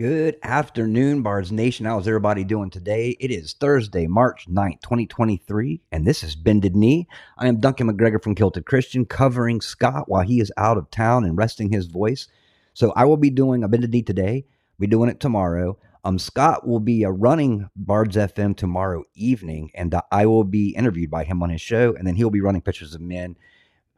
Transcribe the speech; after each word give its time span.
Good 0.00 0.38
afternoon, 0.42 1.20
Bards 1.20 1.52
Nation. 1.52 1.84
How's 1.84 2.08
everybody 2.08 2.42
doing 2.42 2.70
today? 2.70 3.18
It 3.20 3.30
is 3.30 3.52
Thursday, 3.52 4.06
March 4.06 4.46
9th, 4.48 4.80
2023, 4.80 5.82
and 5.92 6.06
this 6.06 6.22
is 6.22 6.34
Bended 6.34 6.74
Knee. 6.74 7.06
I 7.36 7.48
am 7.48 7.60
Duncan 7.60 7.86
McGregor 7.86 8.22
from 8.24 8.34
Kilted 8.34 8.64
Christian, 8.64 9.04
covering 9.04 9.60
Scott 9.60 10.08
while 10.08 10.22
he 10.22 10.40
is 10.40 10.50
out 10.56 10.78
of 10.78 10.90
town 10.90 11.26
and 11.26 11.36
resting 11.36 11.70
his 11.70 11.84
voice. 11.84 12.28
So 12.72 12.94
I 12.96 13.04
will 13.04 13.18
be 13.18 13.28
doing 13.28 13.62
a 13.62 13.68
Bended 13.68 13.90
Knee 13.90 14.00
today. 14.00 14.46
Be 14.78 14.86
doing 14.86 15.10
it 15.10 15.20
tomorrow. 15.20 15.76
Um, 16.02 16.18
Scott 16.18 16.66
will 16.66 16.80
be 16.80 17.04
uh, 17.04 17.10
running 17.10 17.68
Bards 17.76 18.16
FM 18.16 18.56
tomorrow 18.56 19.04
evening, 19.14 19.70
and 19.74 19.92
uh, 19.92 20.00
I 20.10 20.24
will 20.24 20.44
be 20.44 20.70
interviewed 20.70 21.10
by 21.10 21.24
him 21.24 21.42
on 21.42 21.50
his 21.50 21.60
show, 21.60 21.94
and 21.94 22.06
then 22.06 22.14
he'll 22.14 22.30
be 22.30 22.40
running 22.40 22.62
Pictures 22.62 22.94
of 22.94 23.02
Men 23.02 23.36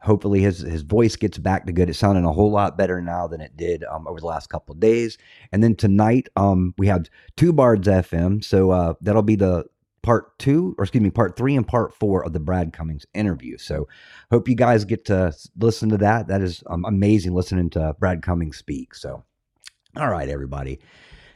hopefully 0.03 0.41
his 0.41 0.59
his 0.59 0.81
voice 0.81 1.15
gets 1.15 1.37
back 1.37 1.65
to 1.65 1.73
good. 1.73 1.89
It's 1.89 1.99
sounding 1.99 2.25
a 2.25 2.33
whole 2.33 2.51
lot 2.51 2.77
better 2.77 3.01
now 3.01 3.27
than 3.27 3.41
it 3.41 3.57
did 3.57 3.83
um, 3.85 4.07
over 4.07 4.19
the 4.19 4.25
last 4.27 4.49
couple 4.49 4.73
of 4.73 4.79
days. 4.79 5.17
And 5.51 5.63
then 5.63 5.75
tonight, 5.75 6.27
um, 6.35 6.73
we 6.77 6.87
have 6.87 7.05
two 7.37 7.53
Bards 7.53 7.87
FM, 7.87 8.43
so 8.43 8.71
uh, 8.71 8.93
that'll 9.01 9.21
be 9.21 9.35
the 9.35 9.65
part 10.03 10.37
two, 10.37 10.75
or 10.77 10.83
excuse 10.83 11.01
me, 11.01 11.09
part 11.09 11.37
three 11.37 11.55
and 11.55 11.67
part 11.67 11.93
four 11.93 12.25
of 12.25 12.33
the 12.33 12.39
Brad 12.39 12.73
Cummings 12.73 13.05
interview. 13.13 13.57
So 13.57 13.87
hope 14.29 14.49
you 14.49 14.55
guys 14.55 14.85
get 14.85 15.05
to 15.05 15.33
listen 15.57 15.89
to 15.89 15.97
that. 15.97 16.27
That 16.27 16.41
is 16.41 16.63
um, 16.67 16.85
amazing 16.85 17.33
listening 17.33 17.69
to 17.71 17.95
Brad 17.99 18.21
Cummings 18.21 18.57
speak. 18.57 18.93
So, 18.93 19.23
all 19.95 20.09
right, 20.09 20.27
everybody. 20.27 20.79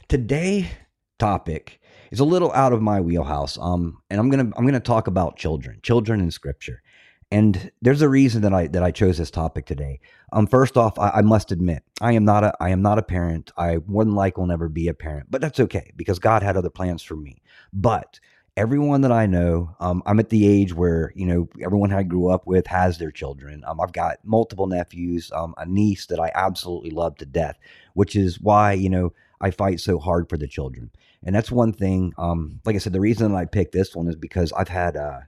Today 0.08 0.70
topic 1.18 1.80
is 2.10 2.20
a 2.20 2.24
little 2.24 2.52
out 2.52 2.72
of 2.72 2.80
my 2.80 3.00
wheelhouse. 3.00 3.58
Um, 3.58 4.02
and 4.10 4.20
I'm 4.20 4.30
gonna 4.30 4.50
I'm 4.56 4.66
gonna 4.66 4.80
talk 4.80 5.06
about 5.06 5.36
children, 5.36 5.80
children 5.82 6.20
in 6.20 6.30
Scripture. 6.30 6.82
And 7.30 7.70
there's 7.82 8.00
a 8.00 8.08
reason 8.08 8.42
that 8.42 8.54
I 8.54 8.68
that 8.68 8.82
I 8.82 8.90
chose 8.90 9.18
this 9.18 9.30
topic 9.30 9.66
today. 9.66 10.00
Um, 10.32 10.46
first 10.46 10.76
off, 10.78 10.98
I, 10.98 11.10
I, 11.16 11.20
must 11.22 11.52
admit 11.52 11.82
I 12.00 12.12
am 12.12 12.24
not 12.24 12.42
a 12.42 12.54
I 12.58 12.70
am 12.70 12.80
not 12.80 12.98
a 12.98 13.02
parent. 13.02 13.52
I 13.56 13.78
more 13.86 14.04
than 14.04 14.14
like 14.14 14.38
will 14.38 14.46
never 14.46 14.68
be 14.68 14.88
a 14.88 14.94
parent, 14.94 15.26
but 15.30 15.42
that's 15.42 15.60
okay 15.60 15.92
because 15.94 16.18
God 16.18 16.42
had 16.42 16.56
other 16.56 16.70
plans 16.70 17.02
for 17.02 17.16
me. 17.16 17.42
But 17.70 18.18
everyone 18.56 19.02
that 19.02 19.12
I 19.12 19.26
know, 19.26 19.76
um, 19.78 20.02
I'm 20.06 20.18
at 20.18 20.30
the 20.30 20.48
age 20.48 20.72
where 20.72 21.12
you 21.14 21.26
know 21.26 21.48
everyone 21.62 21.92
I 21.92 22.02
grew 22.02 22.28
up 22.30 22.46
with 22.46 22.66
has 22.66 22.96
their 22.96 23.10
children. 23.10 23.62
Um, 23.66 23.78
I've 23.78 23.92
got 23.92 24.24
multiple 24.24 24.66
nephews, 24.66 25.30
um, 25.34 25.54
a 25.58 25.66
niece 25.66 26.06
that 26.06 26.20
I 26.20 26.32
absolutely 26.34 26.90
love 26.90 27.16
to 27.18 27.26
death, 27.26 27.58
which 27.92 28.16
is 28.16 28.40
why 28.40 28.72
you 28.72 28.88
know 28.88 29.12
I 29.38 29.50
fight 29.50 29.80
so 29.80 29.98
hard 29.98 30.30
for 30.30 30.38
the 30.38 30.48
children. 30.48 30.90
And 31.22 31.34
that's 31.34 31.50
one 31.50 31.74
thing. 31.74 32.14
Um, 32.16 32.60
like 32.64 32.74
I 32.74 32.78
said, 32.78 32.94
the 32.94 33.00
reason 33.00 33.30
that 33.30 33.36
I 33.36 33.44
picked 33.44 33.72
this 33.72 33.94
one 33.94 34.08
is 34.08 34.16
because 34.16 34.50
I've 34.52 34.68
had. 34.68 34.96
Uh, 34.96 35.20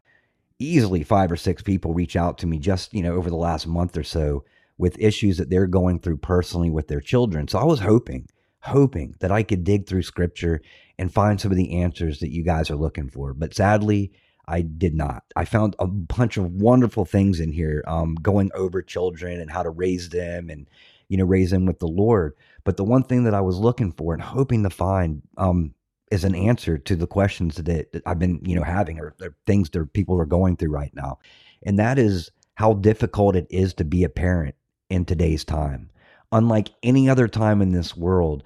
easily 0.61 1.03
five 1.03 1.33
or 1.33 1.37
six 1.37 1.63
people 1.63 1.93
reach 1.93 2.15
out 2.15 2.39
to 2.39 2.47
me 2.47 2.59
just, 2.59 2.95
you 2.95 3.03
know, 3.03 3.15
over 3.15 3.31
the 3.31 3.37
last 3.37 3.67
month 3.67 3.97
or 3.97 4.05
so 4.05 4.45
with 4.79 4.99
issues 5.01 5.39
that 5.39 5.51
they're 5.51 5.67
going 5.67 5.99
through 5.99 6.19
personally 6.19 6.71
with 6.71 6.89
their 6.89 7.01
children. 7.01 7.49
So 7.49 7.59
I 7.59 7.65
was 7.65 7.81
hoping, 7.81 8.29
hoping 8.61 9.17
that 9.21 9.33
I 9.33 9.43
could 9.43 9.65
dig 9.65 9.87
through 9.87 10.03
scripture 10.03 10.63
and 10.99 11.13
find 11.13 11.41
some 11.41 11.51
of 11.51 11.57
the 11.57 11.81
answers 11.81 12.21
that 12.21 12.31
you 12.31 12.45
guys 12.45 12.71
are 12.71 12.77
looking 12.77 13.09
for. 13.09 13.35
But 13.35 13.55
sadly, 13.55 14.13
I 14.47 14.63
did 14.63 14.95
not. 14.95 15.25
I 15.37 15.45
found 15.45 15.77
a 15.79 15.87
bunch 15.87 16.37
of 16.37 16.53
wonderful 16.53 17.05
things 17.05 17.41
in 17.41 17.53
here, 17.53 17.85
um, 17.87 18.17
going 18.17 18.51
over 18.55 18.83
children 18.83 19.41
and 19.41 19.51
how 19.51 19.63
to 19.63 19.71
raise 19.71 20.09
them 20.09 20.51
and, 20.51 20.67
you 21.09 21.17
know, 21.17 21.25
raise 21.25 21.51
them 21.51 21.67
with 21.67 21.79
the 21.79 21.89
Lord. 21.89 22.35
But 22.65 22.77
the 22.77 22.85
one 22.85 23.05
thing 23.05 23.25
that 23.25 23.35
I 23.35 23.41
was 23.41 23.59
looking 23.59 23.93
for 23.93 24.13
and 24.13 24.23
hoping 24.23 24.63
to 24.65 24.71
find, 24.71 25.23
um, 25.37 25.75
is 26.11 26.25
an 26.25 26.35
answer 26.35 26.77
to 26.77 26.97
the 26.97 27.07
questions 27.07 27.57
that, 27.57 27.93
that 27.93 28.03
I've 28.05 28.19
been, 28.19 28.41
you 28.45 28.57
know, 28.57 28.65
having 28.65 28.99
or, 28.99 29.15
or 29.21 29.37
things 29.47 29.71
that 29.71 29.93
people 29.93 30.21
are 30.21 30.27
going 30.27 30.57
through 30.57 30.73
right 30.73 30.95
now. 30.95 31.19
And 31.63 31.79
that 31.79 31.99
is 31.99 32.31
how 32.55 32.75
difficult 32.75 33.37
it 33.37 33.47
is 33.49 33.75
to 33.75 33.85
be 33.85 34.05
a 34.05 34.09
parent 34.09 34.55
in 34.89 35.05
today's 35.05 35.45
time. 35.45 35.91
Unlike 36.33 36.71
any 36.83 37.09
other 37.09 37.29
time 37.29 37.63
in 37.63 37.73
this 37.73 37.97
world, 37.97 38.43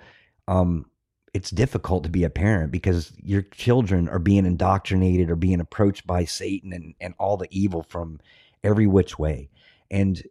um, 0.47 0.87
it's 1.33 1.51
difficult 1.51 2.05
to 2.05 2.11
be 2.11 2.23
a 2.23 2.31
parent 2.31 2.71
because 2.71 3.13
your 3.23 3.43
children 3.43 4.09
are 4.09 4.21
being 4.21 4.47
indoctrinated 4.47 5.31
or 5.31 5.37
being 5.37 5.61
approached 5.61 6.07
by 6.07 6.25
Satan 6.25 6.73
and, 6.73 6.95
and 7.01 7.15
all 7.19 7.37
the 7.37 7.49
evil 7.51 7.83
from 7.89 8.21
every 8.63 8.87
which 8.87 9.19
way. 9.19 9.51
And 9.91 10.23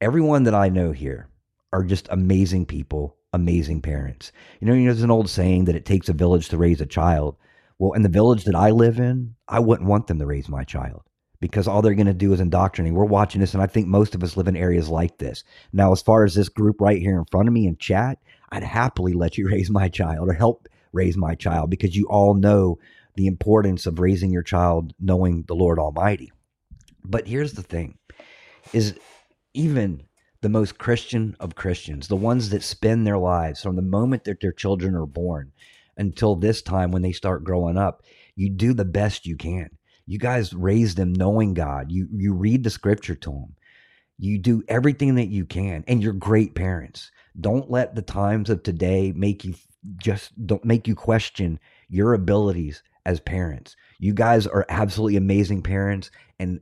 everyone 0.00 0.42
that 0.42 0.54
I 0.54 0.68
know 0.68 0.92
here 0.92 1.28
are 1.72 1.84
just 1.84 2.06
amazing 2.10 2.66
people 2.66 3.15
amazing 3.36 3.82
parents. 3.82 4.32
You 4.60 4.66
know, 4.66 4.74
you 4.74 4.80
know, 4.80 4.92
there's 4.92 5.02
an 5.02 5.10
old 5.10 5.30
saying 5.30 5.66
that 5.66 5.76
it 5.76 5.84
takes 5.84 6.08
a 6.08 6.12
village 6.12 6.48
to 6.48 6.58
raise 6.58 6.80
a 6.80 6.86
child. 6.86 7.36
Well, 7.78 7.92
in 7.92 8.02
the 8.02 8.08
village 8.08 8.44
that 8.44 8.54
I 8.54 8.70
live 8.70 8.98
in, 8.98 9.36
I 9.46 9.60
wouldn't 9.60 9.88
want 9.88 10.08
them 10.08 10.18
to 10.18 10.26
raise 10.26 10.48
my 10.48 10.64
child 10.64 11.02
because 11.40 11.68
all 11.68 11.82
they're 11.82 11.94
going 11.94 12.06
to 12.06 12.14
do 12.14 12.32
is 12.32 12.40
indoctrinate. 12.40 12.94
We're 12.94 13.04
watching 13.04 13.40
this, 13.40 13.54
and 13.54 13.62
I 13.62 13.66
think 13.66 13.86
most 13.86 14.14
of 14.14 14.22
us 14.22 14.36
live 14.36 14.48
in 14.48 14.56
areas 14.56 14.88
like 14.88 15.18
this. 15.18 15.44
Now, 15.72 15.92
as 15.92 16.02
far 16.02 16.24
as 16.24 16.34
this 16.34 16.48
group 16.48 16.80
right 16.80 17.00
here 17.00 17.18
in 17.18 17.26
front 17.26 17.48
of 17.48 17.52
me 17.52 17.66
in 17.66 17.76
chat, 17.76 18.18
I'd 18.50 18.64
happily 18.64 19.12
let 19.12 19.36
you 19.38 19.48
raise 19.52 19.70
my 19.70 19.88
child 19.88 20.28
or 20.28 20.32
help 20.32 20.68
raise 20.92 21.16
my 21.16 21.34
child 21.34 21.70
because 21.70 21.94
you 21.94 22.06
all 22.08 22.34
know 22.34 22.78
the 23.16 23.26
importance 23.26 23.86
of 23.86 23.98
raising 23.98 24.30
your 24.30 24.42
child 24.42 24.94
knowing 24.98 25.44
the 25.46 25.54
Lord 25.54 25.78
Almighty. 25.78 26.32
But 27.04 27.26
here's 27.28 27.52
the 27.52 27.62
thing 27.62 27.98
is 28.72 28.98
even 29.54 30.05
the 30.40 30.48
most 30.48 30.78
Christian 30.78 31.36
of 31.40 31.54
Christians, 31.54 32.08
the 32.08 32.16
ones 32.16 32.50
that 32.50 32.62
spend 32.62 33.06
their 33.06 33.18
lives 33.18 33.62
from 33.62 33.76
the 33.76 33.82
moment 33.82 34.24
that 34.24 34.40
their 34.40 34.52
children 34.52 34.94
are 34.94 35.06
born 35.06 35.52
until 35.96 36.36
this 36.36 36.62
time 36.62 36.90
when 36.90 37.02
they 37.02 37.12
start 37.12 37.44
growing 37.44 37.76
up. 37.76 38.02
You 38.34 38.50
do 38.50 38.74
the 38.74 38.84
best 38.84 39.26
you 39.26 39.36
can. 39.36 39.70
You 40.06 40.18
guys 40.18 40.52
raise 40.52 40.94
them 40.94 41.12
knowing 41.12 41.54
God. 41.54 41.90
You 41.90 42.08
you 42.12 42.32
read 42.32 42.62
the 42.62 42.70
scripture 42.70 43.16
to 43.16 43.30
them. 43.30 43.56
You 44.18 44.38
do 44.38 44.62
everything 44.68 45.16
that 45.16 45.28
you 45.28 45.44
can 45.44 45.84
and 45.88 46.02
you're 46.02 46.12
great 46.12 46.54
parents. 46.54 47.10
Don't 47.38 47.70
let 47.70 47.94
the 47.94 48.02
times 48.02 48.48
of 48.48 48.62
today 48.62 49.12
make 49.14 49.44
you 49.44 49.54
just 49.98 50.32
don't 50.46 50.64
make 50.64 50.86
you 50.86 50.94
question 50.94 51.58
your 51.88 52.14
abilities 52.14 52.82
as 53.04 53.20
parents. 53.20 53.76
You 53.98 54.14
guys 54.14 54.46
are 54.46 54.66
absolutely 54.68 55.16
amazing 55.16 55.62
parents 55.62 56.10
and 56.38 56.60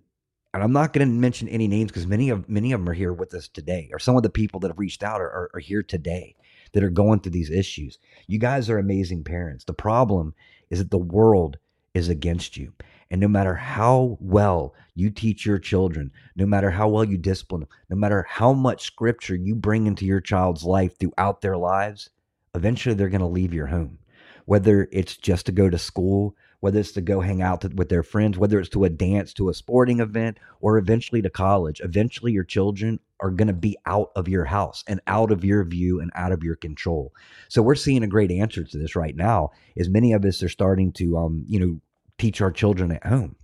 and 0.54 0.62
I'm 0.62 0.72
not 0.72 0.92
going 0.92 1.06
to 1.06 1.12
mention 1.12 1.48
any 1.48 1.66
names 1.66 1.90
because 1.90 2.06
many 2.06 2.30
of 2.30 2.48
many 2.48 2.72
of 2.72 2.80
them 2.80 2.88
are 2.88 2.94
here 2.94 3.12
with 3.12 3.34
us 3.34 3.48
today, 3.48 3.90
or 3.92 3.98
some 3.98 4.16
of 4.16 4.22
the 4.22 4.30
people 4.30 4.60
that 4.60 4.68
have 4.68 4.78
reached 4.78 5.02
out 5.02 5.20
are, 5.20 5.30
are, 5.30 5.50
are 5.54 5.60
here 5.60 5.82
today 5.82 6.36
that 6.72 6.84
are 6.84 6.90
going 6.90 7.20
through 7.20 7.32
these 7.32 7.50
issues. 7.50 7.98
You 8.28 8.38
guys 8.38 8.70
are 8.70 8.78
amazing 8.78 9.24
parents. 9.24 9.64
The 9.64 9.74
problem 9.74 10.32
is 10.70 10.78
that 10.78 10.90
the 10.90 10.98
world 10.98 11.58
is 11.92 12.08
against 12.08 12.56
you. 12.56 12.72
And 13.10 13.20
no 13.20 13.28
matter 13.28 13.54
how 13.54 14.16
well 14.20 14.74
you 14.94 15.10
teach 15.10 15.44
your 15.44 15.58
children, 15.58 16.10
no 16.36 16.46
matter 16.46 16.70
how 16.70 16.88
well 16.88 17.04
you 17.04 17.18
discipline 17.18 17.60
them, 17.60 17.68
no 17.90 17.96
matter 17.96 18.24
how 18.28 18.52
much 18.52 18.82
scripture 18.84 19.36
you 19.36 19.54
bring 19.54 19.86
into 19.86 20.04
your 20.04 20.20
child's 20.20 20.64
life 20.64 20.98
throughout 20.98 21.40
their 21.40 21.56
lives, 21.56 22.10
eventually 22.54 22.94
they're 22.94 23.08
going 23.08 23.20
to 23.20 23.26
leave 23.26 23.54
your 23.54 23.66
home. 23.66 23.98
Whether 24.46 24.88
it's 24.92 25.16
just 25.16 25.46
to 25.46 25.52
go 25.52 25.68
to 25.70 25.78
school, 25.78 26.36
whether 26.64 26.80
it's 26.80 26.92
to 26.92 27.02
go 27.02 27.20
hang 27.20 27.42
out 27.42 27.60
to, 27.60 27.68
with 27.74 27.90
their 27.90 28.02
friends, 28.02 28.38
whether 28.38 28.58
it's 28.58 28.70
to 28.70 28.84
a 28.84 28.88
dance, 28.88 29.34
to 29.34 29.50
a 29.50 29.54
sporting 29.54 30.00
event, 30.00 30.38
or 30.62 30.78
eventually 30.78 31.20
to 31.20 31.28
college. 31.28 31.78
Eventually, 31.84 32.32
your 32.32 32.42
children 32.42 32.98
are 33.20 33.30
going 33.30 33.48
to 33.48 33.52
be 33.52 33.76
out 33.84 34.10
of 34.16 34.28
your 34.28 34.46
house 34.46 34.82
and 34.86 34.98
out 35.06 35.30
of 35.30 35.44
your 35.44 35.62
view 35.62 36.00
and 36.00 36.10
out 36.14 36.32
of 36.32 36.42
your 36.42 36.56
control. 36.56 37.12
So 37.50 37.60
we're 37.60 37.74
seeing 37.74 38.02
a 38.02 38.06
great 38.06 38.30
answer 38.30 38.64
to 38.64 38.78
this 38.78 38.96
right 38.96 39.14
now. 39.14 39.50
Is 39.76 39.90
many 39.90 40.14
of 40.14 40.24
us 40.24 40.42
are 40.42 40.48
starting 40.48 40.90
to, 40.92 41.18
um, 41.18 41.44
you 41.46 41.60
know, 41.60 41.80
teach 42.16 42.40
our 42.40 42.50
children 42.50 42.92
at 42.92 43.04
home 43.04 43.36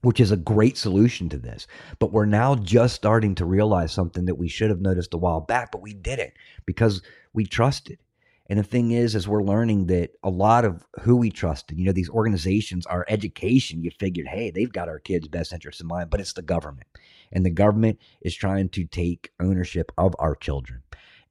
which 0.00 0.20
is 0.20 0.30
a 0.30 0.36
great 0.36 0.76
solution 0.76 1.30
to 1.30 1.38
this. 1.38 1.66
But 1.98 2.12
we're 2.12 2.26
now 2.26 2.56
just 2.56 2.94
starting 2.94 3.34
to 3.36 3.46
realize 3.46 3.90
something 3.90 4.26
that 4.26 4.34
we 4.34 4.48
should 4.48 4.68
have 4.68 4.82
noticed 4.82 5.14
a 5.14 5.18
while 5.18 5.40
back, 5.40 5.72
but 5.72 5.80
we 5.80 5.94
didn't 5.94 6.34
because 6.66 7.00
we 7.32 7.46
trusted. 7.46 7.98
And 8.46 8.58
the 8.58 8.64
thing 8.64 8.90
is, 8.90 9.14
is 9.14 9.26
we're 9.26 9.42
learning 9.42 9.86
that 9.86 10.10
a 10.22 10.28
lot 10.28 10.66
of 10.66 10.86
who 11.00 11.16
we 11.16 11.30
trusted, 11.30 11.78
you 11.78 11.86
know, 11.86 11.92
these 11.92 12.10
organizations, 12.10 12.84
our 12.86 13.06
education, 13.08 13.82
you 13.82 13.90
figured, 13.90 14.26
hey, 14.26 14.50
they've 14.50 14.72
got 14.72 14.88
our 14.88 14.98
kids' 14.98 15.28
best 15.28 15.52
interests 15.52 15.80
in 15.80 15.86
mind, 15.86 16.10
but 16.10 16.20
it's 16.20 16.34
the 16.34 16.42
government. 16.42 16.86
And 17.32 17.44
the 17.44 17.50
government 17.50 17.98
is 18.20 18.34
trying 18.34 18.68
to 18.70 18.84
take 18.84 19.32
ownership 19.40 19.92
of 19.96 20.14
our 20.18 20.34
children. 20.34 20.82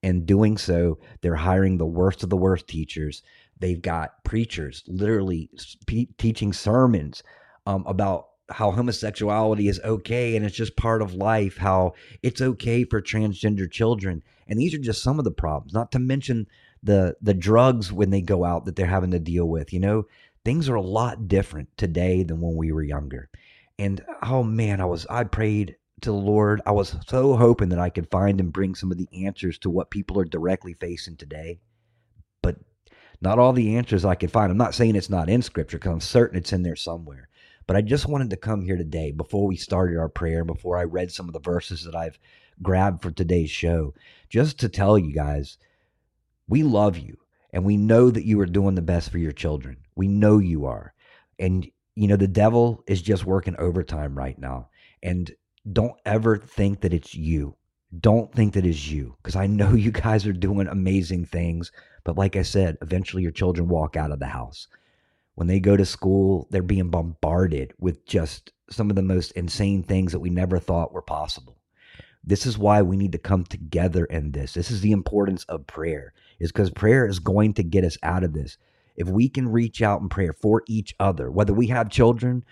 And 0.01 0.25
doing 0.25 0.57
so, 0.57 0.97
they're 1.21 1.35
hiring 1.35 1.77
the 1.77 1.85
worst 1.85 2.23
of 2.23 2.29
the 2.29 2.37
worst 2.37 2.67
teachers. 2.67 3.21
They've 3.59 3.81
got 3.81 4.23
preachers 4.23 4.83
literally 4.87 5.49
teaching 6.17 6.51
sermons 6.51 7.23
um, 7.65 7.85
about 7.87 8.29
how 8.49 8.71
homosexuality 8.71 9.69
is 9.69 9.79
okay 9.85 10.35
and 10.35 10.45
it's 10.45 10.55
just 10.55 10.75
part 10.75 11.01
of 11.01 11.13
life, 11.13 11.57
how 11.57 11.93
it's 12.21 12.41
okay 12.41 12.83
for 12.83 13.01
transgender 13.01 13.71
children. 13.71 14.21
And 14.47 14.59
these 14.59 14.73
are 14.73 14.79
just 14.79 15.01
some 15.01 15.19
of 15.19 15.25
the 15.25 15.31
problems, 15.31 15.73
not 15.73 15.91
to 15.93 15.99
mention 15.99 16.47
the 16.83 17.15
the 17.21 17.33
drugs 17.33 17.91
when 17.91 18.09
they 18.09 18.21
go 18.21 18.43
out 18.43 18.65
that 18.65 18.75
they're 18.75 18.85
having 18.85 19.11
to 19.11 19.19
deal 19.19 19.45
with. 19.45 19.73
You 19.73 19.79
know, 19.79 20.07
things 20.45 20.69
are 20.69 20.75
a 20.75 20.81
lot 20.81 21.27
different 21.27 21.69
today 21.77 22.23
than 22.23 22.41
when 22.41 22.55
we 22.55 22.71
were 22.71 22.83
younger. 22.83 23.29
And 23.79 24.03
oh 24.21 24.43
man, 24.43 24.81
I 24.81 24.85
was 24.85 25.05
I 25.09 25.23
prayed 25.23 25.77
to 26.01 26.11
the 26.11 26.15
Lord. 26.15 26.61
I 26.65 26.71
was 26.71 26.95
so 27.07 27.35
hoping 27.35 27.69
that 27.69 27.79
I 27.79 27.89
could 27.89 28.11
find 28.11 28.39
and 28.39 28.53
bring 28.53 28.75
some 28.75 28.91
of 28.91 28.97
the 28.97 29.09
answers 29.25 29.57
to 29.59 29.69
what 29.69 29.89
people 29.89 30.19
are 30.19 30.25
directly 30.25 30.73
facing 30.73 31.15
today. 31.15 31.59
But 32.41 32.57
not 33.21 33.39
all 33.39 33.53
the 33.53 33.77
answers 33.77 34.03
I 34.03 34.15
could 34.15 34.31
find. 34.31 34.51
I'm 34.51 34.57
not 34.57 34.75
saying 34.75 34.95
it's 34.95 35.09
not 35.09 35.29
in 35.29 35.41
scripture 35.41 35.77
because 35.77 35.93
I'm 35.93 36.01
certain 36.01 36.37
it's 36.37 36.53
in 36.53 36.63
there 36.63 36.75
somewhere. 36.75 37.29
But 37.65 37.77
I 37.77 37.81
just 37.81 38.09
wanted 38.09 38.29
to 38.31 38.37
come 38.37 38.61
here 38.61 38.75
today 38.75 39.11
before 39.11 39.47
we 39.47 39.55
started 39.55 39.97
our 39.97 40.09
prayer, 40.09 40.43
before 40.43 40.77
I 40.77 40.83
read 40.83 41.11
some 41.11 41.29
of 41.29 41.33
the 41.33 41.39
verses 41.39 41.85
that 41.85 41.95
I've 41.95 42.19
grabbed 42.61 43.01
for 43.01 43.09
today's 43.09 43.49
show, 43.49 43.93
just 44.29 44.59
to 44.59 44.69
tell 44.69 44.97
you 44.97 45.13
guys 45.13 45.57
we 46.47 46.63
love 46.63 46.97
you. 46.97 47.17
And 47.51 47.63
we 47.63 47.77
know 47.77 48.09
that 48.09 48.25
you 48.25 48.39
are 48.39 48.47
doing 48.47 48.75
the 48.75 48.81
best 48.81 49.11
for 49.11 49.19
your 49.19 49.31
children. 49.31 49.77
We 49.95 50.07
know 50.07 50.39
you 50.39 50.65
are. 50.65 50.93
And, 51.37 51.69
you 51.95 52.07
know, 52.07 52.15
the 52.15 52.27
devil 52.27 52.83
is 52.87 53.01
just 53.01 53.25
working 53.25 53.55
overtime 53.57 54.17
right 54.17 54.37
now. 54.39 54.69
And 55.03 55.31
don't 55.71 55.99
ever 56.05 56.37
think 56.37 56.81
that 56.81 56.93
it's 56.93 57.13
you. 57.13 57.55
Don't 57.99 58.33
think 58.33 58.53
that 58.53 58.65
it's 58.65 58.87
you 58.89 59.15
because 59.21 59.35
I 59.35 59.45
know 59.45 59.73
you 59.75 59.91
guys 59.91 60.25
are 60.25 60.33
doing 60.33 60.67
amazing 60.67 61.25
things. 61.25 61.71
But 62.03 62.17
like 62.17 62.35
I 62.35 62.41
said, 62.41 62.77
eventually 62.81 63.23
your 63.23 63.31
children 63.31 63.67
walk 63.67 63.95
out 63.95 64.11
of 64.11 64.19
the 64.19 64.25
house. 64.25 64.67
When 65.35 65.47
they 65.47 65.59
go 65.59 65.77
to 65.77 65.85
school, 65.85 66.47
they're 66.49 66.61
being 66.61 66.89
bombarded 66.89 67.73
with 67.79 68.05
just 68.05 68.51
some 68.69 68.89
of 68.89 68.95
the 68.95 69.01
most 69.01 69.31
insane 69.31 69.83
things 69.83 70.11
that 70.11 70.19
we 70.19 70.29
never 70.29 70.59
thought 70.59 70.93
were 70.93 71.01
possible. 71.01 71.57
This 72.23 72.45
is 72.45 72.57
why 72.57 72.81
we 72.81 72.97
need 72.97 73.11
to 73.11 73.17
come 73.17 73.43
together 73.43 74.05
in 74.05 74.31
this. 74.31 74.53
This 74.53 74.71
is 74.71 74.81
the 74.81 74.91
importance 74.91 75.43
of 75.45 75.67
prayer, 75.67 76.13
is 76.39 76.51
because 76.51 76.71
prayer 76.71 77.07
is 77.07 77.19
going 77.19 77.53
to 77.55 77.63
get 77.63 77.83
us 77.83 77.97
out 78.03 78.23
of 78.23 78.33
this. 78.33 78.57
If 78.95 79.07
we 79.07 79.29
can 79.29 79.49
reach 79.49 79.81
out 79.81 80.01
in 80.01 80.09
prayer 80.09 80.33
for 80.33 80.63
each 80.67 80.95
other, 80.99 81.31
whether 81.31 81.53
we 81.53 81.67
have 81.67 81.89
children 81.89 82.43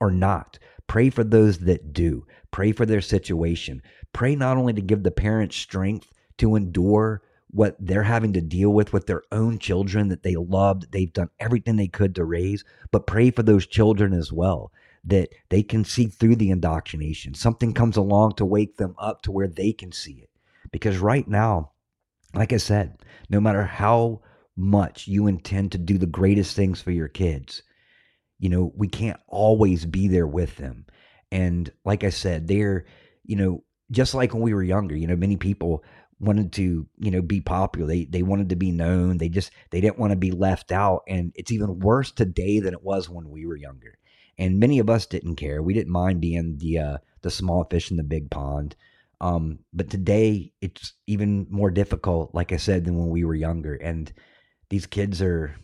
or 0.00 0.10
not, 0.10 0.58
pray 0.86 1.10
for 1.10 1.24
those 1.24 1.58
that 1.60 1.92
do, 1.92 2.26
pray 2.50 2.72
for 2.72 2.86
their 2.86 3.00
situation, 3.00 3.82
pray 4.12 4.36
not 4.36 4.56
only 4.56 4.72
to 4.72 4.80
give 4.80 5.02
the 5.02 5.10
parents 5.10 5.56
strength 5.56 6.12
to 6.38 6.54
endure 6.54 7.22
what 7.50 7.76
they're 7.80 8.02
having 8.02 8.32
to 8.34 8.40
deal 8.40 8.70
with 8.70 8.92
with 8.92 9.06
their 9.06 9.22
own 9.32 9.58
children 9.58 10.08
that 10.08 10.22
they 10.22 10.36
loved, 10.36 10.92
they've 10.92 11.12
done 11.12 11.30
everything 11.40 11.76
they 11.76 11.88
could 11.88 12.14
to 12.14 12.24
raise, 12.24 12.64
but 12.90 13.06
pray 13.06 13.30
for 13.30 13.42
those 13.42 13.66
children 13.66 14.12
as 14.12 14.32
well 14.32 14.70
that 15.04 15.30
they 15.48 15.62
can 15.62 15.84
see 15.84 16.06
through 16.06 16.36
the 16.36 16.50
indoctrination. 16.50 17.32
Something 17.34 17.72
comes 17.72 17.96
along 17.96 18.34
to 18.34 18.44
wake 18.44 18.76
them 18.76 18.94
up 18.98 19.22
to 19.22 19.32
where 19.32 19.48
they 19.48 19.72
can 19.72 19.92
see 19.92 20.20
it. 20.22 20.30
Because 20.70 20.98
right 20.98 21.26
now, 21.26 21.70
like 22.34 22.52
I 22.52 22.58
said, 22.58 22.98
no 23.28 23.40
matter 23.40 23.64
how 23.64 24.20
much 24.56 25.06
you 25.06 25.26
intend 25.26 25.72
to 25.72 25.78
do 25.78 25.98
the 25.98 26.06
greatest 26.06 26.56
things 26.56 26.80
for 26.80 26.90
your 26.90 27.08
kids, 27.08 27.62
you 28.38 28.48
know, 28.48 28.72
we 28.76 28.88
can't 28.88 29.20
always 29.26 29.84
be 29.84 30.08
there 30.08 30.26
with 30.26 30.56
them. 30.56 30.86
And 31.30 31.70
like 31.84 32.04
I 32.04 32.10
said, 32.10 32.48
they're, 32.48 32.86
you 33.24 33.36
know, 33.36 33.64
just 33.90 34.14
like 34.14 34.32
when 34.32 34.42
we 34.42 34.54
were 34.54 34.62
younger, 34.62 34.96
you 34.96 35.06
know, 35.06 35.16
many 35.16 35.36
people 35.36 35.84
wanted 36.20 36.52
to, 36.52 36.86
you 36.98 37.10
know, 37.10 37.22
be 37.22 37.40
popular. 37.40 37.86
They 37.86 38.04
they 38.04 38.22
wanted 38.22 38.50
to 38.50 38.56
be 38.56 38.70
known. 38.70 39.18
They 39.18 39.28
just 39.28 39.50
they 39.70 39.80
didn't 39.80 39.98
want 39.98 40.12
to 40.12 40.16
be 40.16 40.30
left 40.30 40.72
out. 40.72 41.02
And 41.08 41.32
it's 41.34 41.52
even 41.52 41.80
worse 41.80 42.10
today 42.10 42.60
than 42.60 42.74
it 42.74 42.82
was 42.82 43.08
when 43.08 43.30
we 43.30 43.46
were 43.46 43.56
younger 43.56 43.98
and 44.38 44.60
many 44.60 44.78
of 44.78 44.88
us 44.88 45.04
didn't 45.04 45.36
care. 45.36 45.62
We 45.62 45.74
didn't 45.74 45.92
mind 45.92 46.20
being 46.20 46.58
the 46.58 46.78
uh, 46.78 46.98
the 47.22 47.30
small 47.30 47.64
fish 47.64 47.90
in 47.90 47.96
the 47.96 48.04
big 48.04 48.30
pond. 48.30 48.76
Um, 49.20 49.60
but 49.72 49.90
today 49.90 50.52
it's 50.60 50.92
even 51.06 51.46
more 51.50 51.70
difficult, 51.70 52.34
like 52.34 52.52
I 52.52 52.56
said, 52.56 52.84
than 52.84 52.96
when 52.96 53.08
we 53.08 53.24
were 53.24 53.34
younger. 53.34 53.74
And 53.74 54.12
these 54.70 54.86
kids 54.86 55.20
are, 55.22 55.56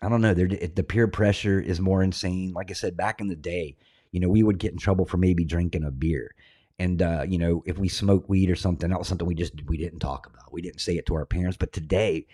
I 0.00 0.08
don't 0.08 0.22
know, 0.22 0.34
they're, 0.34 0.48
the 0.48 0.82
peer 0.82 1.08
pressure 1.08 1.60
is 1.60 1.80
more 1.80 2.02
insane. 2.02 2.52
Like 2.52 2.70
I 2.70 2.74
said, 2.74 2.96
back 2.96 3.20
in 3.20 3.28
the 3.28 3.36
day, 3.36 3.76
you 4.12 4.20
know, 4.20 4.28
we 4.28 4.42
would 4.42 4.58
get 4.58 4.72
in 4.72 4.78
trouble 4.78 5.04
for 5.04 5.18
maybe 5.18 5.44
drinking 5.44 5.84
a 5.84 5.90
beer. 5.90 6.34
And 6.78 7.02
uh, 7.02 7.24
you 7.28 7.38
know, 7.38 7.62
if 7.66 7.76
we 7.78 7.88
smoked 7.88 8.28
weed 8.28 8.50
or 8.50 8.56
something, 8.56 8.88
that 8.90 8.98
was 8.98 9.08
something 9.08 9.26
we 9.26 9.34
just 9.34 9.52
we 9.66 9.76
didn't 9.76 9.98
talk 9.98 10.26
about. 10.26 10.52
We 10.52 10.62
didn't 10.62 10.80
say 10.80 10.96
it 10.96 11.06
to 11.06 11.14
our 11.14 11.26
parents. 11.26 11.56
But 11.56 11.72
today, 11.72 12.26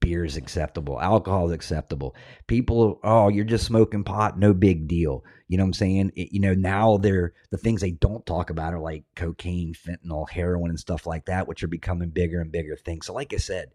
beer 0.00 0.24
is 0.24 0.36
acceptable, 0.36 1.00
alcohol 1.00 1.46
is 1.46 1.52
acceptable. 1.52 2.14
People, 2.46 3.00
oh, 3.02 3.28
you're 3.28 3.44
just 3.44 3.66
smoking 3.66 4.04
pot, 4.04 4.38
no 4.38 4.52
big 4.54 4.86
deal. 4.88 5.24
You 5.48 5.58
know 5.58 5.64
what 5.64 5.68
I'm 5.68 5.74
saying? 5.74 6.12
It, 6.16 6.32
you 6.32 6.40
know, 6.40 6.54
now 6.54 6.96
they're 6.96 7.32
the 7.50 7.58
things 7.58 7.80
they 7.80 7.92
don't 7.92 8.26
talk 8.26 8.50
about 8.50 8.74
are 8.74 8.80
like 8.80 9.04
cocaine, 9.14 9.74
fentanyl, 9.74 10.28
heroin, 10.28 10.70
and 10.70 10.80
stuff 10.80 11.06
like 11.06 11.26
that, 11.26 11.48
which 11.48 11.62
are 11.62 11.68
becoming 11.68 12.10
bigger 12.10 12.40
and 12.40 12.52
bigger 12.52 12.76
things. 12.76 13.06
So, 13.06 13.14
like 13.14 13.32
I 13.32 13.38
said, 13.38 13.70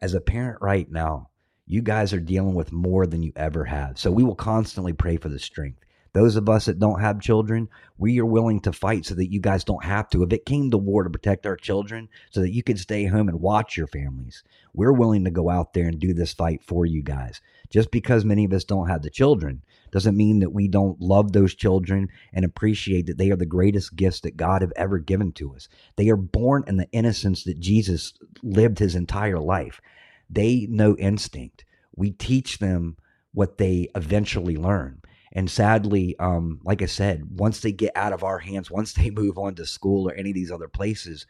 as 0.00 0.14
a 0.14 0.20
parent 0.20 0.58
right 0.60 0.90
now, 0.90 1.30
you 1.66 1.80
guys 1.80 2.12
are 2.12 2.20
dealing 2.20 2.54
with 2.54 2.72
more 2.72 3.06
than 3.06 3.22
you 3.22 3.32
ever 3.36 3.64
have. 3.64 3.98
So, 3.98 4.10
we 4.10 4.24
will 4.24 4.34
constantly 4.34 4.92
pray 4.92 5.16
for 5.16 5.28
the 5.28 5.38
strength. 5.38 5.84
Those 6.14 6.36
of 6.36 6.48
us 6.48 6.66
that 6.66 6.78
don't 6.78 7.00
have 7.00 7.20
children, 7.20 7.70
we 7.96 8.20
are 8.20 8.26
willing 8.26 8.60
to 8.60 8.72
fight 8.72 9.06
so 9.06 9.14
that 9.14 9.32
you 9.32 9.40
guys 9.40 9.64
don't 9.64 9.84
have 9.84 10.10
to. 10.10 10.22
If 10.22 10.32
it 10.32 10.44
came 10.44 10.70
to 10.70 10.76
war 10.76 11.04
to 11.04 11.10
protect 11.10 11.46
our 11.46 11.56
children 11.56 12.08
so 12.30 12.40
that 12.40 12.52
you 12.52 12.62
could 12.62 12.78
stay 12.78 13.06
home 13.06 13.28
and 13.28 13.40
watch 13.40 13.78
your 13.78 13.86
families, 13.86 14.44
we're 14.74 14.92
willing 14.92 15.24
to 15.24 15.30
go 15.30 15.48
out 15.48 15.72
there 15.72 15.86
and 15.86 15.98
do 15.98 16.12
this 16.12 16.34
fight 16.34 16.62
for 16.62 16.84
you 16.84 17.02
guys. 17.02 17.40
Just 17.70 17.90
because 17.90 18.26
many 18.26 18.44
of 18.44 18.52
us 18.52 18.64
don't 18.64 18.88
have 18.88 19.00
the 19.00 19.08
children 19.08 19.62
doesn't 19.90 20.16
mean 20.16 20.40
that 20.40 20.52
we 20.52 20.68
don't 20.68 21.00
love 21.00 21.32
those 21.32 21.54
children 21.54 22.08
and 22.32 22.44
appreciate 22.44 23.06
that 23.06 23.16
they 23.16 23.30
are 23.30 23.36
the 23.36 23.46
greatest 23.46 23.96
gifts 23.96 24.20
that 24.20 24.36
God 24.36 24.60
have 24.60 24.72
ever 24.76 24.98
given 24.98 25.32
to 25.32 25.54
us. 25.54 25.68
They 25.96 26.08
are 26.10 26.16
born 26.16 26.64
in 26.66 26.76
the 26.76 26.90
innocence 26.92 27.44
that 27.44 27.60
Jesus 27.60 28.12
lived 28.42 28.78
his 28.78 28.94
entire 28.94 29.38
life. 29.38 29.80
They 30.28 30.66
know 30.68 30.96
instinct. 30.96 31.64
We 31.94 32.10
teach 32.10 32.58
them 32.58 32.96
what 33.32 33.58
they 33.58 33.88
eventually 33.94 34.56
learn. 34.56 35.01
And 35.32 35.50
sadly, 35.50 36.14
um, 36.18 36.60
like 36.62 36.82
I 36.82 36.86
said, 36.86 37.38
once 37.38 37.60
they 37.60 37.72
get 37.72 37.92
out 37.96 38.12
of 38.12 38.22
our 38.22 38.38
hands, 38.38 38.70
once 38.70 38.92
they 38.92 39.10
move 39.10 39.38
on 39.38 39.54
to 39.56 39.66
school 39.66 40.08
or 40.08 40.14
any 40.14 40.30
of 40.30 40.34
these 40.34 40.52
other 40.52 40.68
places, 40.68 41.26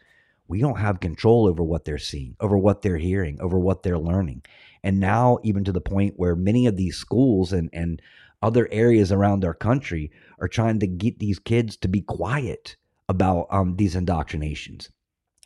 we 0.48 0.60
don't 0.60 0.78
have 0.78 1.00
control 1.00 1.46
over 1.46 1.62
what 1.62 1.84
they're 1.84 1.98
seeing, 1.98 2.36
over 2.40 2.58
what 2.58 2.82
they're 2.82 2.98
hearing, 2.98 3.40
over 3.40 3.58
what 3.58 3.82
they're 3.82 3.98
learning. 3.98 4.42
And 4.82 4.98
now, 4.98 5.38
even 5.42 5.64
to 5.64 5.72
the 5.72 5.80
point 5.80 6.14
where 6.16 6.34
many 6.34 6.66
of 6.66 6.76
these 6.76 6.96
schools 6.96 7.52
and, 7.52 7.70
and 7.72 8.02
other 8.42 8.68
areas 8.72 9.12
around 9.12 9.44
our 9.44 9.54
country 9.54 10.10
are 10.40 10.48
trying 10.48 10.80
to 10.80 10.86
get 10.86 11.20
these 11.20 11.38
kids 11.38 11.76
to 11.78 11.88
be 11.88 12.00
quiet 12.00 12.76
about 13.08 13.46
um, 13.50 13.76
these 13.76 13.94
indoctrinations. 13.94 14.90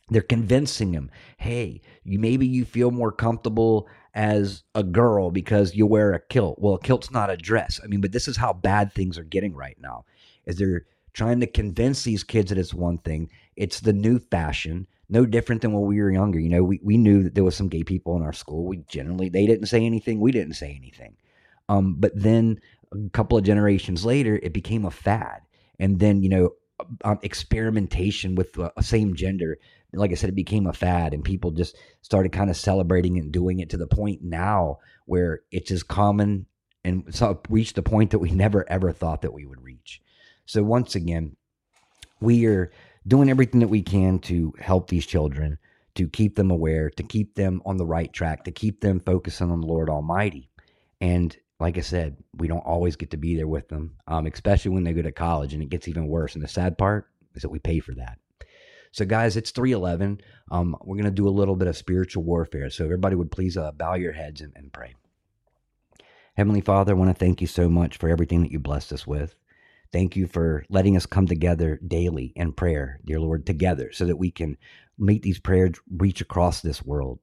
They're 0.08 0.22
convincing 0.22 0.92
them, 0.92 1.10
hey, 1.38 1.82
you 2.04 2.18
maybe 2.18 2.46
you 2.46 2.64
feel 2.64 2.90
more 2.90 3.10
comfortable 3.10 3.88
as 4.14 4.62
a 4.74 4.82
girl 4.82 5.30
because 5.30 5.74
you 5.74 5.86
wear 5.86 6.12
a 6.12 6.20
kilt. 6.20 6.58
Well, 6.58 6.74
a 6.74 6.80
kilt's 6.80 7.10
not 7.10 7.30
a 7.30 7.36
dress. 7.36 7.80
I 7.82 7.88
mean, 7.88 8.00
but 8.00 8.12
this 8.12 8.28
is 8.28 8.36
how 8.36 8.52
bad 8.52 8.92
things 8.92 9.18
are 9.18 9.24
getting 9.24 9.54
right 9.54 9.76
now. 9.80 10.04
Is 10.46 10.56
they're 10.56 10.86
trying 11.12 11.40
to 11.40 11.46
convince 11.46 12.04
these 12.04 12.22
kids 12.22 12.50
that 12.50 12.58
it's 12.58 12.72
one 12.72 12.98
thing. 12.98 13.30
It's 13.56 13.80
the 13.80 13.92
new 13.92 14.18
fashion. 14.18 14.86
No 15.08 15.26
different 15.26 15.62
than 15.62 15.72
when 15.72 15.86
we 15.86 16.00
were 16.00 16.10
younger. 16.10 16.38
You 16.38 16.50
know, 16.50 16.62
we, 16.62 16.80
we 16.82 16.96
knew 16.96 17.24
that 17.24 17.34
there 17.34 17.44
was 17.44 17.56
some 17.56 17.68
gay 17.68 17.82
people 17.82 18.16
in 18.16 18.22
our 18.22 18.32
school. 18.32 18.64
We 18.64 18.78
generally 18.88 19.28
they 19.28 19.46
didn't 19.46 19.66
say 19.66 19.84
anything. 19.84 20.20
We 20.20 20.32
didn't 20.32 20.54
say 20.54 20.74
anything. 20.76 21.16
Um, 21.68 21.96
but 21.98 22.12
then 22.14 22.60
a 22.92 23.08
couple 23.10 23.36
of 23.36 23.44
generations 23.44 24.04
later, 24.04 24.38
it 24.42 24.52
became 24.52 24.84
a 24.84 24.90
fad. 24.90 25.42
And 25.78 25.98
then, 25.98 26.22
you 26.22 26.28
know, 26.28 26.50
um, 27.04 27.18
experimentation 27.22 28.34
with 28.34 28.58
uh, 28.58 28.70
same 28.80 29.14
gender 29.14 29.58
like 29.96 30.12
I 30.12 30.14
said, 30.14 30.30
it 30.30 30.36
became 30.36 30.66
a 30.66 30.72
fad 30.72 31.14
and 31.14 31.24
people 31.24 31.50
just 31.50 31.76
started 32.02 32.32
kind 32.32 32.50
of 32.50 32.56
celebrating 32.56 33.18
and 33.18 33.32
doing 33.32 33.60
it 33.60 33.70
to 33.70 33.76
the 33.76 33.86
point 33.86 34.22
now 34.22 34.78
where 35.06 35.40
it's 35.50 35.70
as 35.70 35.82
common 35.82 36.46
and 36.84 37.04
so 37.14 37.40
reached 37.48 37.74
the 37.74 37.82
point 37.82 38.10
that 38.12 38.18
we 38.18 38.30
never 38.32 38.68
ever 38.70 38.92
thought 38.92 39.22
that 39.22 39.32
we 39.32 39.46
would 39.46 39.62
reach. 39.62 40.00
So 40.46 40.62
once 40.62 40.94
again, 40.94 41.36
we 42.20 42.46
are 42.46 42.70
doing 43.06 43.28
everything 43.28 43.60
that 43.60 43.68
we 43.68 43.82
can 43.82 44.18
to 44.20 44.52
help 44.58 44.88
these 44.88 45.06
children, 45.06 45.58
to 45.96 46.08
keep 46.08 46.36
them 46.36 46.50
aware, 46.50 46.90
to 46.90 47.02
keep 47.02 47.34
them 47.34 47.62
on 47.66 47.76
the 47.76 47.86
right 47.86 48.12
track, 48.12 48.44
to 48.44 48.52
keep 48.52 48.80
them 48.80 49.00
focusing 49.00 49.50
on 49.50 49.60
the 49.60 49.66
Lord 49.66 49.90
Almighty. 49.90 50.50
And 51.00 51.36
like 51.58 51.78
I 51.78 51.82
said, 51.82 52.16
we 52.34 52.48
don't 52.48 52.60
always 52.60 52.96
get 52.96 53.10
to 53.12 53.16
be 53.16 53.36
there 53.36 53.48
with 53.48 53.68
them, 53.68 53.96
um, 54.06 54.26
especially 54.26 54.72
when 54.72 54.84
they 54.84 54.92
go 54.92 55.02
to 55.02 55.12
college, 55.12 55.54
and 55.54 55.62
it 55.62 55.70
gets 55.70 55.88
even 55.88 56.06
worse. 56.06 56.34
And 56.34 56.44
the 56.44 56.48
sad 56.48 56.76
part 56.76 57.08
is 57.34 57.42
that 57.42 57.50
we 57.50 57.58
pay 57.58 57.80
for 57.80 57.94
that. 57.94 58.18
So, 58.96 59.04
guys, 59.04 59.36
it's 59.36 59.50
311. 59.50 60.22
Um, 60.50 60.74
we're 60.82 60.96
going 60.96 61.04
to 61.04 61.10
do 61.10 61.28
a 61.28 61.38
little 61.38 61.54
bit 61.54 61.68
of 61.68 61.76
spiritual 61.76 62.22
warfare. 62.22 62.70
So, 62.70 62.82
everybody 62.82 63.14
would 63.14 63.30
please 63.30 63.58
uh, 63.58 63.72
bow 63.72 63.92
your 63.92 64.12
heads 64.12 64.40
and, 64.40 64.54
and 64.56 64.72
pray. 64.72 64.94
Heavenly 66.38 66.62
Father, 66.62 66.92
I 66.92 66.94
want 66.94 67.10
to 67.10 67.14
thank 67.14 67.42
you 67.42 67.46
so 67.46 67.68
much 67.68 67.98
for 67.98 68.08
everything 68.08 68.40
that 68.40 68.50
you 68.50 68.58
blessed 68.58 68.94
us 68.94 69.06
with. 69.06 69.34
Thank 69.92 70.16
you 70.16 70.26
for 70.26 70.64
letting 70.70 70.96
us 70.96 71.04
come 71.04 71.26
together 71.26 71.78
daily 71.86 72.32
in 72.36 72.54
prayer, 72.54 72.98
dear 73.04 73.20
Lord, 73.20 73.44
together 73.44 73.92
so 73.92 74.06
that 74.06 74.16
we 74.16 74.30
can 74.30 74.56
make 74.98 75.20
these 75.20 75.40
prayers 75.40 75.72
reach 75.98 76.22
across 76.22 76.62
this 76.62 76.82
world. 76.82 77.18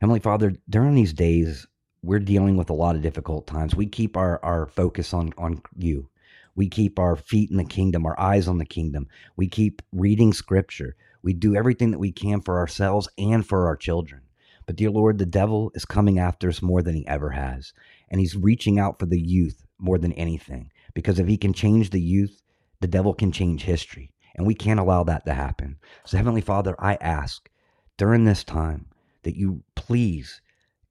Heavenly 0.00 0.20
Father, 0.20 0.54
during 0.70 0.94
these 0.94 1.12
days, 1.12 1.66
we're 2.02 2.18
dealing 2.18 2.56
with 2.56 2.70
a 2.70 2.74
lot 2.74 2.96
of 2.96 3.02
difficult 3.02 3.46
times. 3.46 3.76
We 3.76 3.84
keep 3.84 4.16
our, 4.16 4.42
our 4.42 4.68
focus 4.68 5.12
on, 5.12 5.34
on 5.36 5.60
you. 5.76 6.08
We 6.56 6.70
keep 6.70 6.98
our 6.98 7.16
feet 7.16 7.50
in 7.50 7.58
the 7.58 7.64
kingdom, 7.64 8.06
our 8.06 8.18
eyes 8.18 8.48
on 8.48 8.56
the 8.56 8.64
kingdom. 8.64 9.06
We 9.36 9.48
keep 9.48 9.82
reading 9.92 10.32
scripture. 10.32 10.96
We 11.22 11.32
do 11.32 11.54
everything 11.54 11.90
that 11.90 11.98
we 11.98 12.12
can 12.12 12.40
for 12.40 12.58
ourselves 12.58 13.08
and 13.18 13.46
for 13.46 13.66
our 13.66 13.76
children. 13.76 14.22
But, 14.66 14.76
dear 14.76 14.90
Lord, 14.90 15.18
the 15.18 15.26
devil 15.26 15.72
is 15.74 15.84
coming 15.84 16.18
after 16.18 16.48
us 16.48 16.62
more 16.62 16.82
than 16.82 16.94
he 16.94 17.06
ever 17.06 17.30
has. 17.30 17.72
And 18.08 18.20
he's 18.20 18.36
reaching 18.36 18.78
out 18.78 18.98
for 18.98 19.06
the 19.06 19.20
youth 19.20 19.64
more 19.78 19.98
than 19.98 20.12
anything. 20.12 20.70
Because 20.94 21.18
if 21.18 21.26
he 21.26 21.36
can 21.36 21.52
change 21.52 21.90
the 21.90 22.00
youth, 22.00 22.42
the 22.80 22.86
devil 22.86 23.14
can 23.14 23.32
change 23.32 23.64
history. 23.64 24.12
And 24.34 24.46
we 24.46 24.54
can't 24.54 24.80
allow 24.80 25.02
that 25.04 25.24
to 25.26 25.34
happen. 25.34 25.78
So, 26.04 26.16
Heavenly 26.16 26.40
Father, 26.40 26.74
I 26.78 26.94
ask 27.00 27.50
during 27.96 28.24
this 28.24 28.44
time 28.44 28.86
that 29.22 29.36
you 29.36 29.62
please 29.74 30.40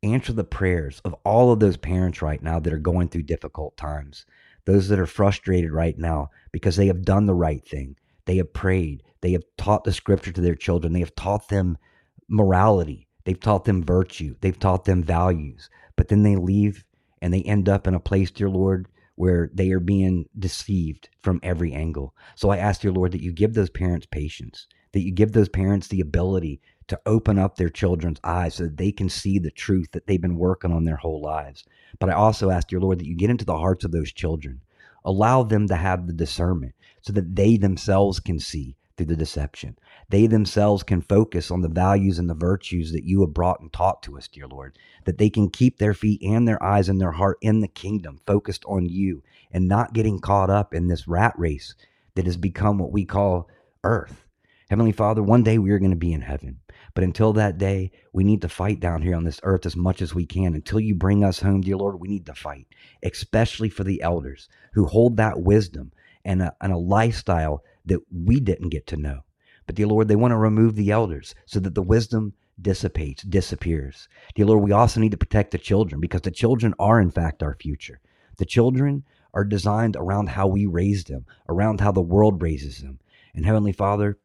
answer 0.03 0.33
the 0.33 0.43
prayers 0.43 1.01
of 1.03 1.15
all 1.25 1.51
of 1.51 1.59
those 1.59 1.77
parents 1.77 2.21
right 2.21 2.41
now 2.41 2.59
that 2.59 2.74
are 2.74 2.77
going 2.77 3.09
through 3.09 3.24
difficult 3.24 3.75
times, 3.77 4.25
those 4.65 4.88
that 4.89 5.00
are 5.00 5.05
frustrated 5.05 5.71
right 5.71 5.98
now 5.98 6.29
because 6.51 6.75
they 6.75 6.88
have 6.88 7.03
done 7.03 7.25
the 7.25 7.33
right 7.33 7.67
thing. 7.67 7.95
They 8.29 8.38
have 8.38 8.53
prayed. 8.53 9.01
They 9.21 9.31
have 9.31 9.41
taught 9.57 9.86
the 9.86 9.91
scripture 9.91 10.31
to 10.31 10.39
their 10.39 10.53
children. 10.53 10.93
They 10.93 11.00
have 11.00 11.15
taught 11.15 11.50
them 11.50 11.79
morality. 12.27 13.07
They've 13.24 13.39
taught 13.39 13.65
them 13.65 13.83
virtue. 13.83 14.36
They've 14.39 14.59
taught 14.59 14.86
them 14.86 15.01
values. 15.01 15.67
But 15.95 16.09
then 16.09 16.21
they 16.21 16.36
leave 16.36 16.86
and 17.24 17.33
they 17.33 17.41
end 17.41 17.67
up 17.67 17.88
in 17.88 17.95
a 17.95 18.00
place, 18.00 18.29
dear 18.29 18.48
Lord, 18.48 18.88
where 19.15 19.50
they 19.51 19.71
are 19.71 19.79
being 19.79 20.29
deceived 20.38 21.09
from 21.24 21.39
every 21.41 21.74
angle. 21.74 22.13
So 22.36 22.51
I 22.51 22.57
ask, 22.57 22.81
dear 22.81 22.91
Lord, 22.91 23.13
that 23.13 23.24
you 23.24 23.31
give 23.31 23.55
those 23.55 23.71
parents 23.71 24.05
patience, 24.05 24.67
that 24.91 25.01
you 25.01 25.12
give 25.12 25.31
those 25.31 25.50
parents 25.50 25.88
the 25.88 26.01
ability 26.01 26.62
to 26.89 27.01
open 27.07 27.39
up 27.39 27.55
their 27.55 27.69
children's 27.71 28.19
eyes 28.24 28.53
so 28.53 28.65
that 28.65 28.77
they 28.77 28.91
can 28.91 29.09
see 29.09 29.39
the 29.39 29.50
truth 29.50 29.89
that 29.93 30.05
they've 30.05 30.21
been 30.21 30.38
working 30.38 30.71
on 30.71 30.83
their 30.83 30.98
whole 30.98 31.19
lives. 31.19 31.65
But 31.98 32.12
I 32.12 32.13
also 32.13 32.51
ask, 32.51 32.67
dear 32.67 32.79
Lord, 32.79 33.00
that 33.00 33.07
you 33.07 33.15
get 33.15 33.31
into 33.31 33.45
the 33.45 33.57
hearts 33.57 33.86
of 33.86 33.91
those 33.91 34.13
children. 34.13 34.62
Allow 35.03 35.41
them 35.41 35.67
to 35.69 35.75
have 35.75 36.05
the 36.05 36.13
discernment 36.13 36.75
so 37.01 37.13
that 37.13 37.36
they 37.36 37.58
themselves 37.58 38.20
can 38.20 38.39
see 38.39 38.75
through 39.00 39.08
the 39.08 39.15
deception. 39.15 39.77
They 40.10 40.27
themselves 40.27 40.84
can 40.84 41.01
focus 41.01 41.51
on 41.51 41.62
the 41.62 41.70
values 41.70 42.20
and 42.20 42.29
the 42.29 42.34
virtues 42.34 42.91
that 42.91 43.06
you 43.06 43.22
have 43.22 43.34
brought 43.34 43.62
and 43.62 43.72
taught 43.72 44.03
to 44.03 44.18
us, 44.18 44.27
dear 44.27 44.48
Lord, 44.48 44.77
that 45.06 45.18
they 45.18 45.29
can 45.29 45.50
keep 45.50 45.77
their 45.77 45.94
feet 45.94 46.22
and 46.22 46.48
their 46.48 46.62
eyes 46.62 46.89
and 46.89 47.00
their 47.00 47.13
heart 47.13 47.38
in 47.41 47.62
the 47.62 47.68
kingdom, 47.70 48.20
focused 48.27 48.65
on 48.65 48.86
you 48.86 49.24
and 49.51 49.68
not 49.68 49.94
getting 49.94 50.20
caught 50.20 50.50
up 50.50 50.74
in 50.74 50.88
this 50.88 51.08
rat 51.08 51.34
race 51.38 51.75
that 52.15 52.25
has 52.25 52.38
become 52.38 52.77
what 52.77 52.91
we 52.91 53.06
call 53.06 53.48
earth. 53.84 54.25
Heavenly 54.70 54.91
Father, 54.91 55.24
one 55.24 55.44
day 55.44 55.58
we 55.58 55.72
are 55.72 55.79
going 55.79 55.91
to 55.91 55.98
be 55.98 56.13
in 56.13 56.22
heaven. 56.22 56.60
But 56.94 57.03
until 57.03 57.34
that 57.34 57.58
day, 57.58 57.91
we 58.13 58.24
need 58.24 58.41
to 58.41 58.50
fight 58.50 58.79
down 58.79 59.01
here 59.01 59.15
on 59.15 59.24
this 59.24 59.39
earth 59.44 59.65
as 59.65 59.75
much 59.75 60.01
as 60.01 60.13
we 60.13 60.25
can. 60.25 60.53
Until 60.53 60.79
you 60.79 60.94
bring 60.94 61.24
us 61.24 61.39
home, 61.39 61.62
dear 61.62 61.77
Lord, 61.77 62.00
we 62.00 62.08
need 62.08 62.25
to 62.25 62.34
fight, 62.34 62.68
especially 63.01 63.70
for 63.70 63.84
the 63.84 64.01
elders 64.01 64.50
who 64.74 64.86
hold 64.86 65.18
that 65.18 65.39
wisdom 65.39 65.91
and 66.25 66.41
a, 66.41 66.53
and 66.61 66.71
a 66.71 66.77
lifestyle 66.77 67.63
that 67.85 67.99
we 68.11 68.39
didn't 68.39 68.69
get 68.69 68.88
to 68.88 68.97
know. 68.97 69.21
But, 69.65 69.75
dear 69.75 69.88
Lord, 69.88 70.07
they 70.07 70.15
want 70.15 70.31
to 70.31 70.38
remove 70.38 70.75
the 70.75 70.91
elders 70.91 71.35
so 71.45 71.59
that 71.59 71.75
the 71.75 71.83
wisdom 71.83 72.33
dissipates, 72.61 73.23
disappears. 73.23 74.07
Dear 74.35 74.47
Lord, 74.47 74.63
we 74.63 74.71
also 74.71 74.99
need 74.99 75.11
to 75.11 75.17
protect 75.17 75.51
the 75.51 75.57
children 75.57 76.01
because 76.01 76.21
the 76.21 76.31
children 76.31 76.73
are, 76.79 76.99
in 76.99 77.11
fact, 77.11 77.43
our 77.43 77.55
future. 77.55 77.99
The 78.38 78.45
children 78.45 79.03
are 79.33 79.43
designed 79.43 79.95
around 79.95 80.29
how 80.29 80.47
we 80.47 80.65
raise 80.65 81.03
them, 81.03 81.25
around 81.47 81.81
how 81.81 81.91
the 81.91 82.01
world 82.01 82.41
raises 82.41 82.79
them. 82.79 82.99
And 83.33 83.45
Heavenly 83.45 83.71
Father, 83.71 84.17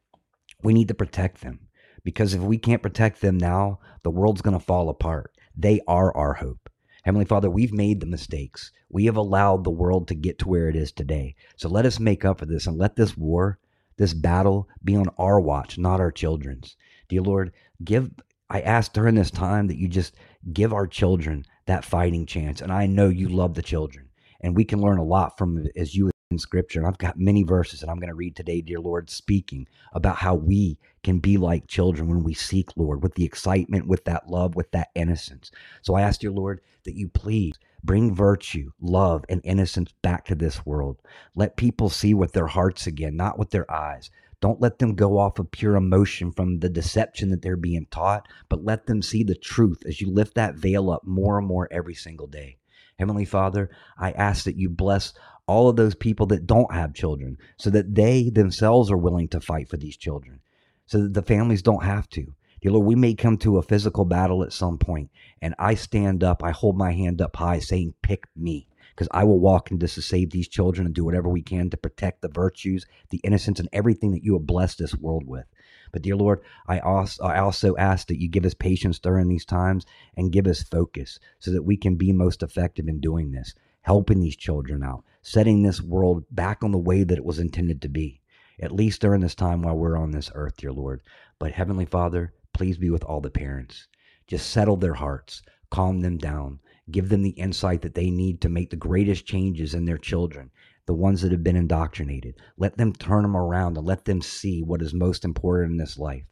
we 0.62 0.72
need 0.72 0.88
to 0.88 0.94
protect 0.94 1.42
them 1.42 1.68
because 2.04 2.34
if 2.34 2.40
we 2.40 2.58
can't 2.58 2.82
protect 2.82 3.20
them 3.20 3.38
now, 3.38 3.80
the 4.02 4.10
world's 4.10 4.42
going 4.42 4.58
to 4.58 4.64
fall 4.64 4.88
apart. 4.88 5.36
They 5.56 5.80
are 5.86 6.14
our 6.16 6.34
hope. 6.34 6.63
Heavenly 7.04 7.26
Father, 7.26 7.50
we've 7.50 7.72
made 7.72 8.00
the 8.00 8.06
mistakes. 8.06 8.72
We 8.88 9.04
have 9.04 9.16
allowed 9.16 9.62
the 9.62 9.70
world 9.70 10.08
to 10.08 10.14
get 10.14 10.38
to 10.38 10.48
where 10.48 10.70
it 10.70 10.76
is 10.76 10.90
today. 10.90 11.34
So 11.56 11.68
let 11.68 11.84
us 11.84 12.00
make 12.00 12.24
up 12.24 12.38
for 12.38 12.46
this 12.46 12.66
and 12.66 12.78
let 12.78 12.96
this 12.96 13.14
war, 13.14 13.58
this 13.98 14.14
battle 14.14 14.70
be 14.82 14.96
on 14.96 15.10
our 15.18 15.38
watch, 15.38 15.76
not 15.76 16.00
our 16.00 16.10
children's. 16.10 16.76
Dear 17.10 17.20
Lord, 17.20 17.52
give 17.84 18.10
I 18.48 18.62
ask 18.62 18.92
during 18.94 19.16
this 19.16 19.30
time 19.30 19.66
that 19.66 19.76
you 19.76 19.86
just 19.86 20.14
give 20.52 20.72
our 20.72 20.86
children 20.86 21.44
that 21.66 21.84
fighting 21.84 22.24
chance. 22.24 22.62
And 22.62 22.72
I 22.72 22.86
know 22.86 23.08
you 23.08 23.28
love 23.28 23.54
the 23.54 23.62
children. 23.62 24.08
And 24.40 24.56
we 24.56 24.64
can 24.64 24.80
learn 24.80 24.98
a 24.98 25.04
lot 25.04 25.36
from 25.36 25.66
as 25.76 25.94
you 25.94 26.10
in 26.34 26.38
scripture. 26.38 26.78
And 26.78 26.86
I've 26.86 26.98
got 26.98 27.18
many 27.18 27.42
verses 27.42 27.80
that 27.80 27.88
I'm 27.88 27.98
going 27.98 28.10
to 28.10 28.14
read 28.14 28.36
today, 28.36 28.60
dear 28.60 28.80
Lord, 28.80 29.08
speaking 29.08 29.66
about 29.92 30.16
how 30.16 30.34
we 30.34 30.78
can 31.02 31.18
be 31.20 31.36
like 31.36 31.66
children 31.66 32.08
when 32.08 32.22
we 32.22 32.34
seek, 32.34 32.76
Lord, 32.76 33.02
with 33.02 33.14
the 33.14 33.24
excitement, 33.24 33.86
with 33.86 34.04
that 34.04 34.28
love, 34.28 34.54
with 34.54 34.70
that 34.72 34.88
innocence. 34.94 35.50
So 35.82 35.94
I 35.94 36.02
ask, 36.02 36.20
dear 36.20 36.32
Lord, 36.32 36.60
that 36.84 36.96
you 36.96 37.08
please 37.08 37.54
bring 37.82 38.14
virtue, 38.14 38.72
love, 38.80 39.24
and 39.28 39.40
innocence 39.44 39.92
back 40.02 40.26
to 40.26 40.34
this 40.34 40.66
world. 40.66 41.00
Let 41.34 41.56
people 41.56 41.88
see 41.88 42.14
with 42.14 42.32
their 42.32 42.48
hearts 42.48 42.86
again, 42.86 43.16
not 43.16 43.38
with 43.38 43.50
their 43.50 43.70
eyes. 43.70 44.10
Don't 44.40 44.60
let 44.60 44.78
them 44.78 44.94
go 44.94 45.18
off 45.18 45.38
of 45.38 45.50
pure 45.50 45.76
emotion 45.76 46.32
from 46.32 46.60
the 46.60 46.68
deception 46.68 47.30
that 47.30 47.40
they're 47.40 47.56
being 47.56 47.86
taught, 47.90 48.28
but 48.48 48.64
let 48.64 48.86
them 48.86 49.00
see 49.00 49.22
the 49.22 49.34
truth 49.34 49.82
as 49.86 50.00
you 50.00 50.10
lift 50.10 50.34
that 50.34 50.56
veil 50.56 50.90
up 50.90 51.04
more 51.06 51.38
and 51.38 51.46
more 51.46 51.68
every 51.70 51.94
single 51.94 52.26
day. 52.26 52.58
Heavenly 52.98 53.24
Father, 53.24 53.70
I 53.98 54.12
ask 54.12 54.44
that 54.44 54.56
you 54.56 54.68
bless 54.68 55.14
all 55.46 55.68
of 55.68 55.76
those 55.76 55.94
people 55.94 56.26
that 56.26 56.46
don't 56.46 56.72
have 56.72 56.94
children 56.94 57.36
so 57.58 57.70
that 57.70 57.94
they 57.94 58.30
themselves 58.30 58.90
are 58.90 58.96
willing 58.96 59.28
to 59.28 59.40
fight 59.40 59.68
for 59.68 59.76
these 59.76 59.96
children, 59.96 60.40
so 60.86 61.02
that 61.02 61.14
the 61.14 61.22
families 61.22 61.62
don't 61.62 61.84
have 61.84 62.08
to. 62.10 62.34
Dear 62.62 62.72
Lord, 62.72 62.86
we 62.86 62.94
may 62.94 63.14
come 63.14 63.36
to 63.38 63.58
a 63.58 63.62
physical 63.62 64.06
battle 64.06 64.42
at 64.42 64.52
some 64.52 64.78
point, 64.78 65.10
and 65.42 65.54
I 65.58 65.74
stand 65.74 66.24
up, 66.24 66.42
I 66.42 66.50
hold 66.50 66.78
my 66.78 66.92
hand 66.92 67.20
up 67.20 67.36
high, 67.36 67.58
saying, 67.58 67.92
Pick 68.00 68.24
me, 68.34 68.68
because 68.94 69.08
I 69.10 69.24
will 69.24 69.38
walk 69.38 69.70
into 69.70 69.86
to 69.86 70.00
save 70.00 70.30
these 70.30 70.48
children 70.48 70.86
and 70.86 70.94
do 70.94 71.04
whatever 71.04 71.28
we 71.28 71.42
can 71.42 71.68
to 71.70 71.76
protect 71.76 72.22
the 72.22 72.28
virtues, 72.28 72.86
the 73.10 73.20
innocence, 73.24 73.60
and 73.60 73.68
everything 73.72 74.12
that 74.12 74.22
you 74.22 74.32
have 74.32 74.46
blessed 74.46 74.78
this 74.78 74.94
world 74.94 75.26
with. 75.26 75.44
But 75.92 76.02
dear 76.02 76.16
Lord, 76.16 76.40
I 76.66 76.78
also, 76.78 77.22
I 77.22 77.38
also 77.38 77.76
ask 77.76 78.08
that 78.08 78.20
you 78.20 78.28
give 78.28 78.44
us 78.44 78.54
patience 78.54 78.98
during 78.98 79.28
these 79.28 79.44
times 79.44 79.84
and 80.16 80.32
give 80.32 80.46
us 80.46 80.62
focus 80.62 81.18
so 81.38 81.50
that 81.52 81.64
we 81.64 81.76
can 81.76 81.96
be 81.96 82.12
most 82.12 82.42
effective 82.42 82.88
in 82.88 82.98
doing 82.98 83.32
this, 83.32 83.54
helping 83.84 84.20
these 84.20 84.36
children 84.36 84.82
out, 84.82 85.04
setting 85.22 85.62
this 85.62 85.80
world 85.80 86.24
back 86.30 86.64
on 86.64 86.72
the 86.72 86.78
way 86.78 87.04
that 87.04 87.18
it 87.18 87.24
was 87.24 87.38
intended 87.38 87.82
to 87.82 87.88
be, 87.88 88.20
at 88.60 88.72
least 88.72 89.00
during 89.00 89.20
this 89.20 89.34
time 89.34 89.62
while 89.62 89.76
we're 89.76 89.96
on 89.96 90.10
this 90.10 90.30
earth, 90.34 90.56
dear 90.56 90.72
Lord. 90.72 91.02
But 91.38 91.52
Heavenly 91.52 91.84
Father, 91.84 92.32
please 92.54 92.78
be 92.78 92.88
with 92.88 93.04
all 93.04 93.20
the 93.20 93.30
parents. 93.30 93.86
Just 94.26 94.48
settle 94.50 94.76
their 94.76 94.94
hearts, 94.94 95.42
calm 95.70 96.00
them 96.00 96.16
down, 96.16 96.60
give 96.90 97.10
them 97.10 97.22
the 97.22 97.30
insight 97.30 97.82
that 97.82 97.94
they 97.94 98.10
need 98.10 98.40
to 98.40 98.48
make 98.48 98.70
the 98.70 98.76
greatest 98.76 99.26
changes 99.26 99.74
in 99.74 99.84
their 99.84 99.98
children, 99.98 100.50
the 100.86 100.94
ones 100.94 101.20
that 101.20 101.32
have 101.32 101.44
been 101.44 101.56
indoctrinated. 101.56 102.36
Let 102.56 102.78
them 102.78 102.94
turn 102.94 103.22
them 103.22 103.36
around 103.36 103.76
and 103.76 103.86
let 103.86 104.06
them 104.06 104.22
see 104.22 104.62
what 104.62 104.80
is 104.80 104.94
most 104.94 105.24
important 105.24 105.72
in 105.72 105.76
this 105.78 105.98
life. 105.98 106.24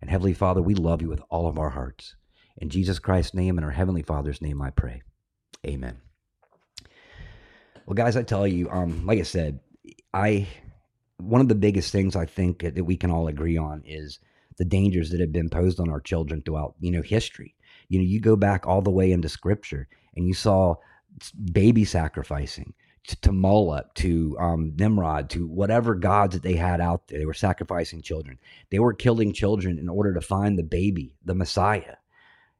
And 0.00 0.10
Heavenly 0.10 0.34
Father, 0.34 0.60
we 0.60 0.74
love 0.74 1.02
you 1.02 1.08
with 1.08 1.22
all 1.30 1.46
of 1.46 1.58
our 1.58 1.70
hearts. 1.70 2.16
In 2.56 2.68
Jesus 2.68 2.98
Christ's 2.98 3.34
name 3.34 3.58
and 3.58 3.64
our 3.64 3.70
Heavenly 3.70 4.02
Father's 4.02 4.42
name, 4.42 4.60
I 4.60 4.70
pray. 4.70 5.02
Amen. 5.64 6.05
Well, 7.86 7.94
guys, 7.94 8.16
I 8.16 8.24
tell 8.24 8.48
you, 8.48 8.68
um, 8.68 9.06
like 9.06 9.20
I 9.20 9.22
said, 9.22 9.60
I 10.12 10.48
one 11.18 11.40
of 11.40 11.48
the 11.48 11.54
biggest 11.54 11.92
things 11.92 12.16
I 12.16 12.26
think 12.26 12.60
that 12.60 12.84
we 12.84 12.96
can 12.96 13.10
all 13.10 13.28
agree 13.28 13.56
on 13.56 13.82
is 13.86 14.18
the 14.58 14.64
dangers 14.64 15.10
that 15.10 15.20
have 15.20 15.32
been 15.32 15.48
posed 15.48 15.80
on 15.80 15.88
our 15.88 16.00
children 16.00 16.42
throughout, 16.42 16.74
you 16.80 16.90
know, 16.90 17.00
history. 17.00 17.54
You 17.88 18.00
know, 18.00 18.04
you 18.04 18.20
go 18.20 18.36
back 18.36 18.66
all 18.66 18.82
the 18.82 18.90
way 18.90 19.12
into 19.12 19.28
Scripture, 19.28 19.88
and 20.16 20.26
you 20.26 20.34
saw 20.34 20.74
baby 21.52 21.84
sacrificing 21.84 22.74
to, 23.06 23.20
to 23.20 23.32
Moloch, 23.32 23.94
to 23.94 24.36
um, 24.40 24.72
Nimrod, 24.76 25.30
to 25.30 25.46
whatever 25.46 25.94
gods 25.94 26.34
that 26.34 26.42
they 26.42 26.56
had 26.56 26.80
out 26.80 27.06
there. 27.06 27.20
They 27.20 27.26
were 27.26 27.34
sacrificing 27.34 28.02
children. 28.02 28.38
They 28.70 28.80
were 28.80 28.94
killing 28.94 29.32
children 29.32 29.78
in 29.78 29.88
order 29.88 30.12
to 30.12 30.20
find 30.20 30.58
the 30.58 30.64
baby, 30.64 31.14
the 31.24 31.36
Messiah. 31.36 31.96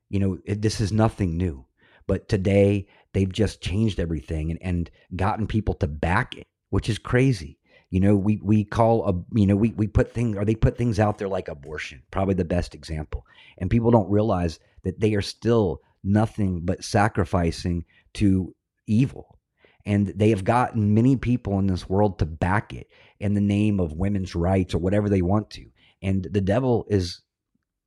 You 0.08 0.20
know, 0.20 0.38
it, 0.44 0.62
this 0.62 0.80
is 0.80 0.92
nothing 0.92 1.36
new. 1.36 1.66
But 2.06 2.28
today, 2.28 2.86
they've 3.16 3.32
just 3.32 3.62
changed 3.62 3.98
everything 3.98 4.50
and, 4.50 4.60
and 4.60 4.90
gotten 5.16 5.46
people 5.46 5.72
to 5.72 5.86
back 5.86 6.36
it, 6.36 6.46
which 6.68 6.90
is 6.90 6.98
crazy. 6.98 7.58
You 7.88 7.98
know, 7.98 8.14
we 8.14 8.40
we 8.42 8.62
call 8.62 9.08
a 9.08 9.38
you 9.38 9.46
know 9.46 9.56
we 9.56 9.70
we 9.70 9.86
put 9.86 10.12
things 10.12 10.36
or 10.36 10.44
they 10.44 10.54
put 10.54 10.76
things 10.76 11.00
out 11.00 11.16
there 11.16 11.28
like 11.28 11.48
abortion, 11.48 12.02
probably 12.10 12.34
the 12.34 12.44
best 12.44 12.74
example, 12.74 13.24
and 13.56 13.70
people 13.70 13.90
don't 13.90 14.10
realize 14.10 14.58
that 14.82 15.00
they 15.00 15.14
are 15.14 15.22
still 15.22 15.80
nothing 16.04 16.60
but 16.62 16.84
sacrificing 16.84 17.86
to 18.14 18.54
evil, 18.86 19.38
and 19.86 20.08
they 20.08 20.28
have 20.28 20.44
gotten 20.44 20.92
many 20.92 21.16
people 21.16 21.58
in 21.58 21.68
this 21.68 21.88
world 21.88 22.18
to 22.18 22.26
back 22.26 22.74
it 22.74 22.90
in 23.18 23.32
the 23.32 23.40
name 23.40 23.80
of 23.80 23.94
women's 23.94 24.34
rights 24.34 24.74
or 24.74 24.78
whatever 24.78 25.08
they 25.08 25.22
want 25.22 25.48
to, 25.50 25.64
and 26.02 26.28
the 26.32 26.42
devil 26.42 26.84
is 26.90 27.22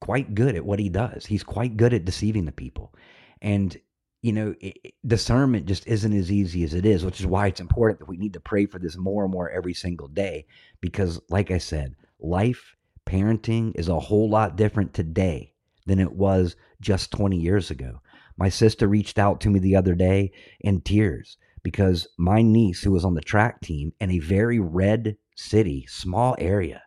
quite 0.01 0.33
good 0.33 0.55
at 0.55 0.65
what 0.65 0.79
he 0.79 0.89
does. 0.89 1.27
He's 1.27 1.43
quite 1.43 1.77
good 1.77 1.93
at 1.93 2.05
deceiving 2.05 2.45
the 2.45 2.51
people, 2.51 2.95
and 3.43 3.77
you 4.21 4.33
know, 4.33 4.53
it, 4.59 4.93
discernment 5.05 5.65
just 5.65 5.87
isn't 5.87 6.13
as 6.13 6.31
easy 6.31 6.63
as 6.63 6.73
it 6.73 6.85
is, 6.85 7.05
which 7.05 7.19
is 7.19 7.25
why 7.25 7.47
it's 7.47 7.61
important 7.61 7.99
that 7.99 8.09
we 8.09 8.17
need 8.17 8.33
to 8.33 8.39
pray 8.39 8.65
for 8.65 8.79
this 8.79 8.97
more 8.97 9.23
and 9.23 9.31
more 9.31 9.49
every 9.49 9.73
single 9.73 10.07
day. 10.07 10.45
Because, 10.81 11.21
like 11.29 11.51
I 11.51 11.57
said, 11.57 11.95
life, 12.19 12.75
parenting 13.05 13.71
is 13.75 13.87
a 13.87 13.99
whole 13.99 14.29
lot 14.29 14.55
different 14.55 14.93
today 14.93 15.53
than 15.85 15.99
it 15.99 16.11
was 16.11 16.55
just 16.81 17.11
20 17.11 17.37
years 17.37 17.71
ago. 17.71 18.01
My 18.37 18.49
sister 18.49 18.87
reached 18.87 19.17
out 19.17 19.41
to 19.41 19.49
me 19.49 19.59
the 19.59 19.75
other 19.75 19.95
day 19.95 20.31
in 20.59 20.81
tears 20.81 21.37
because 21.63 22.07
my 22.17 22.41
niece, 22.41 22.83
who 22.83 22.91
was 22.91 23.03
on 23.05 23.15
the 23.15 23.21
track 23.21 23.61
team 23.61 23.93
in 23.99 24.11
a 24.11 24.19
very 24.19 24.59
red 24.59 25.17
city, 25.35 25.85
small 25.87 26.35
area, 26.39 26.83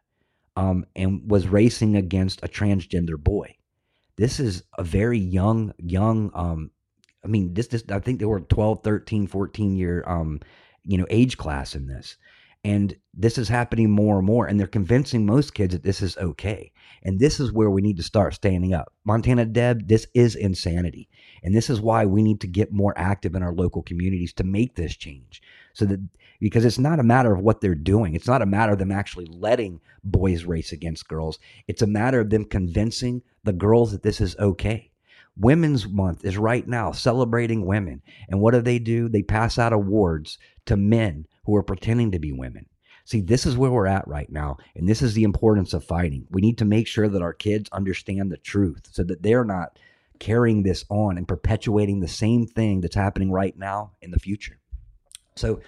um, 0.56 0.84
and 0.94 1.30
was 1.30 1.48
racing 1.48 1.96
against 1.96 2.42
a 2.42 2.48
transgender 2.48 3.18
boy. 3.18 3.56
This 4.16 4.38
is 4.38 4.62
a 4.76 4.84
very 4.84 5.18
young, 5.18 5.72
young 5.78 6.30
um, 6.34 6.70
I 7.24 7.28
mean, 7.28 7.54
this, 7.54 7.68
this, 7.68 7.84
I 7.90 8.00
think 8.00 8.18
there 8.18 8.28
were 8.28 8.40
12, 8.40 8.82
13, 8.82 9.26
14 9.26 9.76
year, 9.76 10.04
um, 10.06 10.40
you 10.84 10.98
know, 10.98 11.06
age 11.10 11.38
class 11.38 11.74
in 11.74 11.86
this. 11.86 12.16
And 12.64 12.96
this 13.12 13.38
is 13.38 13.48
happening 13.48 13.90
more 13.90 14.18
and 14.18 14.26
more. 14.26 14.46
And 14.46 14.58
they're 14.58 14.68
convincing 14.68 15.26
most 15.26 15.54
kids 15.54 15.72
that 15.74 15.82
this 15.82 16.00
is 16.00 16.16
okay. 16.16 16.72
And 17.02 17.18
this 17.18 17.40
is 17.40 17.52
where 17.52 17.70
we 17.70 17.82
need 17.82 17.96
to 17.96 18.04
start 18.04 18.34
standing 18.34 18.72
up. 18.72 18.92
Montana 19.04 19.46
Deb, 19.46 19.88
this 19.88 20.06
is 20.14 20.36
insanity. 20.36 21.08
And 21.42 21.54
this 21.54 21.68
is 21.68 21.80
why 21.80 22.06
we 22.06 22.22
need 22.22 22.40
to 22.42 22.46
get 22.46 22.72
more 22.72 22.94
active 22.96 23.34
in 23.34 23.42
our 23.42 23.52
local 23.52 23.82
communities 23.82 24.32
to 24.34 24.44
make 24.44 24.76
this 24.76 24.96
change 24.96 25.42
so 25.72 25.84
that 25.86 26.00
because 26.40 26.64
it's 26.64 26.78
not 26.78 26.98
a 26.98 27.04
matter 27.04 27.32
of 27.32 27.40
what 27.40 27.60
they're 27.60 27.74
doing 27.74 28.14
it's 28.14 28.26
not 28.26 28.42
a 28.42 28.46
matter 28.46 28.72
of 28.72 28.78
them 28.78 28.90
actually 28.90 29.26
letting 29.26 29.80
boys 30.04 30.44
race 30.44 30.72
against 30.72 31.08
girls 31.08 31.38
it's 31.68 31.82
a 31.82 31.86
matter 31.86 32.20
of 32.20 32.30
them 32.30 32.44
convincing 32.44 33.22
the 33.44 33.52
girls 33.52 33.92
that 33.92 34.02
this 34.02 34.20
is 34.20 34.36
okay 34.38 34.90
women's 35.36 35.88
month 35.88 36.24
is 36.24 36.36
right 36.36 36.66
now 36.68 36.92
celebrating 36.92 37.64
women 37.64 38.02
and 38.28 38.40
what 38.40 38.52
do 38.52 38.61
they 38.61 38.78
do 38.78 39.09
they 39.09 39.22
pass 39.22 39.59
out 39.59 39.72
awards 39.72 40.38
to 40.66 40.76
men 40.76 41.26
who 41.44 41.57
are 41.57 41.62
pretending 41.62 42.11
to 42.12 42.18
be 42.18 42.33
women 42.33 42.66
See, 43.04 43.20
this 43.20 43.46
is 43.46 43.57
where 43.57 43.70
we're 43.70 43.87
at 43.87 44.07
right 44.07 44.30
now. 44.30 44.59
And 44.76 44.88
this 44.88 45.02
is 45.02 45.14
the 45.14 45.24
importance 45.24 45.74
of 45.74 45.85
fighting. 45.85 46.26
We 46.30 46.40
need 46.40 46.59
to 46.59 46.64
make 46.64 46.87
sure 46.87 47.09
that 47.09 47.22
our 47.22 47.33
kids 47.33 47.68
understand 47.72 48.30
the 48.30 48.37
truth 48.37 48.88
so 48.90 49.02
that 49.04 49.22
they're 49.22 49.44
not 49.44 49.78
carrying 50.18 50.62
this 50.62 50.85
on 50.88 51.18
and 51.18 51.26
perpetuating 51.26 52.00
the 52.00 52.09
same 52.09 52.46
thing 52.46 52.80
that's 52.80 52.94
happening 52.94 53.33
right 53.33 53.57
now 53.57 53.92
in 54.00 54.12
the 54.12 54.20
future. 54.20 54.59
So 55.35 55.61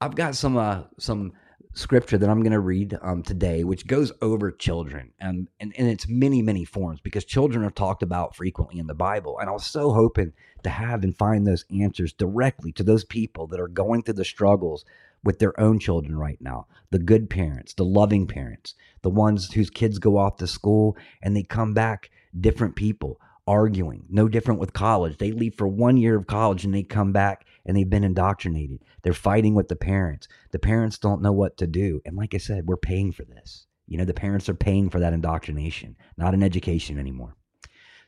I've 0.00 0.14
got 0.14 0.34
some 0.34 0.56
uh, 0.56 0.84
some 0.98 1.32
scripture 1.74 2.18
that 2.18 2.28
I'm 2.28 2.42
going 2.42 2.52
to 2.52 2.60
read 2.60 2.98
um, 3.02 3.22
today, 3.22 3.64
which 3.64 3.86
goes 3.86 4.12
over 4.20 4.50
children 4.50 5.12
and, 5.18 5.48
and 5.60 5.72
in 5.72 5.86
its 5.86 6.06
many, 6.08 6.42
many 6.42 6.64
forms, 6.64 7.00
because 7.00 7.24
children 7.24 7.64
are 7.64 7.70
talked 7.70 8.02
about 8.02 8.36
frequently 8.36 8.78
in 8.78 8.86
the 8.86 8.94
Bible. 8.94 9.38
And 9.38 9.48
I 9.48 9.52
was 9.52 9.66
so 9.66 9.92
hoping 9.92 10.32
to 10.62 10.70
have 10.70 11.02
and 11.02 11.16
find 11.16 11.46
those 11.46 11.64
answers 11.70 12.12
directly 12.12 12.72
to 12.72 12.82
those 12.82 13.04
people 13.04 13.46
that 13.48 13.60
are 13.60 13.68
going 13.68 14.02
through 14.02 14.14
the 14.14 14.24
struggles 14.24 14.84
with 15.24 15.38
their 15.38 15.58
own 15.58 15.78
children 15.78 16.16
right 16.16 16.40
now 16.40 16.66
the 16.90 16.98
good 16.98 17.30
parents, 17.30 17.72
the 17.72 17.84
loving 17.84 18.26
parents, 18.26 18.74
the 19.00 19.08
ones 19.08 19.52
whose 19.52 19.70
kids 19.70 19.98
go 19.98 20.18
off 20.18 20.36
to 20.36 20.46
school 20.46 20.94
and 21.22 21.34
they 21.34 21.42
come 21.42 21.72
back 21.72 22.10
different 22.38 22.76
people 22.76 23.18
arguing. 23.46 24.04
No 24.08 24.28
different 24.28 24.60
with 24.60 24.72
college. 24.72 25.18
They 25.18 25.32
leave 25.32 25.54
for 25.54 25.66
one 25.66 25.96
year 25.96 26.16
of 26.16 26.26
college 26.26 26.64
and 26.64 26.74
they 26.74 26.82
come 26.82 27.12
back 27.12 27.46
and 27.66 27.76
they've 27.76 27.88
been 27.88 28.04
indoctrinated. 28.04 28.82
They're 29.02 29.12
fighting 29.12 29.54
with 29.54 29.68
the 29.68 29.76
parents. 29.76 30.28
The 30.52 30.58
parents 30.58 30.98
don't 30.98 31.22
know 31.22 31.32
what 31.32 31.56
to 31.58 31.66
do. 31.66 32.00
And 32.04 32.16
like 32.16 32.34
I 32.34 32.38
said, 32.38 32.66
we're 32.66 32.76
paying 32.76 33.12
for 33.12 33.24
this. 33.24 33.66
You 33.86 33.98
know, 33.98 34.04
the 34.04 34.14
parents 34.14 34.48
are 34.48 34.54
paying 34.54 34.90
for 34.90 35.00
that 35.00 35.12
indoctrination, 35.12 35.96
not 36.16 36.34
an 36.34 36.42
education 36.42 36.98
anymore. 36.98 37.36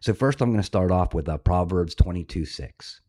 So, 0.01 0.15
first, 0.15 0.41
I'm 0.41 0.51
going 0.51 0.61
to 0.61 0.67
start 0.67 0.91
off 0.91 1.15
with 1.15 1.29
uh, 1.29 1.39
Proverbs 1.39 1.95
22 1.95 2.45
6. 2.45 3.01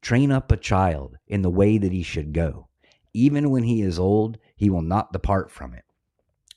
Train 0.00 0.30
up 0.30 0.52
a 0.52 0.56
child 0.56 1.16
in 1.26 1.42
the 1.42 1.50
way 1.50 1.78
that 1.78 1.92
he 1.92 2.02
should 2.02 2.32
go. 2.32 2.68
Even 3.12 3.50
when 3.50 3.64
he 3.64 3.82
is 3.82 3.98
old, 3.98 4.38
he 4.56 4.70
will 4.70 4.82
not 4.82 5.12
depart 5.12 5.50
from 5.50 5.74
it. 5.74 5.84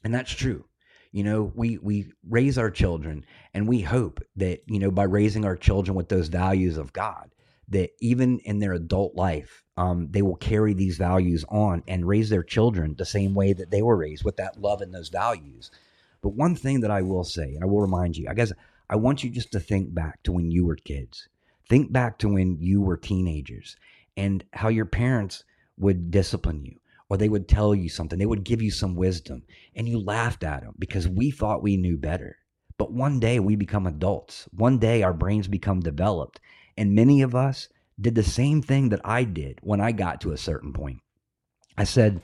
And 0.04 0.14
that's 0.14 0.32
true 0.32 0.66
you 1.14 1.24
know 1.24 1.54
we 1.56 1.78
we 1.78 2.12
raise 2.28 2.58
our 2.58 2.70
children 2.70 3.24
and 3.54 3.68
we 3.68 3.80
hope 3.80 4.20
that 4.36 4.62
you 4.68 4.80
know 4.80 4.92
by 4.92 5.04
raising 5.04 5.46
our 5.46 5.56
children 5.56 5.96
with 5.96 6.10
those 6.10 6.28
values 6.28 6.76
of 6.76 6.92
god 6.92 7.30
that 7.70 7.92
even 8.02 8.40
in 8.40 8.60
their 8.60 8.74
adult 8.74 9.16
life 9.16 9.64
um, 9.78 10.08
they 10.12 10.22
will 10.22 10.36
carry 10.36 10.74
these 10.74 10.98
values 10.98 11.46
on 11.50 11.84
and 11.88 12.08
raise 12.08 12.30
their 12.30 12.44
children 12.44 12.96
the 12.98 13.06
same 13.06 13.34
way 13.34 13.54
that 13.54 13.72
they 13.72 13.82
were 13.82 13.98
raised 13.98 14.24
with 14.24 14.38
that 14.38 14.60
love 14.60 14.82
and 14.82 14.94
those 14.94 15.10
values. 15.10 15.72
But 16.22 16.36
one 16.36 16.56
thing 16.56 16.82
that 16.82 16.92
i 16.92 17.02
will 17.02 17.24
say 17.24 17.54
and 17.54 17.64
i 17.64 17.68
will 17.68 17.82
remind 17.82 18.16
you 18.16 18.28
i 18.30 18.34
guess 18.34 18.52
i 18.90 18.96
want 18.96 19.24
you 19.24 19.30
just 19.30 19.52
to 19.52 19.60
think 19.60 19.94
back 19.94 20.22
to 20.24 20.32
when 20.32 20.52
you 20.52 20.66
were 20.66 20.76
kids. 20.76 21.28
Think 21.68 21.92
back 21.92 22.20
to 22.20 22.30
when 22.30 22.58
you 22.60 22.82
were 22.82 22.98
teenagers 22.98 23.78
and 24.18 24.44
how 24.54 24.68
your 24.68 24.86
parents 24.86 25.44
would 25.78 26.12
discipline 26.12 26.64
you 26.64 26.78
or 27.10 27.18
they 27.18 27.30
would 27.30 27.48
tell 27.48 27.76
you 27.76 27.90
something, 27.90 28.18
they 28.18 28.26
would 28.26 28.44
give 28.44 28.62
you 28.62 28.72
some 28.72 28.96
wisdom, 28.96 29.44
and 29.76 29.88
you 29.88 30.00
laughed 30.00 30.44
at 30.44 30.62
them 30.62 30.74
because 30.80 31.08
we 31.08 31.32
thought 31.32 31.64
we 31.64 31.78
knew 31.78 31.98
better. 31.98 32.38
But 32.78 32.92
one 32.92 33.20
day 33.20 33.40
we 33.40 33.56
become 33.56 33.86
adults. 33.86 34.48
One 34.52 34.80
day 34.80 35.04
our 35.04 35.14
brains 35.14 35.48
become 35.48 35.80
developed. 35.80 36.40
And 36.76 36.96
many 36.96 37.22
of 37.22 37.36
us 37.36 37.70
did 38.00 38.16
the 38.16 38.24
same 38.24 38.62
thing 38.62 38.90
that 38.90 39.02
I 39.06 39.24
did 39.24 39.60
when 39.62 39.80
I 39.80 39.92
got 39.92 40.22
to 40.22 40.32
a 40.32 40.38
certain 40.38 40.74
point. 40.74 41.00
I 41.78 41.84
said, 41.84 42.22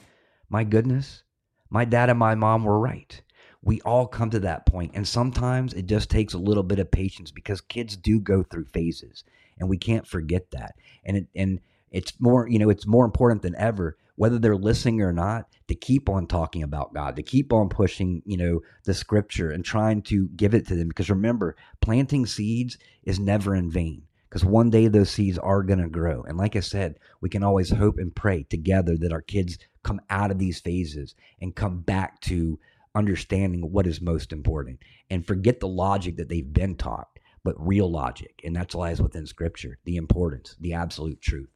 My 0.49 0.63
goodness, 0.63 1.23
my 1.69 1.85
dad 1.85 2.09
and 2.09 2.19
my 2.19 2.35
mom 2.35 2.63
were 2.63 2.79
right. 2.79 3.21
We 3.61 3.81
all 3.81 4.07
come 4.07 4.29
to 4.31 4.39
that 4.39 4.65
point, 4.65 4.91
and 4.95 5.07
sometimes 5.07 5.73
it 5.73 5.85
just 5.85 6.09
takes 6.09 6.33
a 6.33 6.39
little 6.39 6.63
bit 6.63 6.79
of 6.79 6.91
patience 6.91 7.29
because 7.29 7.59
kids 7.61 7.97
do 7.97 8.19
go 8.19 8.41
through 8.41 8.65
phases, 8.65 9.23
and 9.59 9.69
we 9.69 9.77
can't 9.77 10.07
forget 10.07 10.49
that. 10.51 10.75
And 11.03 11.17
it, 11.17 11.27
and 11.35 11.59
it's 11.91 12.13
more, 12.19 12.47
you 12.47 12.57
know, 12.57 12.69
it's 12.69 12.87
more 12.87 13.05
important 13.05 13.41
than 13.41 13.55
ever 13.57 13.97
whether 14.19 14.37
they're 14.37 14.57
listening 14.57 15.01
or 15.01 15.13
not, 15.13 15.45
to 15.69 15.73
keep 15.73 16.09
on 16.09 16.27
talking 16.27 16.61
about 16.61 16.93
God, 16.93 17.15
to 17.15 17.23
keep 17.23 17.53
on 17.53 17.69
pushing, 17.69 18.21
you 18.25 18.35
know, 18.35 18.59
the 18.83 18.93
scripture 18.93 19.49
and 19.49 19.63
trying 19.63 20.01
to 20.01 20.27
give 20.35 20.53
it 20.53 20.67
to 20.67 20.75
them. 20.75 20.89
Because 20.89 21.09
remember, 21.09 21.55
planting 21.79 22.25
seeds 22.25 22.77
is 23.03 23.17
never 23.17 23.55
in 23.55 23.71
vain. 23.71 24.03
Because 24.27 24.43
one 24.43 24.69
day 24.69 24.89
those 24.89 25.09
seeds 25.09 25.37
are 25.37 25.63
going 25.63 25.79
to 25.79 25.87
grow. 25.87 26.23
And 26.23 26.37
like 26.37 26.57
I 26.57 26.59
said, 26.59 26.99
we 27.21 27.29
can 27.29 27.43
always 27.43 27.69
hope 27.69 27.97
and 27.97 28.13
pray 28.13 28.43
together 28.43 28.97
that 28.97 29.13
our 29.13 29.21
kids 29.21 29.57
come 29.83 30.01
out 30.09 30.31
of 30.31 30.37
these 30.37 30.59
phases 30.59 31.15
and 31.39 31.55
come 31.55 31.79
back 31.79 32.19
to 32.23 32.59
understanding 32.95 33.71
what 33.71 33.87
is 33.87 34.01
most 34.01 34.33
important 34.33 34.79
and 35.09 35.25
forget 35.25 35.61
the 35.61 35.67
logic 35.69 36.17
that 36.17 36.27
they've 36.27 36.51
been 36.51 36.75
taught, 36.75 37.07
but 37.45 37.55
real 37.57 37.89
logic. 37.89 38.41
And 38.43 38.57
that 38.57 38.75
lies 38.75 39.01
within 39.01 39.25
scripture, 39.25 39.79
the 39.85 39.95
importance, 39.95 40.57
the 40.59 40.73
absolute 40.73 41.21
truth. 41.21 41.47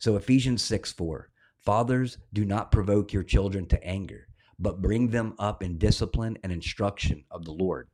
So 0.00 0.16
Ephesians 0.16 0.62
6 0.62 0.92
4. 0.92 1.30
Fathers, 1.64 2.18
do 2.32 2.44
not 2.44 2.72
provoke 2.72 3.12
your 3.12 3.22
children 3.22 3.66
to 3.66 3.84
anger, 3.84 4.28
but 4.58 4.82
bring 4.82 5.08
them 5.08 5.34
up 5.38 5.62
in 5.62 5.78
discipline 5.78 6.38
and 6.42 6.52
instruction 6.52 7.24
of 7.30 7.44
the 7.44 7.52
Lord. 7.52 7.88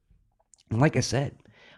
And 0.71 0.81
like 0.81 0.97
I 0.97 1.01
said, 1.01 1.37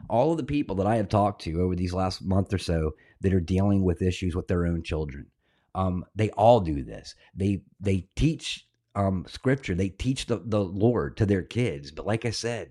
all 0.09 0.33
of 0.33 0.37
the 0.37 0.44
people 0.44 0.77
that 0.77 0.87
I 0.87 0.96
have 0.96 1.09
talked 1.09 1.42
to 1.42 1.61
over 1.61 1.75
these 1.75 1.92
last 1.92 2.22
month 2.22 2.53
or 2.53 2.59
so 2.59 2.94
that 3.20 3.33
are 3.33 3.40
dealing 3.40 3.83
with 3.83 4.03
issues 4.03 4.37
with 4.37 4.46
their 4.49 4.66
own 4.66 4.83
children, 4.83 5.27
um, 5.75 6.05
they 6.14 6.31
all 6.31 6.61
do 6.61 6.83
this. 6.83 7.14
They 7.35 7.62
they 7.81 8.09
teach 8.14 8.66
um, 8.94 9.25
scripture. 9.29 9.75
They 9.75 9.90
teach 9.90 10.27
the, 10.27 10.40
the 10.44 10.62
Lord 10.62 11.16
to 11.18 11.27
their 11.27 11.42
kids. 11.42 11.90
But 11.90 12.07
like 12.07 12.25
I 12.25 12.31
said, 12.31 12.70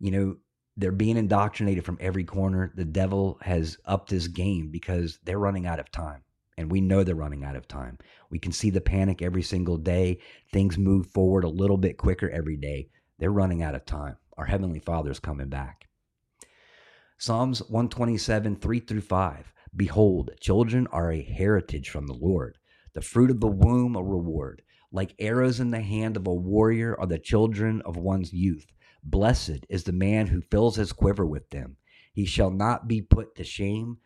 you 0.00 0.10
know, 0.10 0.36
they're 0.76 0.92
being 0.92 1.16
indoctrinated 1.16 1.84
from 1.84 1.98
every 2.00 2.24
corner. 2.24 2.72
The 2.74 2.84
devil 2.84 3.38
has 3.42 3.78
upped 3.84 4.10
his 4.10 4.28
game 4.28 4.70
because 4.70 5.18
they're 5.24 5.38
running 5.38 5.66
out 5.66 5.80
of 5.80 5.90
time 5.90 6.22
and 6.58 6.72
we 6.72 6.80
know 6.80 7.04
they're 7.04 7.14
running 7.14 7.44
out 7.44 7.54
of 7.54 7.68
time. 7.68 7.98
We 8.30 8.40
can 8.40 8.50
see 8.50 8.70
the 8.70 8.80
panic 8.80 9.22
every 9.22 9.42
single 9.42 9.78
day. 9.78 10.18
Things 10.52 10.76
move 10.76 11.06
forward 11.06 11.44
a 11.44 11.48
little 11.48 11.76
bit 11.76 11.96
quicker 11.96 12.28
every 12.28 12.56
day. 12.56 12.88
They're 13.18 13.30
running 13.30 13.62
out 13.62 13.76
of 13.76 13.86
time. 13.86 14.16
Our 14.36 14.44
Heavenly 14.44 14.80
Father's 14.80 15.20
coming 15.20 15.48
back. 15.48 15.86
Psalms 17.16 17.60
127, 17.60 18.56
3 18.56 18.80
through 18.80 19.00
5. 19.00 19.52
Behold, 19.76 20.32
children 20.40 20.88
are 20.88 21.12
a 21.12 21.22
heritage 21.22 21.90
from 21.90 22.08
the 22.08 22.14
Lord, 22.14 22.58
the 22.92 23.02
fruit 23.02 23.30
of 23.30 23.38
the 23.38 23.46
womb 23.46 23.94
a 23.94 24.02
reward. 24.02 24.62
Like 24.90 25.14
arrows 25.20 25.60
in 25.60 25.70
the 25.70 25.80
hand 25.80 26.16
of 26.16 26.26
a 26.26 26.34
warrior 26.34 26.98
are 26.98 27.06
the 27.06 27.20
children 27.20 27.82
of 27.82 27.96
one's 27.96 28.32
youth. 28.32 28.66
Blessed 29.04 29.64
is 29.68 29.84
the 29.84 29.92
man 29.92 30.26
who 30.26 30.40
fills 30.40 30.74
his 30.74 30.92
quiver 30.92 31.24
with 31.24 31.50
them. 31.50 31.76
He 32.12 32.24
shall 32.24 32.50
not 32.50 32.88
be 32.88 33.00
put 33.00 33.36
to 33.36 33.44
shame 33.44 33.98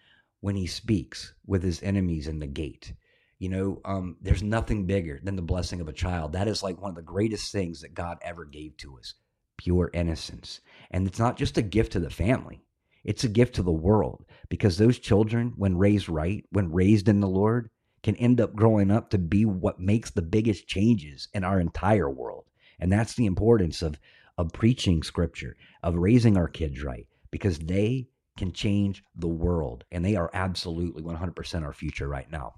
when 0.43 0.57
he 0.57 0.67
speaks 0.67 1.33
with 1.47 1.63
his 1.63 1.83
enemies 1.83 2.27
in 2.27 2.41
the 2.41 2.47
gate. 2.47 2.93
You 3.39 3.49
know, 3.49 3.81
um, 3.85 4.17
there's 4.21 4.43
nothing 4.43 4.87
bigger 4.87 5.21
than 5.23 5.37
the 5.37 5.43
blessing 5.43 5.81
of 5.81 5.89
a 5.89 5.93
child. 5.93 6.33
That 6.33 6.49
is 6.49 6.63
like 6.63 6.81
one 6.81 6.91
of 6.91 6.97
the 6.97 7.03
greatest 7.03 7.51
things 7.53 7.81
that 7.81 7.95
God 7.95 8.19
ever 8.23 8.45
gave 8.45 8.77
to 8.79 8.99
us 8.99 9.15
pure 9.57 9.91
innocence. 9.95 10.61
And 10.91 11.07
it's 11.07 11.21
not 11.21 11.37
just 11.37 11.57
a 11.59 11.63
gift 11.63 11.93
to 11.93 12.01
the 12.01 12.11
family, 12.11 12.65
it's 13.05 13.23
a 13.25 13.29
gift 13.29 13.55
to 13.55 13.63
the 13.63 13.73
world 13.73 14.25
because 14.49 14.77
those 14.77 14.99
children, 14.99 15.53
when 15.57 15.79
raised 15.79 16.09
right, 16.09 16.45
when 16.51 16.73
raised 16.73 17.09
in 17.09 17.21
the 17.21 17.29
Lord, 17.29 17.71
can 18.03 18.17
end 18.17 18.41
up 18.41 18.55
growing 18.55 18.91
up 18.91 19.11
to 19.11 19.19
be 19.19 19.45
what 19.45 19.79
makes 19.79 20.11
the 20.11 20.23
biggest 20.23 20.67
changes 20.67 21.29
in 21.35 21.45
our 21.45 21.61
entire 21.61 22.11
world. 22.11 22.45
And 22.81 22.91
that's 22.93 23.15
the 23.15 23.27
importance 23.27 23.81
of, 23.81 23.97
of 24.37 24.53
preaching 24.53 25.05
scripture, 25.05 25.57
of 25.85 25.95
raising 25.95 26.37
our 26.37 26.49
kids 26.49 26.83
right, 26.83 27.07
because 27.31 27.59
they 27.61 28.09
can 28.37 28.53
change 28.53 29.05
the 29.15 29.29
world 29.29 29.85
and 29.91 30.05
they 30.05 30.17
are 30.17 30.31
absolutely 30.33 31.03
100% 31.03 31.63
our 31.63 31.73
future 31.73 32.09
right 32.09 32.31
now. 32.31 32.55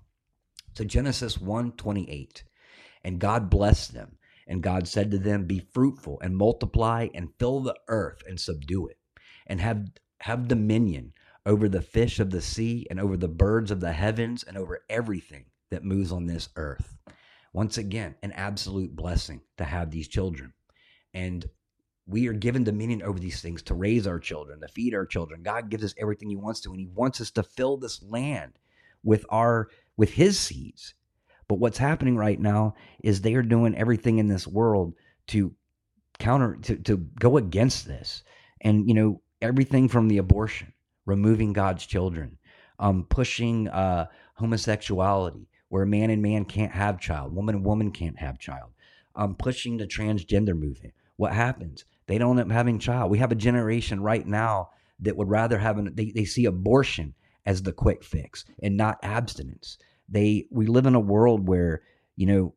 So 0.74 0.84
Genesis 0.84 1.38
1:28 1.38 2.42
and 3.02 3.18
God 3.18 3.50
blessed 3.50 3.92
them 3.92 4.18
and 4.46 4.62
God 4.62 4.87
said 4.88 5.10
to 5.10 5.18
them 5.18 5.46
be 5.46 5.60
fruitful 5.72 6.20
and 6.20 6.37
multiply 6.37 7.08
and 7.14 7.34
fill 7.38 7.60
the 7.60 7.78
earth 7.88 8.22
and 8.26 8.40
subdue 8.40 8.88
it 8.88 8.98
and 9.46 9.60
have 9.60 9.87
have 10.20 10.48
dominion 10.48 11.12
over 11.46 11.68
the 11.68 11.82
fish 11.82 12.18
of 12.18 12.30
the 12.30 12.40
sea 12.40 12.87
and 12.90 12.98
over 12.98 13.16
the 13.16 13.28
birds 13.28 13.70
of 13.70 13.80
the 13.80 13.92
heavens 13.92 14.42
and 14.42 14.56
over 14.56 14.84
everything 14.88 15.44
that 15.70 15.84
moves 15.84 16.10
on 16.10 16.26
this 16.26 16.48
earth. 16.56 16.96
Once 17.52 17.78
again, 17.78 18.14
an 18.22 18.32
absolute 18.32 18.96
blessing 18.96 19.40
to 19.58 19.64
have 19.64 19.90
these 19.90 20.08
children. 20.08 20.52
And 21.12 21.44
we 22.06 22.28
are 22.28 22.34
given 22.34 22.64
dominion 22.64 23.02
over 23.02 23.18
these 23.18 23.40
things 23.40 23.62
to 23.62 23.74
raise 23.74 24.06
our 24.06 24.18
children, 24.18 24.60
to 24.60 24.68
feed 24.68 24.94
our 24.94 25.06
children. 25.06 25.42
God 25.42 25.70
gives 25.70 25.84
us 25.84 25.94
everything 25.98 26.28
He 26.28 26.36
wants 26.36 26.60
to, 26.60 26.70
and 26.70 26.80
He 26.80 26.86
wants 26.86 27.20
us 27.20 27.30
to 27.32 27.42
fill 27.42 27.76
this 27.76 28.02
land 28.02 28.58
with 29.02 29.24
our 29.30 29.68
with 29.96 30.10
His 30.10 30.38
seeds. 30.38 30.94
But 31.48 31.58
what's 31.58 31.78
happening 31.78 32.16
right 32.16 32.38
now 32.38 32.74
is 33.02 33.20
they 33.20 33.34
are 33.34 33.42
doing 33.42 33.74
everything 33.74 34.18
in 34.18 34.28
this 34.28 34.46
world 34.46 34.94
to 35.28 35.54
counter 36.18 36.58
to, 36.62 36.76
to 36.76 36.96
go 36.96 37.36
against 37.36 37.86
this. 37.86 38.22
And 38.60 38.86
you 38.88 38.94
know, 38.94 39.22
everything 39.40 39.88
from 39.88 40.08
the 40.08 40.18
abortion, 40.18 40.72
removing 41.06 41.52
God's 41.52 41.86
children, 41.86 42.38
um, 42.78 43.04
pushing 43.08 43.68
uh, 43.68 44.06
homosexuality, 44.34 45.48
where 45.68 45.86
man 45.86 46.10
and 46.10 46.22
man 46.22 46.44
can't 46.44 46.72
have 46.72 47.00
child, 47.00 47.34
woman 47.34 47.56
and 47.56 47.64
woman 47.64 47.92
can't 47.92 48.18
have 48.18 48.38
child. 48.38 48.70
Um, 49.16 49.36
pushing 49.36 49.76
the 49.76 49.86
transgender 49.86 50.58
movement. 50.58 50.92
What 51.16 51.32
happens? 51.32 51.84
They 52.06 52.18
don't 52.18 52.38
end 52.38 52.50
up 52.50 52.54
having 52.54 52.78
child. 52.78 53.10
We 53.10 53.18
have 53.18 53.32
a 53.32 53.36
generation 53.36 54.00
right 54.00 54.26
now 54.26 54.70
that 55.00 55.16
would 55.16 55.28
rather 55.28 55.58
have 55.58 55.78
an 55.78 55.94
they, 55.94 56.12
they 56.12 56.24
see 56.24 56.44
abortion 56.44 57.14
as 57.46 57.62
the 57.62 57.72
quick 57.72 58.04
fix 58.04 58.44
and 58.62 58.76
not 58.76 58.98
abstinence. 59.02 59.78
They 60.08 60.46
we 60.50 60.66
live 60.66 60.86
in 60.86 60.94
a 60.94 61.00
world 61.00 61.48
where, 61.48 61.82
you 62.16 62.26
know, 62.26 62.54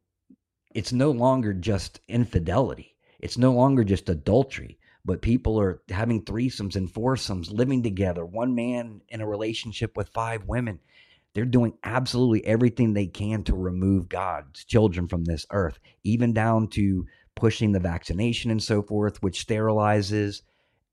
it's 0.74 0.94
no 0.94 1.12
longer 1.12 1.54
just 1.54 2.02
infidelity. 2.08 2.96
It's 3.20 3.38
no 3.38 3.54
longer 3.54 3.84
just 3.84 4.10
adultery, 4.10 4.78
but 5.04 5.22
people 5.22 5.60
are 5.60 5.82
having 5.90 6.24
threesomes 6.24 6.76
and 6.76 6.92
foursomes, 6.92 7.52
living 7.52 7.82
together, 7.82 8.26
one 8.26 8.54
man 8.54 9.02
in 9.10 9.22
a 9.22 9.28
relationship 9.28 9.98
with 9.98 10.10
five 10.10 10.46
women. 10.46 10.80
They're 11.34 11.46
doing 11.46 11.74
absolutely 11.84 12.46
everything 12.46 12.94
they 12.94 13.08
can 13.08 13.44
to 13.44 13.56
remove 13.56 14.10
God's 14.10 14.64
children 14.66 15.08
from 15.08 15.24
this 15.24 15.46
earth, 15.52 15.80
even 16.04 16.34
down 16.34 16.68
to 16.70 17.06
pushing 17.38 17.72
the 17.72 17.80
vaccination 17.80 18.52
and 18.52 18.62
so 18.62 18.82
forth, 18.82 19.24
which 19.24 19.46
sterilizes 19.46 20.42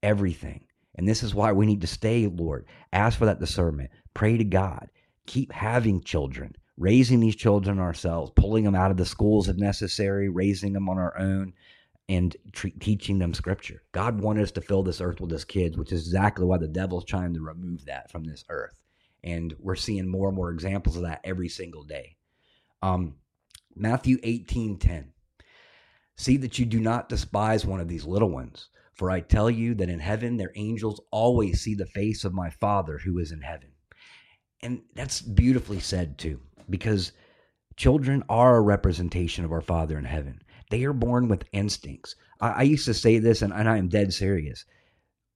everything. 0.01 0.65
And 0.95 1.07
this 1.07 1.23
is 1.23 1.35
why 1.35 1.51
we 1.51 1.65
need 1.65 1.81
to 1.81 1.87
stay, 1.87 2.27
Lord. 2.27 2.65
Ask 2.93 3.17
for 3.17 3.25
that 3.25 3.39
discernment. 3.39 3.89
Pray 4.13 4.37
to 4.37 4.45
God. 4.45 4.89
Keep 5.25 5.51
having 5.51 6.01
children, 6.01 6.55
raising 6.77 7.19
these 7.19 7.35
children 7.35 7.79
ourselves, 7.79 8.31
pulling 8.35 8.63
them 8.63 8.75
out 8.75 8.91
of 8.91 8.97
the 8.97 9.05
schools 9.05 9.49
if 9.49 9.57
necessary, 9.57 10.29
raising 10.29 10.71
them 10.71 10.87
on 10.87 10.97
our 10.97 11.17
own, 11.19 11.51
and 12.07 12.37
tre- 12.53 12.71
teaching 12.79 13.19
them 13.19 13.33
scripture. 13.33 13.81
God 13.91 14.21
wanted 14.21 14.43
us 14.43 14.51
to 14.51 14.61
fill 14.61 14.83
this 14.83 15.01
earth 15.01 15.19
with 15.19 15.31
his 15.31 15.43
kids, 15.43 15.77
which 15.77 15.91
is 15.91 16.05
exactly 16.05 16.45
why 16.45 16.57
the 16.57 16.67
devil's 16.67 17.05
trying 17.05 17.33
to 17.33 17.41
remove 17.41 17.85
that 17.85 18.11
from 18.11 18.23
this 18.23 18.45
earth. 18.49 18.75
And 19.23 19.55
we're 19.59 19.75
seeing 19.75 20.07
more 20.07 20.27
and 20.27 20.37
more 20.37 20.51
examples 20.51 20.95
of 20.95 21.01
that 21.01 21.21
every 21.23 21.49
single 21.49 21.83
day. 21.83 22.15
Um, 22.83 23.15
Matthew 23.75 24.19
18 24.21 24.77
10. 24.77 25.11
See 26.17 26.37
that 26.37 26.57
you 26.59 26.65
do 26.65 26.79
not 26.79 27.09
despise 27.09 27.65
one 27.65 27.79
of 27.79 27.87
these 27.87 28.05
little 28.05 28.29
ones. 28.29 28.69
For 28.93 29.11
I 29.11 29.19
tell 29.19 29.49
you 29.49 29.75
that 29.75 29.89
in 29.89 29.99
heaven 29.99 30.37
their 30.37 30.53
angels 30.55 31.01
always 31.11 31.61
see 31.61 31.75
the 31.75 31.85
face 31.85 32.23
of 32.23 32.33
my 32.33 32.49
Father 32.49 32.97
who 32.97 33.19
is 33.19 33.31
in 33.31 33.41
heaven. 33.41 33.71
And 34.61 34.81
that's 34.95 35.21
beautifully 35.21 35.81
said 35.81 36.17
too, 36.17 36.39
because 36.69 37.11
children 37.75 38.23
are 38.29 38.55
a 38.55 38.61
representation 38.61 39.43
of 39.43 39.51
our 39.51 39.61
Father 39.61 39.97
in 39.97 40.05
heaven. 40.05 40.41
They 40.69 40.85
are 40.85 40.93
born 40.93 41.27
with 41.27 41.43
instincts. 41.51 42.15
I, 42.39 42.49
I 42.49 42.61
used 42.63 42.85
to 42.85 42.93
say 42.93 43.19
this, 43.19 43.41
and, 43.41 43.51
and 43.51 43.67
I 43.67 43.77
am 43.77 43.89
dead 43.89 44.13
serious. 44.13 44.65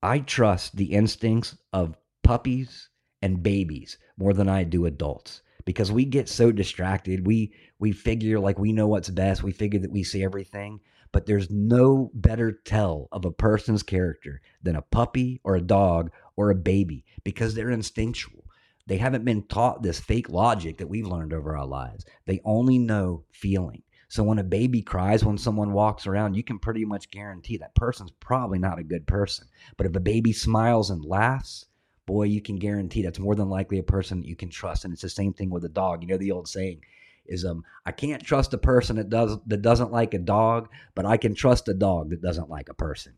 I 0.01 0.19
trust 0.19 0.77
the 0.77 0.93
instincts 0.93 1.57
of 1.73 1.97
puppies 2.23 2.89
and 3.21 3.43
babies 3.43 3.97
more 4.17 4.33
than 4.33 4.47
I 4.47 4.63
do 4.63 4.85
adults 4.85 5.41
because 5.65 5.91
we 5.91 6.05
get 6.05 6.29
so 6.29 6.51
distracted. 6.51 7.25
We 7.25 7.53
we 7.79 7.91
figure 7.91 8.39
like 8.39 8.59
we 8.59 8.73
know 8.73 8.87
what's 8.87 9.09
best. 9.09 9.43
We 9.43 9.51
figure 9.51 9.79
that 9.79 9.91
we 9.91 10.03
see 10.03 10.23
everything 10.23 10.79
but 11.11 11.25
there's 11.25 11.49
no 11.49 12.11
better 12.13 12.51
tell 12.51 13.07
of 13.11 13.25
a 13.25 13.31
person's 13.31 13.83
character 13.83 14.41
than 14.61 14.75
a 14.75 14.81
puppy 14.81 15.41
or 15.43 15.55
a 15.55 15.61
dog 15.61 16.11
or 16.35 16.51
a 16.51 16.55
baby 16.55 17.03
because 17.23 17.55
they're 17.55 17.71
instinctual. 17.71 18.45
They 18.85 18.97
haven't 18.97 19.25
been 19.25 19.43
taught 19.43 19.83
this 19.83 19.99
fake 19.99 20.29
logic 20.29 20.77
that 20.77 20.87
we've 20.87 21.07
learned 21.07 21.33
over 21.33 21.57
our 21.57 21.65
lives. 21.65 22.05
They 22.25 22.41
only 22.43 22.77
know 22.77 23.23
feeling. 23.31 23.83
So 24.07 24.23
when 24.23 24.39
a 24.39 24.43
baby 24.43 24.81
cries 24.81 25.23
when 25.23 25.37
someone 25.37 25.73
walks 25.73 26.07
around, 26.07 26.35
you 26.35 26.43
can 26.43 26.57
pretty 26.57 26.85
much 26.85 27.11
guarantee 27.11 27.57
that 27.57 27.75
person's 27.75 28.11
probably 28.19 28.57
not 28.57 28.79
a 28.79 28.83
good 28.83 29.05
person. 29.05 29.47
But 29.77 29.85
if 29.85 29.95
a 29.95 29.99
baby 29.99 30.33
smiles 30.33 30.89
and 30.89 31.05
laughs, 31.05 31.65
boy, 32.09 32.23
you 32.23 32.41
can 32.41 32.55
guarantee 32.55 33.03
that's 33.03 33.19
more 33.19 33.35
than 33.35 33.49
likely 33.49 33.77
a 33.77 33.83
person 33.83 34.23
you 34.23 34.35
can 34.35 34.49
trust. 34.49 34.83
And 34.83 34.91
it's 34.91 35.03
the 35.03 35.09
same 35.09 35.31
thing 35.31 35.51
with 35.51 35.63
a 35.63 35.69
dog. 35.69 36.01
You 36.01 36.07
know 36.07 36.17
the 36.17 36.31
old 36.31 36.47
saying, 36.47 36.81
is 37.27 37.45
um 37.45 37.63
I 37.85 37.91
can't 37.91 38.25
trust 38.25 38.53
a 38.55 38.57
person 38.57 38.95
that 38.95 39.09
does 39.09 39.37
that 39.45 39.61
doesn't 39.61 39.91
like 39.91 40.15
a 40.15 40.19
dog, 40.19 40.69
but 40.95 41.05
I 41.05 41.17
can 41.17 41.35
trust 41.35 41.67
a 41.67 41.75
dog 41.75 42.09
that 42.09 42.23
doesn't 42.23 42.49
like 42.49 42.67
a 42.69 42.73
person. 42.73 43.13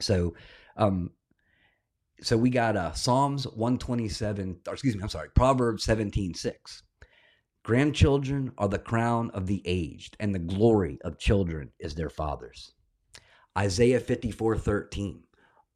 So 0.00 0.34
um 0.76 1.10
so 2.22 2.36
we 2.36 2.50
got 2.50 2.76
uh 2.76 2.92
Psalms 2.92 3.48
127 3.48 4.60
or 4.68 4.72
excuse 4.72 4.94
me, 4.94 5.02
I'm 5.02 5.08
sorry, 5.08 5.30
Proverbs 5.34 5.82
17, 5.82 6.34
6. 6.34 6.82
Grandchildren 7.64 8.52
are 8.58 8.68
the 8.68 8.78
crown 8.78 9.30
of 9.30 9.46
the 9.46 9.62
aged, 9.64 10.16
and 10.20 10.34
the 10.34 10.38
glory 10.38 10.98
of 11.02 11.18
children 11.18 11.72
is 11.80 11.94
their 11.94 12.10
fathers. 12.10 12.74
Isaiah 13.56 14.00
54, 14.00 14.58
13. 14.58 15.22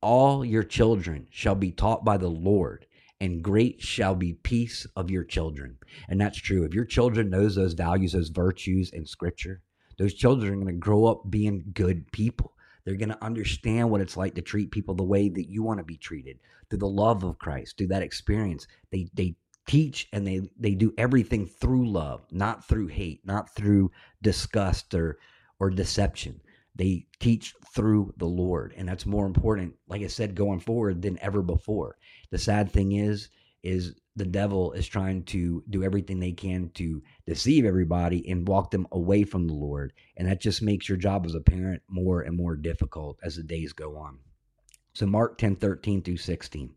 All 0.00 0.44
your 0.44 0.62
children 0.62 1.26
shall 1.30 1.54
be 1.54 1.72
taught 1.72 2.04
by 2.04 2.16
the 2.16 2.28
Lord 2.28 2.86
and 3.20 3.42
great 3.42 3.82
shall 3.82 4.14
be 4.14 4.34
peace 4.34 4.86
of 4.94 5.10
your 5.10 5.24
children. 5.24 5.76
And 6.08 6.20
that's 6.20 6.38
true. 6.38 6.64
If 6.64 6.74
your 6.74 6.84
children 6.84 7.30
knows 7.30 7.56
those 7.56 7.74
values, 7.74 8.12
those 8.12 8.28
virtues 8.28 8.90
in 8.90 9.06
scripture, 9.06 9.60
those 9.98 10.14
children 10.14 10.52
are 10.52 10.56
going 10.56 10.66
to 10.68 10.72
grow 10.74 11.06
up 11.06 11.28
being 11.28 11.64
good 11.74 12.10
people. 12.12 12.52
They're 12.84 12.96
going 12.96 13.08
to 13.10 13.24
understand 13.24 13.90
what 13.90 14.00
it's 14.00 14.16
like 14.16 14.34
to 14.36 14.42
treat 14.42 14.70
people 14.70 14.94
the 14.94 15.02
way 15.02 15.28
that 15.28 15.50
you 15.50 15.62
want 15.62 15.78
to 15.78 15.84
be 15.84 15.96
treated 15.96 16.38
through 16.70 16.78
the 16.78 16.86
love 16.86 17.24
of 17.24 17.38
Christ, 17.38 17.76
through 17.76 17.88
that 17.88 18.02
experience. 18.02 18.66
They 18.92 19.08
they 19.12 19.34
teach 19.66 20.08
and 20.12 20.26
they 20.26 20.42
they 20.58 20.74
do 20.74 20.94
everything 20.96 21.46
through 21.46 21.90
love, 21.90 22.24
not 22.30 22.66
through 22.66 22.86
hate, 22.86 23.20
not 23.26 23.54
through 23.54 23.90
disgust 24.22 24.94
or 24.94 25.18
or 25.60 25.70
deception. 25.70 26.40
They 26.78 27.06
teach 27.20 27.54
through 27.74 28.14
the 28.16 28.26
Lord, 28.26 28.72
and 28.76 28.88
that's 28.88 29.04
more 29.04 29.26
important, 29.26 29.74
like 29.88 30.02
I 30.02 30.06
said, 30.06 30.34
going 30.34 30.60
forward 30.60 31.02
than 31.02 31.18
ever 31.20 31.42
before. 31.42 31.96
The 32.30 32.38
sad 32.38 32.70
thing 32.70 32.92
is, 32.92 33.28
is 33.62 33.94
the 34.16 34.24
devil 34.24 34.72
is 34.72 34.86
trying 34.86 35.24
to 35.24 35.62
do 35.68 35.82
everything 35.82 36.20
they 36.20 36.32
can 36.32 36.70
to 36.74 37.02
deceive 37.26 37.64
everybody 37.64 38.28
and 38.30 38.48
walk 38.48 38.70
them 38.70 38.86
away 38.92 39.24
from 39.24 39.46
the 39.46 39.54
Lord, 39.54 39.92
and 40.16 40.28
that 40.28 40.40
just 40.40 40.62
makes 40.62 40.88
your 40.88 40.98
job 40.98 41.26
as 41.26 41.34
a 41.34 41.40
parent 41.40 41.82
more 41.90 42.22
and 42.22 42.36
more 42.36 42.56
difficult 42.56 43.18
as 43.22 43.36
the 43.36 43.42
days 43.42 43.72
go 43.72 43.96
on. 43.98 44.20
So 44.94 45.06
Mark 45.06 45.38
10, 45.38 45.56
13 45.56 46.02
through 46.02 46.16
16. 46.16 46.74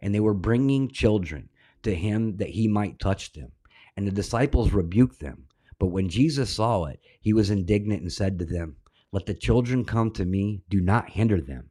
And 0.00 0.14
they 0.14 0.20
were 0.20 0.34
bringing 0.34 0.88
children 0.88 1.48
to 1.82 1.94
him 1.94 2.36
that 2.36 2.50
he 2.50 2.68
might 2.68 3.00
touch 3.00 3.32
them. 3.32 3.52
And 3.96 4.06
the 4.06 4.12
disciples 4.12 4.72
rebuked 4.72 5.18
them. 5.18 5.46
But 5.80 5.88
when 5.88 6.08
Jesus 6.08 6.50
saw 6.50 6.84
it, 6.84 7.00
he 7.20 7.32
was 7.32 7.50
indignant 7.50 8.02
and 8.02 8.12
said 8.12 8.38
to 8.38 8.44
them, 8.44 8.76
let 9.10 9.26
the 9.26 9.34
children 9.34 9.84
come 9.84 10.10
to 10.12 10.24
me, 10.24 10.62
do 10.68 10.80
not 10.80 11.10
hinder 11.10 11.40
them, 11.40 11.70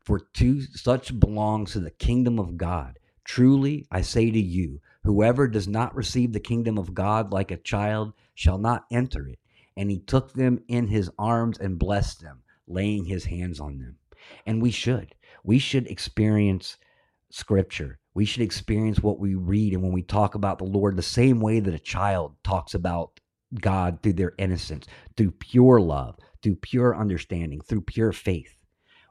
for 0.00 0.18
to 0.18 0.62
such 0.62 1.18
belongs 1.18 1.72
to 1.72 1.80
the 1.80 1.90
kingdom 1.90 2.38
of 2.38 2.56
God. 2.56 2.98
Truly, 3.24 3.86
I 3.90 4.00
say 4.00 4.30
to 4.30 4.40
you, 4.40 4.80
whoever 5.04 5.46
does 5.46 5.68
not 5.68 5.94
receive 5.94 6.32
the 6.32 6.40
kingdom 6.40 6.78
of 6.78 6.94
God 6.94 7.32
like 7.32 7.50
a 7.50 7.56
child 7.56 8.12
shall 8.34 8.58
not 8.58 8.84
enter 8.90 9.28
it. 9.28 9.38
And 9.76 9.90
he 9.90 10.00
took 10.00 10.32
them 10.32 10.62
in 10.68 10.88
his 10.88 11.10
arms 11.18 11.58
and 11.58 11.78
blessed 11.78 12.20
them, 12.20 12.42
laying 12.66 13.04
his 13.04 13.24
hands 13.26 13.60
on 13.60 13.78
them. 13.78 13.96
And 14.44 14.60
we 14.60 14.70
should. 14.70 15.14
We 15.44 15.58
should 15.58 15.86
experience 15.86 16.76
scripture. 17.30 17.98
We 18.14 18.24
should 18.24 18.42
experience 18.42 19.02
what 19.02 19.18
we 19.18 19.34
read 19.34 19.72
and 19.72 19.82
when 19.82 19.92
we 19.92 20.02
talk 20.02 20.34
about 20.34 20.58
the 20.58 20.64
Lord 20.64 20.96
the 20.96 21.02
same 21.02 21.40
way 21.40 21.60
that 21.60 21.74
a 21.74 21.78
child 21.78 22.34
talks 22.44 22.74
about 22.74 23.20
God 23.58 24.00
through 24.02 24.14
their 24.14 24.34
innocence, 24.38 24.86
through 25.16 25.30
pure 25.32 25.80
love, 25.80 26.16
through 26.42 26.56
pure 26.56 26.96
understanding, 26.96 27.60
through 27.60 27.82
pure 27.82 28.12
faith. 28.12 28.54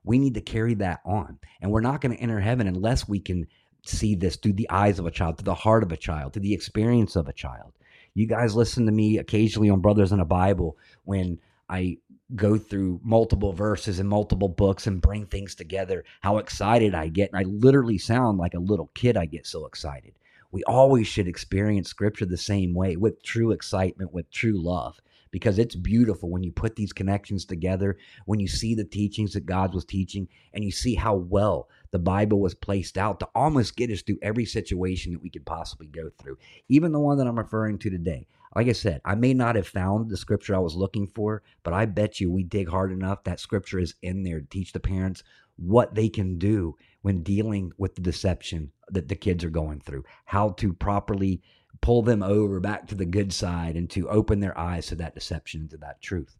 We 0.04 0.20
need 0.20 0.34
to 0.34 0.42
carry 0.42 0.74
that 0.76 1.02
on. 1.06 1.40
And 1.62 1.72
we're 1.72 1.82
not 1.82 2.02
going 2.02 2.16
to 2.16 2.22
enter 2.22 2.40
heaven 2.40 2.68
unless 2.68 3.08
we 3.08 3.20
can 3.20 3.48
see 3.86 4.16
this 4.16 4.36
through 4.36 4.54
the 4.54 4.70
eyes 4.70 5.00
of 5.00 5.06
a 5.06 5.12
child, 5.12 5.38
through 5.38 5.46
the 5.46 5.56
heart 5.56 5.84
of 5.84 5.92
a 5.92 5.98
child, 5.98 6.34
through 6.34 6.44
the 6.44 6.54
experience 6.54 7.16
of 7.16 7.28
a 7.28 7.34
child. 7.34 7.74
You 8.14 8.28
guys 8.28 8.56
listen 8.56 8.86
to 8.86 8.92
me 8.92 9.18
occasionally 9.18 9.70
on 9.70 9.80
Brothers 9.80 10.12
in 10.12 10.20
the 10.20 10.26
Bible 10.26 10.78
when 11.06 11.40
I 11.70 11.98
go 12.36 12.58
through 12.58 13.00
multiple 13.04 13.54
verses 13.54 14.00
and 14.00 14.10
multiple 14.10 14.50
books 14.50 14.88
and 14.88 15.02
bring 15.02 15.26
things 15.26 15.56
together, 15.56 16.04
how 16.22 16.38
excited 16.38 16.94
I 16.94 17.08
get. 17.08 17.32
I 17.34 17.44
literally 17.44 17.98
sound 17.98 18.38
like 18.38 18.54
a 18.54 18.60
little 18.60 18.90
kid. 18.94 19.18
I 19.18 19.26
get 19.26 19.48
so 19.48 19.66
excited. 19.66 20.14
We 20.52 20.64
always 20.66 21.08
should 21.08 21.28
experience 21.28 21.90
scripture 21.90 22.26
the 22.26 22.38
same 22.38 22.74
way 22.74 22.98
with 22.98 23.24
true 23.24 23.52
excitement, 23.52 24.14
with 24.14 24.30
true 24.32 24.62
love 24.62 25.00
because 25.32 25.58
it's 25.58 25.76
beautiful 25.76 26.30
when 26.30 26.44
you 26.44 26.52
put 26.52 26.76
these 26.76 26.94
connections 26.94 27.46
together, 27.46 27.98
when 28.26 28.40
you 28.40 28.48
see 28.48 28.76
the 28.76 28.84
teachings 28.84 29.34
that 29.34 29.46
God 29.46 29.74
was 29.74 29.86
teaching, 29.86 30.28
and 30.54 30.64
you 30.64 30.72
see 30.72 30.96
how 30.96 31.16
well 31.16 31.70
the 31.92 32.00
Bible 32.00 32.40
was 32.40 32.54
placed 32.54 32.98
out 32.98 33.20
to 33.20 33.30
almost 33.34 33.76
get 33.76 33.90
us 33.90 34.02
through 34.02 34.20
every 34.22 34.46
situation 34.46 35.14
that 35.14 35.22
we 35.22 35.30
could 35.30 35.46
possibly 35.46 35.88
go 35.88 36.10
through, 36.20 36.38
even 36.70 36.92
the 36.92 37.00
one 37.00 37.18
that 37.18 37.28
I'm 37.28 37.40
referring 37.40 37.80
to 37.80 37.90
today. 37.90 38.28
Like 38.56 38.68
I 38.68 38.74
said, 38.74 39.00
I 39.06 39.16
may 39.16 39.34
not 39.34 39.56
have 39.56 39.68
found 39.68 40.10
the 40.10 40.18
scripture 40.18 40.56
I 40.56 40.60
was 40.60 40.76
looking 40.76 41.08
for, 41.08 41.42
but 41.64 41.74
I 41.74 41.86
bet 41.86 42.20
you 42.20 42.30
we 42.30 42.44
dig 42.44 42.68
hard 42.68 42.92
enough 42.92 43.24
that 43.24 43.40
scripture 43.40 43.80
is 43.80 43.96
in 44.02 44.24
there 44.24 44.42
to 44.42 44.46
teach 44.46 44.74
the 44.74 44.80
parents 44.80 45.24
what 45.56 45.96
they 45.96 46.10
can 46.10 46.38
do 46.38 46.76
when 47.02 47.24
dealing 47.24 47.72
with 47.78 47.96
the 47.96 48.02
deception 48.02 48.72
that 48.90 49.08
the 49.08 49.16
kids 49.16 49.44
are 49.44 49.50
going 49.50 49.80
through, 49.80 50.04
how 50.26 50.50
to 50.50 50.74
properly 50.74 51.42
pull 51.82 52.02
them 52.02 52.24
over 52.24 52.60
back 52.60 52.88
to 52.88 52.96
the 52.96 53.06
good 53.06 53.34
side 53.34 53.76
and 53.76 53.90
to 53.90 54.10
open 54.10 54.40
their 54.40 54.58
eyes 54.58 54.88
to 54.88 54.96
that 54.96 55.16
deception 55.16 55.68
to 55.70 55.78
that 55.78 56.02
truth. 56.02 56.38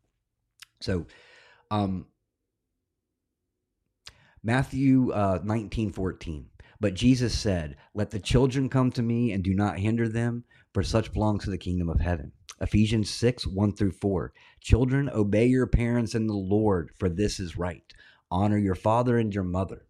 So, 0.80 1.08
um, 1.70 2.08
Matthew 4.44 5.12
uh, 5.12 5.40
19 5.44 5.92
14. 5.92 6.48
But 6.80 6.96
Jesus 6.96 7.38
said, 7.38 7.78
Let 7.94 8.10
the 8.10 8.20
children 8.20 8.68
come 8.68 8.92
to 8.94 9.04
me 9.04 9.32
and 9.32 9.44
do 9.44 9.54
not 9.54 9.78
hinder 9.78 10.10
them, 10.10 10.46
for 10.74 10.82
such 10.82 11.14
belongs 11.14 11.44
to 11.44 11.52
the 11.52 11.58
kingdom 11.60 11.90
of 11.90 12.00
heaven. 12.00 12.32
Ephesians 12.60 13.10
6, 13.12 13.46
1 13.46 13.74
through 13.74 13.92
4. 13.92 14.34
Children, 14.62 15.10
obey 15.10 15.46
your 15.46 15.68
parents 15.68 16.16
in 16.16 16.26
the 16.26 16.34
Lord, 16.34 16.90
for 16.98 17.08
this 17.08 17.40
is 17.40 17.56
right. 17.56 17.84
Honor 18.32 18.58
your 18.58 18.76
father 18.76 19.20
and 19.20 19.34
your 19.34 19.44
mother, 19.44 19.86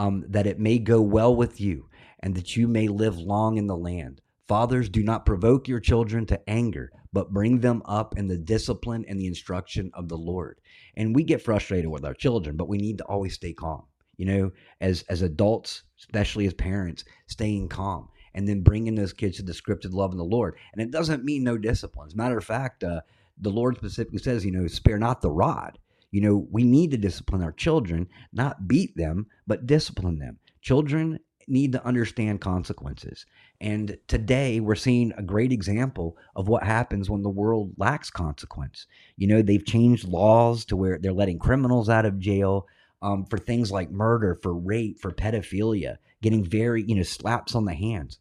um, 0.00 0.24
that 0.28 0.48
it 0.48 0.58
may 0.58 0.78
go 0.78 1.00
well 1.00 1.34
with 1.34 1.60
you, 1.60 1.88
and 2.18 2.34
that 2.34 2.56
you 2.56 2.66
may 2.66 2.88
live 2.88 3.16
long 3.16 3.56
in 3.56 3.68
the 3.68 3.76
land. 3.76 4.20
Fathers, 4.50 4.88
do 4.88 5.04
not 5.04 5.26
provoke 5.26 5.68
your 5.68 5.78
children 5.78 6.26
to 6.26 6.50
anger, 6.50 6.90
but 7.12 7.32
bring 7.32 7.60
them 7.60 7.82
up 7.84 8.18
in 8.18 8.26
the 8.26 8.36
discipline 8.36 9.04
and 9.06 9.16
the 9.16 9.28
instruction 9.28 9.92
of 9.94 10.08
the 10.08 10.18
Lord. 10.18 10.60
And 10.96 11.14
we 11.14 11.22
get 11.22 11.40
frustrated 11.40 11.88
with 11.88 12.04
our 12.04 12.14
children, 12.14 12.56
but 12.56 12.68
we 12.68 12.76
need 12.76 12.98
to 12.98 13.04
always 13.04 13.34
stay 13.34 13.52
calm. 13.52 13.84
You 14.16 14.26
know, 14.26 14.50
as 14.80 15.04
as 15.08 15.22
adults, 15.22 15.84
especially 16.00 16.48
as 16.48 16.54
parents, 16.54 17.04
staying 17.28 17.68
calm 17.68 18.08
and 18.34 18.48
then 18.48 18.62
bringing 18.62 18.96
those 18.96 19.12
kids 19.12 19.36
to 19.36 19.44
the 19.44 19.52
scripted 19.52 19.92
love 19.92 20.10
of 20.10 20.18
the 20.18 20.24
Lord. 20.24 20.56
And 20.72 20.82
it 20.82 20.90
doesn't 20.90 21.24
mean 21.24 21.44
no 21.44 21.56
discipline. 21.56 22.08
As 22.08 22.14
a 22.14 22.16
matter 22.16 22.36
of 22.36 22.44
fact, 22.44 22.82
uh, 22.82 23.02
the 23.38 23.50
Lord 23.50 23.76
specifically 23.76 24.18
says, 24.18 24.44
you 24.44 24.50
know, 24.50 24.66
spare 24.66 24.98
not 24.98 25.22
the 25.22 25.30
rod. 25.30 25.78
You 26.10 26.22
know, 26.22 26.48
we 26.50 26.64
need 26.64 26.90
to 26.90 26.96
discipline 26.96 27.44
our 27.44 27.52
children, 27.52 28.08
not 28.32 28.66
beat 28.66 28.96
them, 28.96 29.28
but 29.46 29.68
discipline 29.68 30.18
them. 30.18 30.40
Children 30.60 31.20
need 31.50 31.72
to 31.72 31.84
understand 31.84 32.40
consequences. 32.40 33.26
And 33.60 33.98
today 34.08 34.60
we're 34.60 34.74
seeing 34.74 35.12
a 35.16 35.22
great 35.22 35.52
example 35.52 36.16
of 36.36 36.48
what 36.48 36.62
happens 36.62 37.10
when 37.10 37.22
the 37.22 37.28
world 37.28 37.72
lacks 37.76 38.10
consequence. 38.10 38.86
You 39.16 39.26
know, 39.26 39.42
they've 39.42 39.64
changed 39.64 40.08
laws 40.08 40.64
to 40.66 40.76
where 40.76 40.98
they're 40.98 41.12
letting 41.12 41.38
criminals 41.38 41.88
out 41.88 42.06
of 42.06 42.18
jail 42.18 42.66
um, 43.02 43.24
for 43.26 43.38
things 43.38 43.70
like 43.70 43.90
murder, 43.90 44.34
for 44.42 44.54
rape, 44.54 45.00
for 45.00 45.10
pedophilia, 45.10 45.96
getting 46.22 46.44
very, 46.44 46.82
you 46.82 46.94
know, 46.94 47.02
slaps 47.02 47.54
on 47.54 47.64
the 47.64 47.74
hands. 47.74 48.18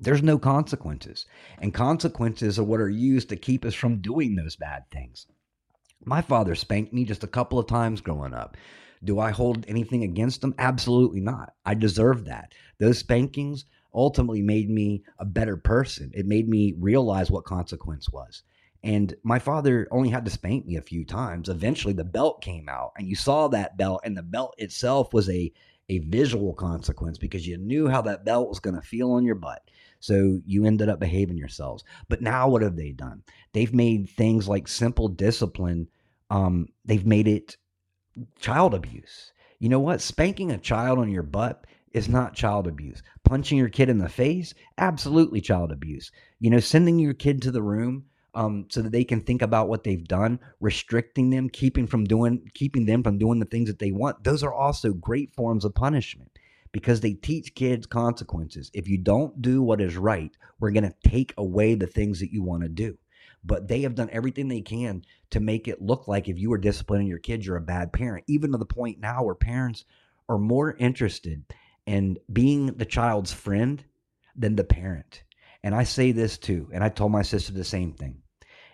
There's 0.00 0.22
no 0.22 0.38
consequences. 0.38 1.26
And 1.58 1.74
consequences 1.74 2.58
are 2.58 2.64
what 2.64 2.80
are 2.80 2.88
used 2.88 3.28
to 3.28 3.36
keep 3.36 3.64
us 3.64 3.74
from 3.74 4.00
doing 4.00 4.34
those 4.34 4.56
bad 4.56 4.84
things. 4.90 5.26
My 6.04 6.22
father 6.22 6.54
spanked 6.54 6.94
me 6.94 7.04
just 7.04 7.24
a 7.24 7.28
couple 7.28 7.58
of 7.58 7.66
times 7.66 8.00
growing 8.00 8.32
up. 8.32 8.56
Do 9.02 9.18
I 9.18 9.30
hold 9.30 9.64
anything 9.68 10.04
against 10.04 10.40
them? 10.40 10.54
Absolutely 10.58 11.20
not. 11.20 11.54
I 11.64 11.74
deserve 11.74 12.26
that. 12.26 12.52
Those 12.78 12.98
spankings 12.98 13.64
ultimately 13.94 14.42
made 14.42 14.70
me 14.70 15.02
a 15.18 15.24
better 15.24 15.56
person. 15.56 16.10
It 16.14 16.26
made 16.26 16.48
me 16.48 16.74
realize 16.78 17.30
what 17.30 17.44
consequence 17.44 18.10
was. 18.10 18.42
And 18.82 19.14
my 19.22 19.38
father 19.38 19.86
only 19.90 20.08
had 20.08 20.24
to 20.24 20.30
spank 20.30 20.66
me 20.66 20.76
a 20.76 20.82
few 20.82 21.04
times. 21.04 21.48
Eventually, 21.48 21.92
the 21.92 22.04
belt 22.04 22.40
came 22.40 22.68
out, 22.68 22.92
and 22.96 23.06
you 23.06 23.14
saw 23.14 23.48
that 23.48 23.76
belt, 23.76 24.00
and 24.04 24.16
the 24.16 24.22
belt 24.22 24.54
itself 24.58 25.12
was 25.12 25.28
a 25.28 25.52
a 25.90 25.98
visual 25.98 26.54
consequence 26.54 27.18
because 27.18 27.44
you 27.44 27.58
knew 27.58 27.88
how 27.88 28.00
that 28.00 28.24
belt 28.24 28.48
was 28.48 28.60
going 28.60 28.76
to 28.76 28.80
feel 28.80 29.10
on 29.10 29.24
your 29.24 29.34
butt. 29.34 29.60
So 29.98 30.40
you 30.46 30.64
ended 30.64 30.88
up 30.88 31.00
behaving 31.00 31.36
yourselves. 31.36 31.82
But 32.08 32.22
now, 32.22 32.48
what 32.48 32.62
have 32.62 32.76
they 32.76 32.92
done? 32.92 33.24
They've 33.52 33.74
made 33.74 34.08
things 34.08 34.46
like 34.46 34.68
simple 34.68 35.08
discipline. 35.08 35.88
Um, 36.30 36.68
they've 36.84 37.04
made 37.04 37.26
it 37.26 37.56
child 38.38 38.74
abuse. 38.74 39.32
You 39.58 39.68
know 39.68 39.80
what? 39.80 40.00
Spanking 40.00 40.50
a 40.50 40.58
child 40.58 40.98
on 40.98 41.10
your 41.10 41.22
butt 41.22 41.66
is 41.92 42.08
not 42.08 42.34
child 42.34 42.66
abuse. 42.66 43.02
Punching 43.24 43.58
your 43.58 43.68
kid 43.68 43.88
in 43.88 43.98
the 43.98 44.08
face, 44.08 44.54
absolutely 44.78 45.40
child 45.40 45.72
abuse. 45.72 46.10
You 46.38 46.50
know, 46.50 46.60
sending 46.60 46.98
your 46.98 47.14
kid 47.14 47.42
to 47.42 47.50
the 47.50 47.62
room 47.62 48.04
um, 48.34 48.66
so 48.68 48.82
that 48.82 48.92
they 48.92 49.04
can 49.04 49.20
think 49.20 49.42
about 49.42 49.68
what 49.68 49.84
they've 49.84 50.06
done, 50.06 50.38
restricting 50.60 51.30
them, 51.30 51.48
keeping 51.48 51.86
from 51.86 52.04
doing, 52.04 52.50
keeping 52.54 52.86
them 52.86 53.02
from 53.02 53.18
doing 53.18 53.40
the 53.40 53.46
things 53.46 53.68
that 53.68 53.78
they 53.78 53.90
want. 53.90 54.22
Those 54.24 54.42
are 54.42 54.52
also 54.52 54.92
great 54.92 55.34
forms 55.34 55.64
of 55.64 55.74
punishment 55.74 56.30
because 56.72 57.00
they 57.00 57.14
teach 57.14 57.54
kids 57.54 57.86
consequences. 57.86 58.70
If 58.72 58.88
you 58.88 58.98
don't 58.98 59.42
do 59.42 59.60
what 59.60 59.80
is 59.80 59.96
right, 59.96 60.30
we're 60.60 60.70
going 60.70 60.84
to 60.84 61.08
take 61.08 61.34
away 61.36 61.74
the 61.74 61.86
things 61.86 62.20
that 62.20 62.32
you 62.32 62.42
want 62.42 62.62
to 62.62 62.68
do. 62.68 62.96
But 63.42 63.68
they 63.68 63.82
have 63.82 63.94
done 63.94 64.10
everything 64.12 64.48
they 64.48 64.60
can 64.60 65.02
to 65.30 65.40
make 65.40 65.66
it 65.66 65.80
look 65.80 66.08
like 66.08 66.28
if 66.28 66.38
you 66.38 66.52
are 66.52 66.58
disciplining 66.58 67.06
your 67.06 67.18
kids, 67.18 67.46
you're 67.46 67.56
a 67.56 67.60
bad 67.60 67.92
parent, 67.92 68.24
even 68.28 68.52
to 68.52 68.58
the 68.58 68.66
point 68.66 69.00
now 69.00 69.22
where 69.22 69.34
parents 69.34 69.84
are 70.28 70.38
more 70.38 70.76
interested 70.78 71.42
in 71.86 72.18
being 72.32 72.66
the 72.66 72.84
child's 72.84 73.32
friend 73.32 73.84
than 74.36 74.56
the 74.56 74.64
parent. 74.64 75.24
And 75.62 75.74
I 75.74 75.84
say 75.84 76.12
this 76.12 76.38
too, 76.38 76.68
and 76.72 76.84
I 76.84 76.88
told 76.88 77.12
my 77.12 77.22
sister 77.22 77.52
the 77.52 77.64
same 77.64 77.92
thing 77.92 78.22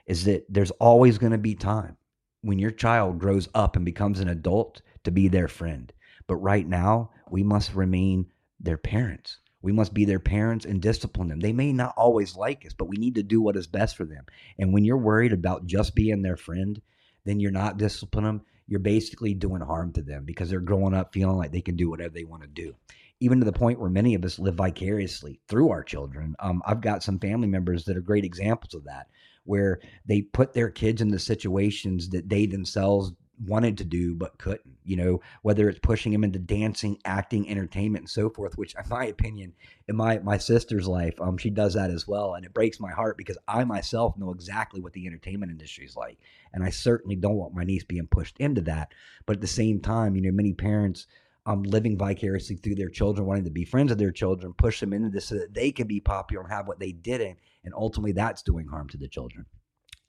is 0.06 0.24
that 0.24 0.46
there's 0.48 0.70
always 0.72 1.18
going 1.18 1.32
to 1.32 1.38
be 1.38 1.54
time 1.54 1.96
when 2.42 2.58
your 2.58 2.70
child 2.70 3.18
grows 3.18 3.48
up 3.54 3.76
and 3.76 3.84
becomes 3.84 4.20
an 4.20 4.28
adult 4.28 4.82
to 5.04 5.10
be 5.10 5.28
their 5.28 5.48
friend. 5.48 5.92
But 6.26 6.36
right 6.36 6.66
now, 6.66 7.10
we 7.28 7.42
must 7.42 7.74
remain 7.74 8.26
their 8.60 8.76
parents. 8.76 9.38
We 9.66 9.72
must 9.72 9.92
be 9.92 10.04
their 10.04 10.20
parents 10.20 10.64
and 10.64 10.80
discipline 10.80 11.26
them. 11.26 11.40
They 11.40 11.52
may 11.52 11.72
not 11.72 11.92
always 11.96 12.36
like 12.36 12.64
us, 12.64 12.72
but 12.72 12.86
we 12.86 12.98
need 12.98 13.16
to 13.16 13.24
do 13.24 13.40
what 13.40 13.56
is 13.56 13.66
best 13.66 13.96
for 13.96 14.04
them. 14.04 14.24
And 14.60 14.72
when 14.72 14.84
you're 14.84 14.96
worried 14.96 15.32
about 15.32 15.66
just 15.66 15.96
being 15.96 16.22
their 16.22 16.36
friend, 16.36 16.80
then 17.24 17.40
you're 17.40 17.50
not 17.50 17.76
disciplining 17.76 18.38
them. 18.38 18.42
You're 18.68 18.78
basically 18.78 19.34
doing 19.34 19.62
harm 19.62 19.92
to 19.94 20.02
them 20.02 20.24
because 20.24 20.50
they're 20.50 20.60
growing 20.60 20.94
up 20.94 21.12
feeling 21.12 21.36
like 21.36 21.50
they 21.50 21.62
can 21.62 21.74
do 21.74 21.90
whatever 21.90 22.14
they 22.14 22.22
want 22.22 22.42
to 22.42 22.48
do 22.48 22.76
even 23.18 23.40
to 23.40 23.44
the 23.44 23.52
point 23.52 23.80
where 23.80 23.90
many 23.90 24.14
of 24.14 24.24
us 24.24 24.38
live 24.38 24.54
vicariously 24.54 25.40
through 25.48 25.70
our 25.70 25.82
children. 25.82 26.36
Um, 26.38 26.62
I've 26.66 26.80
got 26.82 27.02
some 27.02 27.18
family 27.18 27.48
members 27.48 27.84
that 27.86 27.96
are 27.96 28.02
great 28.02 28.24
examples 28.24 28.74
of 28.74 28.84
that, 28.84 29.08
where 29.44 29.80
they 30.04 30.22
put 30.22 30.52
their 30.52 30.70
kids 30.70 31.00
into 31.00 31.18
situations 31.18 32.10
that 32.10 32.28
they 32.28 32.46
themselves 32.46 33.12
wanted 33.44 33.76
to 33.78 33.84
do 33.84 34.14
but 34.14 34.38
couldn't 34.38 34.76
you 34.84 34.96
know 34.96 35.20
whether 35.42 35.68
it's 35.68 35.78
pushing 35.80 36.12
them 36.12 36.24
into 36.24 36.38
dancing 36.38 36.98
acting 37.04 37.48
entertainment 37.48 38.02
and 38.02 38.10
so 38.10 38.30
forth 38.30 38.56
which 38.56 38.74
in 38.74 38.88
my 38.88 39.04
opinion 39.06 39.52
in 39.88 39.96
my 39.96 40.18
my 40.20 40.38
sister's 40.38 40.88
life 40.88 41.20
um 41.20 41.36
she 41.36 41.50
does 41.50 41.74
that 41.74 41.90
as 41.90 42.08
well 42.08 42.34
and 42.34 42.46
it 42.46 42.54
breaks 42.54 42.80
my 42.80 42.90
heart 42.90 43.18
because 43.18 43.36
i 43.46 43.62
myself 43.64 44.16
know 44.16 44.30
exactly 44.30 44.80
what 44.80 44.92
the 44.94 45.06
entertainment 45.06 45.52
industry 45.52 45.84
is 45.84 45.96
like 45.96 46.18
and 46.54 46.64
i 46.64 46.70
certainly 46.70 47.16
don't 47.16 47.36
want 47.36 47.54
my 47.54 47.64
niece 47.64 47.84
being 47.84 48.06
pushed 48.06 48.38
into 48.38 48.62
that 48.62 48.92
but 49.26 49.36
at 49.36 49.42
the 49.42 49.46
same 49.46 49.80
time 49.80 50.16
you 50.16 50.22
know 50.22 50.32
many 50.32 50.54
parents 50.54 51.06
um, 51.46 51.62
living 51.62 51.96
vicariously 51.96 52.56
through 52.56 52.74
their 52.74 52.88
children, 52.88 53.26
wanting 53.26 53.44
to 53.44 53.50
be 53.50 53.64
friends 53.64 53.90
with 53.90 53.98
their 53.98 54.10
children, 54.10 54.52
push 54.52 54.80
them 54.80 54.92
into 54.92 55.10
this 55.10 55.26
so 55.26 55.36
that 55.36 55.54
they 55.54 55.70
can 55.70 55.86
be 55.86 56.00
popular 56.00 56.42
and 56.42 56.52
have 56.52 56.66
what 56.66 56.80
they 56.80 56.90
didn't. 56.90 57.38
And 57.64 57.72
ultimately, 57.72 58.12
that's 58.12 58.42
doing 58.42 58.66
harm 58.66 58.88
to 58.88 58.96
the 58.96 59.06
children 59.06 59.46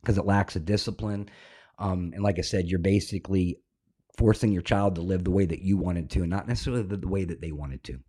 because 0.02 0.18
it 0.18 0.26
lacks 0.26 0.56
a 0.56 0.60
discipline. 0.60 1.30
Um, 1.80 2.12
and 2.14 2.24
like 2.24 2.40
I 2.40 2.44
said, 2.44 2.68
you're 2.68 2.80
basically 2.80 3.60
forcing 4.18 4.52
your 4.52 4.64
child 4.64 4.96
to 4.96 5.02
live 5.02 5.24
the 5.24 5.32
way 5.32 5.46
that 5.46 5.62
you 5.62 5.78
wanted 5.78 6.10
to 6.12 6.22
and 6.22 6.30
not 6.30 6.48
necessarily 6.48 6.84
the, 6.84 6.98
the 6.98 7.08
way 7.08 7.24
that 7.24 7.42
they 7.42 7.52
wanted 7.52 7.84
to. 7.86 8.00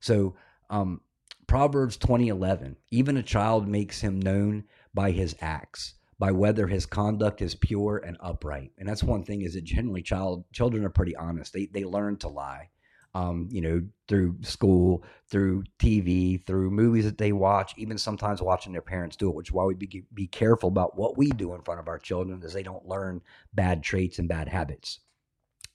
So, 0.00 0.36
um, 0.68 1.00
Proverbs 1.46 1.96
20:11, 1.98 2.76
even 2.90 3.16
a 3.16 3.22
child 3.22 3.68
makes 3.68 4.00
him 4.00 4.20
known 4.20 4.64
by 4.92 5.10
his 5.10 5.36
acts 5.40 5.94
by 6.18 6.30
whether 6.30 6.66
his 6.66 6.86
conduct 6.86 7.42
is 7.42 7.54
pure 7.54 7.98
and 7.98 8.16
upright. 8.20 8.72
And 8.78 8.88
that's 8.88 9.02
one 9.02 9.24
thing 9.24 9.42
is 9.42 9.54
that 9.54 9.64
generally 9.64 10.02
child 10.02 10.44
children 10.52 10.84
are 10.84 10.90
pretty 10.90 11.16
honest. 11.16 11.52
They 11.52 11.66
they 11.66 11.84
learn 11.84 12.16
to 12.18 12.28
lie. 12.28 12.70
Um, 13.16 13.48
you 13.52 13.60
know, 13.60 13.80
through 14.08 14.38
school, 14.42 15.04
through 15.30 15.62
TV, 15.78 16.44
through 16.44 16.72
movies 16.72 17.04
that 17.04 17.16
they 17.16 17.30
watch, 17.30 17.72
even 17.76 17.96
sometimes 17.96 18.42
watching 18.42 18.72
their 18.72 18.82
parents 18.82 19.14
do 19.14 19.28
it, 19.28 19.36
which 19.36 19.50
is 19.50 19.52
why 19.52 19.64
we 19.64 19.74
be, 19.74 20.04
be 20.12 20.26
careful 20.26 20.68
about 20.68 20.98
what 20.98 21.16
we 21.16 21.30
do 21.30 21.54
in 21.54 21.62
front 21.62 21.78
of 21.78 21.86
our 21.86 21.98
children 21.98 22.42
as 22.44 22.52
they 22.52 22.64
don't 22.64 22.88
learn 22.88 23.22
bad 23.52 23.84
traits 23.84 24.18
and 24.18 24.28
bad 24.28 24.48
habits. 24.48 24.98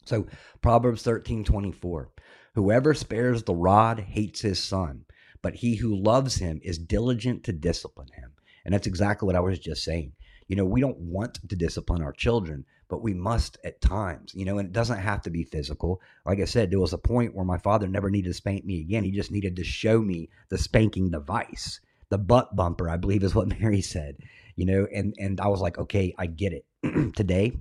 So 0.04 0.28
Proverbs 0.62 1.02
13, 1.04 1.45
24. 1.45 2.12
Whoever 2.56 2.93
spares 2.93 3.43
the 3.43 3.56
rod 3.56 4.02
hates 4.02 4.41
his 4.41 4.62
son, 4.62 5.06
but 5.41 5.56
he 5.56 5.75
who 5.75 5.95
loves 5.95 6.36
him 6.36 6.60
is 6.62 6.78
diligent 6.78 7.45
to 7.45 7.54
discipline 7.54 8.10
him. 8.15 8.34
And 8.65 8.73
that's 8.73 8.88
exactly 8.88 9.25
what 9.28 9.38
I 9.38 9.39
was 9.39 9.60
just 9.60 9.86
saying 9.86 10.12
you 10.49 10.56
know, 10.56 10.65
we 10.65 10.82
don't 10.82 10.97
want 10.97 11.39
to 11.47 11.56
discipline 11.56 12.02
our 12.02 12.12
children, 12.12 12.65
but 12.89 13.04
we 13.04 13.13
must 13.13 13.58
at 13.63 13.80
times, 13.82 14.34
you 14.34 14.43
know, 14.43 14.58
and 14.58 14.67
it 14.67 14.73
doesn't 14.73 14.97
have 14.97 15.21
to 15.21 15.30
be 15.30 15.43
physical. 15.43 16.02
Like 16.25 16.39
I 16.39 16.45
said, 16.45 16.71
there 16.71 16.80
was 16.80 16.93
a 16.93 16.97
point 16.97 17.36
where 17.36 17.45
my 17.45 17.60
father 17.60 17.88
never 17.88 18.10
needed 18.10 18.30
to 18.30 18.34
spank 18.34 18.65
me 18.65 18.82
again. 18.82 19.04
He 19.04 19.12
just 19.12 19.32
needed 19.32 19.56
to 19.56 19.63
show 19.63 20.02
me 20.02 20.30
the 20.49 20.58
spanking 20.58 21.12
device, 21.12 21.80
the 22.10 22.17
butt 22.17 22.56
bumper, 22.56 22.89
I 22.89 22.97
believe 22.97 23.23
is 23.23 23.36
what 23.36 23.47
Mary 23.60 23.82
said, 23.82 24.17
you 24.56 24.65
know, 24.65 24.88
and, 24.93 25.13
and 25.17 25.39
I 25.39 25.47
was 25.47 25.62
like, 25.62 25.78
okay, 25.78 26.13
I 26.17 26.25
get 26.25 26.54
it. 26.54 26.65
Today, 27.15 27.54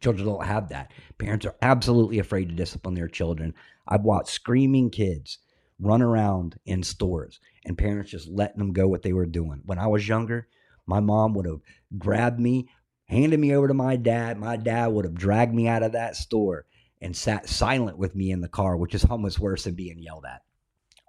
children 0.00 0.26
don't 0.26 0.44
have 0.44 0.68
that. 0.68 0.92
Parents 1.18 1.46
are 1.46 1.56
absolutely 1.62 2.18
afraid 2.18 2.50
to 2.50 2.54
discipline 2.54 2.94
their 2.94 3.08
children. 3.08 3.54
I've 3.88 4.02
watched 4.02 4.28
screaming 4.28 4.90
kids 4.90 5.38
run 5.80 6.02
around 6.02 6.56
in 6.66 6.82
stores 6.82 7.40
and 7.64 7.78
parents 7.78 8.10
just 8.10 8.28
letting 8.28 8.58
them 8.58 8.72
go 8.72 8.86
what 8.86 9.02
they 9.02 9.14
were 9.14 9.26
doing. 9.26 9.62
When 9.64 9.78
I 9.78 9.86
was 9.86 10.06
younger, 10.06 10.46
my 10.86 11.00
mom 11.00 11.34
would 11.34 11.46
have 11.46 11.60
grabbed 11.98 12.40
me, 12.40 12.68
handed 13.10 13.40
me 13.40 13.54
over 13.54 13.66
to 13.66 13.74
my 13.74 13.96
dad. 13.96 14.38
My 14.38 14.56
dad 14.56 14.86
would 14.86 15.04
have 15.04 15.14
dragged 15.14 15.52
me 15.52 15.66
out 15.66 15.82
of 15.82 15.92
that 15.92 16.14
store 16.14 16.66
and 17.00 17.16
sat 17.16 17.48
silent 17.48 17.98
with 17.98 18.14
me 18.14 18.30
in 18.30 18.40
the 18.40 18.48
car, 18.48 18.76
which 18.76 18.94
is 18.94 19.04
almost 19.04 19.40
worse 19.40 19.64
than 19.64 19.74
being 19.74 19.98
yelled 19.98 20.24
at. 20.24 20.42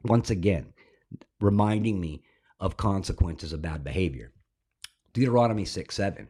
Once 0.04 0.32
again, 0.32 0.74
reminding 1.40 2.02
me 2.02 2.24
of 2.60 2.76
consequences 2.76 3.54
of 3.54 3.62
bad 3.62 3.84
behavior. 3.84 4.34
Deuteronomy 5.14 5.64
6 5.64 5.94
7. 5.94 6.28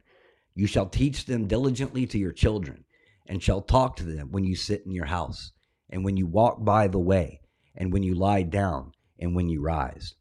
You 0.55 0.67
shall 0.67 0.87
teach 0.87 1.25
them 1.25 1.47
diligently 1.47 2.05
to 2.07 2.17
your 2.17 2.33
children, 2.33 2.83
and 3.25 3.41
shall 3.41 3.61
talk 3.61 3.95
to 3.95 4.03
them 4.03 4.31
when 4.31 4.43
you 4.43 4.57
sit 4.57 4.85
in 4.85 4.91
your 4.91 5.05
house, 5.05 5.53
and 5.89 6.03
when 6.03 6.17
you 6.17 6.27
walk 6.27 6.65
by 6.65 6.89
the 6.89 6.99
way, 6.99 7.39
and 7.75 7.93
when 7.93 8.03
you 8.03 8.13
lie 8.13 8.43
down 8.43 8.91
and 9.17 9.35
when 9.35 9.47
you 9.47 9.61
rise. 9.61 10.15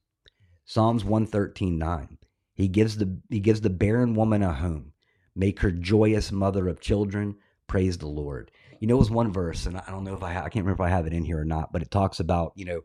Psalms 0.64 1.04
113 1.04 1.76
9. 1.76 2.18
He 2.54 2.68
gives 2.68 2.98
the 2.98 3.18
he 3.28 3.40
gives 3.40 3.62
the 3.62 3.70
barren 3.70 4.14
woman 4.14 4.44
a 4.44 4.52
home. 4.52 4.92
Make 5.34 5.60
her 5.60 5.70
joyous 5.70 6.32
mother 6.32 6.68
of 6.68 6.80
children. 6.80 7.36
Praise 7.66 7.98
the 7.98 8.08
Lord. 8.08 8.50
You 8.80 8.86
know, 8.86 8.96
it 8.96 8.98
was 8.98 9.10
one 9.10 9.32
verse, 9.32 9.66
and 9.66 9.76
I 9.76 9.84
don't 9.88 10.04
know 10.04 10.14
if 10.14 10.22
I 10.22 10.30
I 10.30 10.48
can't 10.48 10.64
remember 10.64 10.82
if 10.82 10.86
I 10.86 10.88
have 10.88 11.06
it 11.06 11.12
in 11.12 11.24
here 11.24 11.40
or 11.40 11.44
not, 11.44 11.72
but 11.72 11.82
it 11.82 11.90
talks 11.90 12.20
about 12.20 12.52
you 12.56 12.64
know 12.64 12.80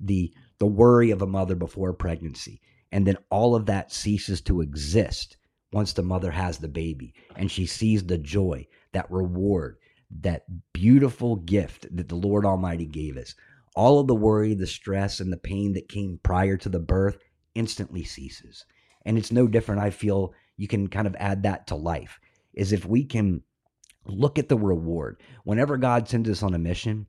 the 0.00 0.32
the 0.58 0.66
worry 0.66 1.10
of 1.10 1.22
a 1.22 1.26
mother 1.26 1.54
before 1.54 1.92
pregnancy, 1.92 2.60
and 2.92 3.06
then 3.06 3.16
all 3.30 3.54
of 3.54 3.66
that 3.66 3.92
ceases 3.92 4.40
to 4.42 4.60
exist 4.60 5.36
once 5.72 5.92
the 5.92 6.02
mother 6.02 6.30
has 6.30 6.58
the 6.58 6.68
baby, 6.68 7.14
and 7.36 7.50
she 7.50 7.66
sees 7.66 8.04
the 8.04 8.18
joy, 8.18 8.66
that 8.92 9.10
reward, 9.10 9.76
that 10.20 10.44
beautiful 10.72 11.36
gift 11.36 11.86
that 11.94 12.08
the 12.08 12.16
Lord 12.16 12.44
Almighty 12.44 12.86
gave 12.86 13.16
us. 13.16 13.34
All 13.76 14.00
of 14.00 14.08
the 14.08 14.14
worry, 14.14 14.54
the 14.54 14.66
stress, 14.66 15.20
and 15.20 15.32
the 15.32 15.36
pain 15.36 15.74
that 15.74 15.88
came 15.88 16.18
prior 16.22 16.56
to 16.56 16.68
the 16.68 16.80
birth 16.80 17.18
instantly 17.54 18.02
ceases. 18.02 18.64
And 19.04 19.16
it's 19.16 19.30
no 19.30 19.46
different. 19.46 19.80
I 19.80 19.90
feel 19.90 20.34
you 20.60 20.68
can 20.68 20.88
kind 20.88 21.06
of 21.06 21.16
add 21.18 21.44
that 21.44 21.66
to 21.68 21.74
life 21.74 22.20
is 22.52 22.70
if 22.70 22.84
we 22.84 23.02
can 23.02 23.42
look 24.04 24.38
at 24.38 24.50
the 24.50 24.58
reward. 24.58 25.18
Whenever 25.42 25.78
God 25.78 26.06
sends 26.06 26.28
us 26.28 26.42
on 26.42 26.52
a 26.52 26.58
mission, 26.58 27.06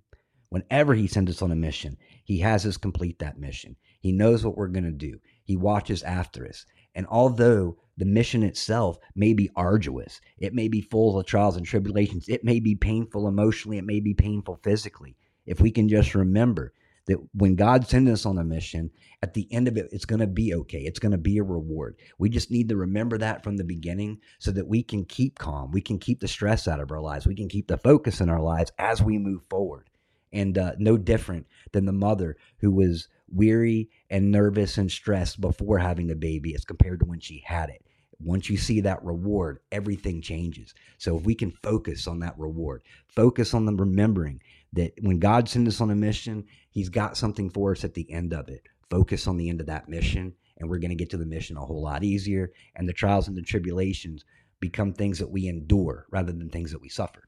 whenever 0.47 0.93
He 0.93 1.05
sends 1.05 1.29
us 1.29 1.41
on 1.41 1.51
a 1.51 1.55
mission, 1.55 1.97
He 2.23 2.39
has 2.39 2.65
us 2.65 2.77
complete 2.77 3.19
that 3.19 3.37
mission. 3.37 3.75
He 3.99 4.13
knows 4.13 4.45
what 4.45 4.55
we're 4.55 4.69
going 4.69 4.85
to 4.85 4.91
do, 4.91 5.19
He 5.43 5.57
watches 5.57 6.01
after 6.01 6.47
us. 6.47 6.65
And 6.95 7.05
although 7.07 7.75
the 7.97 8.05
mission 8.05 8.41
itself 8.41 8.97
may 9.15 9.33
be 9.33 9.49
arduous, 9.53 10.21
it 10.37 10.53
may 10.53 10.69
be 10.69 10.79
full 10.79 11.19
of 11.19 11.25
trials 11.25 11.57
and 11.57 11.65
tribulations, 11.65 12.29
it 12.29 12.45
may 12.45 12.61
be 12.61 12.75
painful 12.75 13.27
emotionally, 13.27 13.79
it 13.79 13.85
may 13.85 13.99
be 13.99 14.13
painful 14.13 14.61
physically. 14.63 15.17
If 15.45 15.59
we 15.59 15.71
can 15.71 15.89
just 15.89 16.15
remember 16.15 16.71
that 17.07 17.17
when 17.33 17.55
God 17.55 17.87
sends 17.87 18.11
us 18.11 18.25
on 18.25 18.37
a 18.37 18.43
mission, 18.43 18.91
at 19.21 19.33
the 19.33 19.47
end 19.51 19.67
of 19.67 19.77
it, 19.77 19.89
it's 19.91 20.05
going 20.05 20.19
to 20.19 20.27
be 20.27 20.53
okay. 20.53 20.79
It's 20.79 20.99
going 20.99 21.11
to 21.11 21.17
be 21.17 21.37
a 21.37 21.43
reward. 21.43 21.97
We 22.17 22.29
just 22.29 22.51
need 22.51 22.69
to 22.69 22.75
remember 22.75 23.17
that 23.17 23.43
from 23.43 23.57
the 23.57 23.63
beginning 23.63 24.19
so 24.39 24.51
that 24.51 24.67
we 24.67 24.83
can 24.83 25.05
keep 25.05 25.37
calm. 25.37 25.71
We 25.71 25.81
can 25.81 25.99
keep 25.99 26.19
the 26.19 26.27
stress 26.27 26.67
out 26.67 26.79
of 26.79 26.91
our 26.91 27.01
lives. 27.01 27.27
We 27.27 27.35
can 27.35 27.49
keep 27.49 27.67
the 27.67 27.77
focus 27.77 28.21
in 28.21 28.29
our 28.29 28.41
lives 28.41 28.71
as 28.77 29.01
we 29.01 29.17
move 29.17 29.41
forward. 29.49 29.89
And 30.33 30.57
uh, 30.57 30.73
no 30.77 30.97
different 30.97 31.47
than 31.73 31.85
the 31.85 31.91
mother 31.91 32.37
who 32.59 32.71
was 32.71 33.09
weary 33.27 33.89
and 34.09 34.31
nervous 34.31 34.77
and 34.77 34.89
stressed 34.91 35.41
before 35.41 35.77
having 35.77 36.07
the 36.07 36.15
baby 36.15 36.55
as 36.55 36.65
compared 36.65 36.99
to 36.99 37.05
when 37.05 37.19
she 37.19 37.43
had 37.45 37.69
it. 37.69 37.83
Once 38.23 38.49
you 38.49 38.57
see 38.57 38.81
that 38.81 39.03
reward, 39.03 39.59
everything 39.71 40.21
changes. 40.21 40.73
So 40.97 41.17
if 41.17 41.23
we 41.23 41.35
can 41.35 41.51
focus 41.63 42.07
on 42.07 42.19
that 42.19 42.37
reward, 42.37 42.83
focus 43.07 43.53
on 43.53 43.65
the 43.65 43.73
remembering 43.73 44.41
that 44.73 44.93
when 45.01 45.19
God 45.19 45.49
sends 45.49 45.75
us 45.75 45.81
on 45.81 45.91
a 45.91 45.95
mission, 45.95 46.45
He's 46.69 46.89
got 46.89 47.17
something 47.17 47.49
for 47.49 47.71
us 47.71 47.83
at 47.83 47.93
the 47.93 48.09
end 48.11 48.33
of 48.33 48.47
it. 48.47 48.63
Focus 48.89 49.27
on 49.27 49.37
the 49.37 49.49
end 49.49 49.59
of 49.59 49.67
that 49.67 49.89
mission, 49.89 50.33
and 50.57 50.69
we're 50.69 50.79
going 50.79 50.89
to 50.89 50.95
get 50.95 51.09
to 51.11 51.17
the 51.17 51.25
mission 51.25 51.57
a 51.57 51.65
whole 51.65 51.81
lot 51.81 52.03
easier. 52.03 52.51
And 52.75 52.87
the 52.87 52.93
trials 52.93 53.27
and 53.27 53.35
the 53.35 53.41
tribulations 53.41 54.23
become 54.59 54.93
things 54.93 55.19
that 55.19 55.31
we 55.31 55.47
endure 55.47 56.05
rather 56.11 56.31
than 56.31 56.49
things 56.49 56.71
that 56.71 56.81
we 56.81 56.89
suffer. 56.89 57.23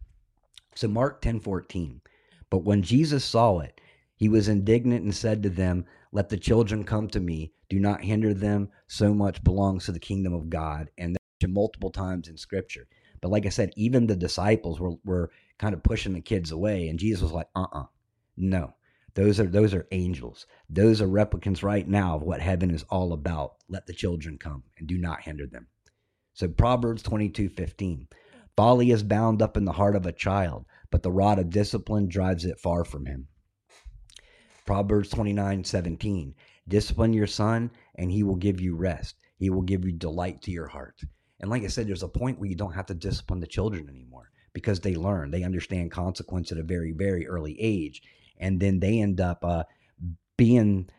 So, 0.75 0.87
Mark 0.87 1.21
10 1.21 1.39
14. 1.39 2.01
But 2.49 2.63
when 2.63 2.83
Jesus 2.83 3.25
saw 3.25 3.59
it, 3.59 3.81
he 4.23 4.29
was 4.29 4.47
indignant 4.47 5.03
and 5.03 5.13
said 5.13 5.43
to 5.43 5.49
them, 5.49 5.83
Let 6.13 6.29
the 6.29 6.37
children 6.37 6.85
come 6.85 7.09
to 7.09 7.19
me. 7.19 7.51
Do 7.67 7.77
not 7.77 8.05
hinder 8.05 8.33
them. 8.33 8.69
So 8.87 9.13
much 9.13 9.43
belongs 9.43 9.83
to 9.83 9.91
the 9.91 9.99
kingdom 9.99 10.33
of 10.33 10.49
God. 10.49 10.89
And 10.97 11.17
multiple 11.45 11.89
times 11.89 12.29
in 12.29 12.37
scripture. 12.37 12.87
But 13.19 13.31
like 13.31 13.45
I 13.45 13.49
said, 13.49 13.73
even 13.75 14.07
the 14.07 14.15
disciples 14.15 14.79
were, 14.79 14.93
were 15.03 15.29
kind 15.59 15.73
of 15.73 15.83
pushing 15.83 16.13
the 16.13 16.21
kids 16.21 16.51
away. 16.51 16.87
And 16.87 16.97
Jesus 16.97 17.21
was 17.21 17.33
like, 17.33 17.49
uh 17.53 17.65
uh 17.73 17.83
no. 18.37 18.75
Those 19.13 19.41
are 19.41 19.47
those 19.47 19.73
are 19.73 19.89
angels. 19.91 20.47
Those 20.69 21.01
are 21.01 21.07
replicants 21.07 21.61
right 21.61 21.85
now 21.85 22.15
of 22.15 22.23
what 22.23 22.39
heaven 22.39 22.71
is 22.71 22.83
all 22.83 23.11
about. 23.11 23.55
Let 23.67 23.87
the 23.87 23.93
children 23.93 24.37
come 24.37 24.63
and 24.77 24.87
do 24.87 24.97
not 24.97 25.23
hinder 25.23 25.47
them. 25.47 25.67
So 26.31 26.47
Proverbs 26.47 27.03
22, 27.03 27.49
15. 27.49 28.07
Folly 28.55 28.91
is 28.91 29.03
bound 29.03 29.41
up 29.41 29.57
in 29.57 29.65
the 29.65 29.73
heart 29.73 29.97
of 29.97 30.05
a 30.05 30.13
child, 30.13 30.65
but 30.91 31.03
the 31.03 31.11
rod 31.11 31.39
of 31.39 31.49
discipline 31.49 32.07
drives 32.07 32.45
it 32.45 32.57
far 32.57 32.85
from 32.85 33.05
him. 33.05 33.27
Proverbs 34.65 35.09
29, 35.09 35.63
17. 35.63 36.35
Discipline 36.67 37.13
your 37.13 37.27
son, 37.27 37.71
and 37.95 38.11
he 38.11 38.23
will 38.23 38.35
give 38.35 38.61
you 38.61 38.75
rest. 38.75 39.15
He 39.37 39.49
will 39.49 39.61
give 39.61 39.83
you 39.85 39.91
delight 39.91 40.41
to 40.43 40.51
your 40.51 40.67
heart. 40.67 41.01
And 41.39 41.49
like 41.49 41.63
I 41.63 41.67
said, 41.67 41.87
there's 41.87 42.03
a 42.03 42.07
point 42.07 42.39
where 42.39 42.49
you 42.49 42.55
don't 42.55 42.73
have 42.73 42.85
to 42.85 42.93
discipline 42.93 43.41
the 43.41 43.47
children 43.47 43.89
anymore 43.89 44.31
because 44.53 44.79
they 44.79 44.95
learn, 44.95 45.31
they 45.31 45.43
understand 45.43 45.91
consequence 45.91 46.51
at 46.51 46.57
a 46.57 46.63
very, 46.63 46.91
very 46.91 47.27
early 47.27 47.59
age. 47.59 48.01
And 48.39 48.59
then 48.59 48.79
they 48.79 48.99
end 48.99 49.19
up 49.19 49.43
uh, 49.43 49.63
being 50.37 50.89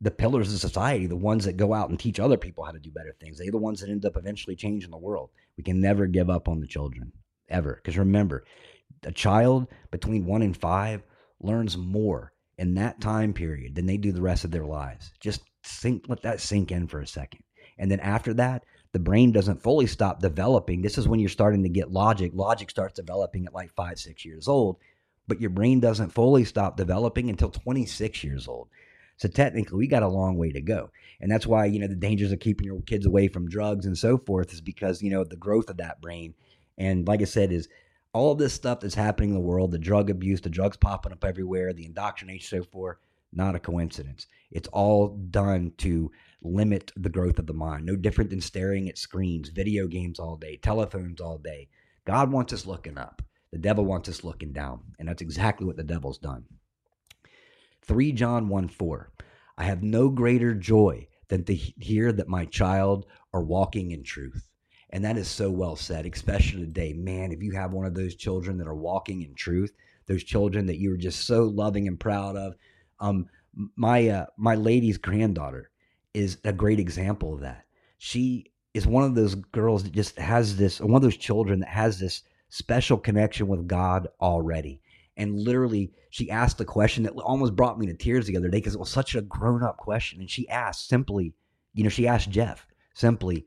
the 0.00 0.10
pillars 0.10 0.52
of 0.52 0.60
society, 0.60 1.06
the 1.06 1.16
ones 1.16 1.44
that 1.44 1.56
go 1.56 1.74
out 1.74 1.90
and 1.90 1.98
teach 1.98 2.20
other 2.20 2.36
people 2.36 2.64
how 2.64 2.70
to 2.70 2.78
do 2.78 2.90
better 2.90 3.16
things. 3.18 3.38
They're 3.38 3.50
the 3.50 3.58
ones 3.58 3.80
that 3.80 3.90
end 3.90 4.04
up 4.04 4.16
eventually 4.16 4.54
changing 4.54 4.90
the 4.90 4.96
world. 4.96 5.30
We 5.56 5.64
can 5.64 5.80
never 5.80 6.06
give 6.06 6.30
up 6.30 6.48
on 6.48 6.60
the 6.60 6.66
children, 6.66 7.12
ever. 7.48 7.80
Because 7.82 7.98
remember, 7.98 8.44
a 9.02 9.12
child 9.12 9.66
between 9.90 10.24
one 10.24 10.42
and 10.42 10.56
five 10.56 11.02
learns 11.40 11.76
more 11.76 12.32
in 12.58 12.74
that 12.74 13.00
time 13.00 13.32
period 13.32 13.74
than 13.74 13.86
they 13.86 13.96
do 13.96 14.12
the 14.12 14.20
rest 14.20 14.44
of 14.44 14.50
their 14.50 14.66
lives. 14.66 15.12
Just 15.20 15.42
sink, 15.62 16.04
let 16.08 16.22
that 16.22 16.40
sink 16.40 16.72
in 16.72 16.86
for 16.86 17.00
a 17.00 17.06
second. 17.06 17.42
And 17.78 17.90
then 17.90 18.00
after 18.00 18.34
that, 18.34 18.64
the 18.92 18.98
brain 18.98 19.32
doesn't 19.32 19.62
fully 19.62 19.86
stop 19.86 20.20
developing. 20.20 20.82
This 20.82 20.98
is 20.98 21.06
when 21.06 21.20
you're 21.20 21.28
starting 21.28 21.62
to 21.62 21.68
get 21.68 21.92
logic. 21.92 22.32
Logic 22.34 22.68
starts 22.68 22.94
developing 22.94 23.46
at 23.46 23.54
like 23.54 23.72
five, 23.74 23.98
six 23.98 24.24
years 24.24 24.48
old, 24.48 24.78
but 25.26 25.40
your 25.40 25.50
brain 25.50 25.78
doesn't 25.78 26.12
fully 26.12 26.44
stop 26.44 26.76
developing 26.76 27.30
until 27.30 27.50
26 27.50 28.24
years 28.24 28.48
old. 28.48 28.68
So 29.18 29.28
technically, 29.28 29.78
we 29.78 29.86
got 29.88 30.02
a 30.02 30.08
long 30.08 30.36
way 30.38 30.50
to 30.52 30.60
go. 30.60 30.90
And 31.20 31.30
that's 31.30 31.46
why, 31.46 31.66
you 31.66 31.80
know, 31.80 31.88
the 31.88 31.96
dangers 31.96 32.32
of 32.32 32.40
keeping 32.40 32.66
your 32.66 32.80
kids 32.82 33.04
away 33.04 33.28
from 33.28 33.48
drugs 33.48 33.84
and 33.84 33.98
so 33.98 34.16
forth 34.16 34.52
is 34.52 34.60
because, 34.60 35.02
you 35.02 35.10
know, 35.10 35.24
the 35.24 35.36
growth 35.36 35.68
of 35.68 35.78
that 35.78 36.00
brain. 36.00 36.34
And 36.78 37.06
like 37.06 37.20
I 37.20 37.24
said, 37.24 37.52
is 37.52 37.68
all 38.12 38.32
of 38.32 38.38
this 38.38 38.54
stuff 38.54 38.80
that's 38.80 38.94
happening 38.94 39.30
in 39.30 39.34
the 39.34 39.40
world, 39.40 39.70
the 39.70 39.78
drug 39.78 40.10
abuse, 40.10 40.40
the 40.40 40.48
drugs 40.48 40.76
popping 40.76 41.12
up 41.12 41.24
everywhere, 41.24 41.72
the 41.72 41.86
indoctrination, 41.86 42.62
so 42.62 42.68
forth, 42.70 42.96
not 43.32 43.54
a 43.54 43.58
coincidence. 43.58 44.26
It's 44.50 44.68
all 44.68 45.08
done 45.30 45.72
to 45.78 46.10
limit 46.42 46.92
the 46.96 47.10
growth 47.10 47.38
of 47.38 47.46
the 47.46 47.52
mind. 47.52 47.84
No 47.84 47.96
different 47.96 48.30
than 48.30 48.40
staring 48.40 48.88
at 48.88 48.98
screens, 48.98 49.50
video 49.50 49.86
games 49.86 50.18
all 50.18 50.36
day, 50.36 50.56
telephones 50.56 51.20
all 51.20 51.38
day. 51.38 51.68
God 52.04 52.32
wants 52.32 52.52
us 52.52 52.66
looking 52.66 52.96
up. 52.96 53.22
The 53.52 53.58
devil 53.58 53.84
wants 53.84 54.08
us 54.08 54.24
looking 54.24 54.52
down. 54.52 54.80
And 54.98 55.08
that's 55.08 55.22
exactly 55.22 55.66
what 55.66 55.76
the 55.76 55.84
devil's 55.84 56.18
done. 56.18 56.44
3 57.82 58.12
John 58.12 58.48
1 58.48 58.68
4. 58.68 59.12
I 59.56 59.64
have 59.64 59.82
no 59.82 60.08
greater 60.08 60.54
joy 60.54 61.08
than 61.28 61.44
to 61.44 61.54
hear 61.54 62.12
that 62.12 62.28
my 62.28 62.44
child 62.44 63.06
are 63.32 63.42
walking 63.42 63.90
in 63.90 64.02
truth. 64.02 64.48
And 64.90 65.04
that 65.04 65.18
is 65.18 65.28
so 65.28 65.50
well 65.50 65.76
said, 65.76 66.06
especially 66.06 66.64
today. 66.64 66.92
Man, 66.94 67.32
if 67.32 67.42
you 67.42 67.52
have 67.52 67.72
one 67.72 67.86
of 67.86 67.94
those 67.94 68.14
children 68.14 68.58
that 68.58 68.66
are 68.66 68.74
walking 68.74 69.22
in 69.22 69.34
truth, 69.34 69.72
those 70.06 70.24
children 70.24 70.66
that 70.66 70.78
you 70.78 70.92
are 70.92 70.98
just 70.98 71.26
so 71.26 71.44
loving 71.44 71.86
and 71.86 72.00
proud 72.00 72.36
of. 72.36 72.54
Um, 73.00 73.26
my 73.76 74.08
uh, 74.08 74.26
my 74.36 74.54
lady's 74.54 74.98
granddaughter, 74.98 75.70
is 76.14 76.38
a 76.44 76.52
great 76.52 76.80
example 76.80 77.34
of 77.34 77.40
that. 77.40 77.64
She 77.98 78.52
is 78.74 78.86
one 78.86 79.04
of 79.04 79.14
those 79.14 79.34
girls 79.34 79.84
that 79.84 79.92
just 79.92 80.18
has 80.18 80.56
this, 80.56 80.80
one 80.80 80.96
of 80.96 81.02
those 81.02 81.16
children 81.16 81.60
that 81.60 81.68
has 81.68 81.98
this 81.98 82.22
special 82.48 82.98
connection 82.98 83.48
with 83.48 83.68
God 83.68 84.08
already. 84.20 84.80
And 85.16 85.38
literally, 85.38 85.92
she 86.10 86.30
asked 86.30 86.60
a 86.60 86.64
question 86.64 87.02
that 87.02 87.12
almost 87.12 87.56
brought 87.56 87.78
me 87.78 87.86
to 87.86 87.94
tears 87.94 88.26
the 88.26 88.36
other 88.36 88.48
day 88.48 88.58
because 88.58 88.74
it 88.74 88.80
was 88.80 88.90
such 88.90 89.14
a 89.14 89.22
grown 89.22 89.62
up 89.62 89.76
question. 89.76 90.20
And 90.20 90.30
she 90.30 90.48
asked 90.48 90.88
simply, 90.88 91.34
you 91.74 91.82
know, 91.82 91.88
she 91.88 92.06
asked 92.06 92.30
Jeff 92.30 92.66
simply, 92.94 93.46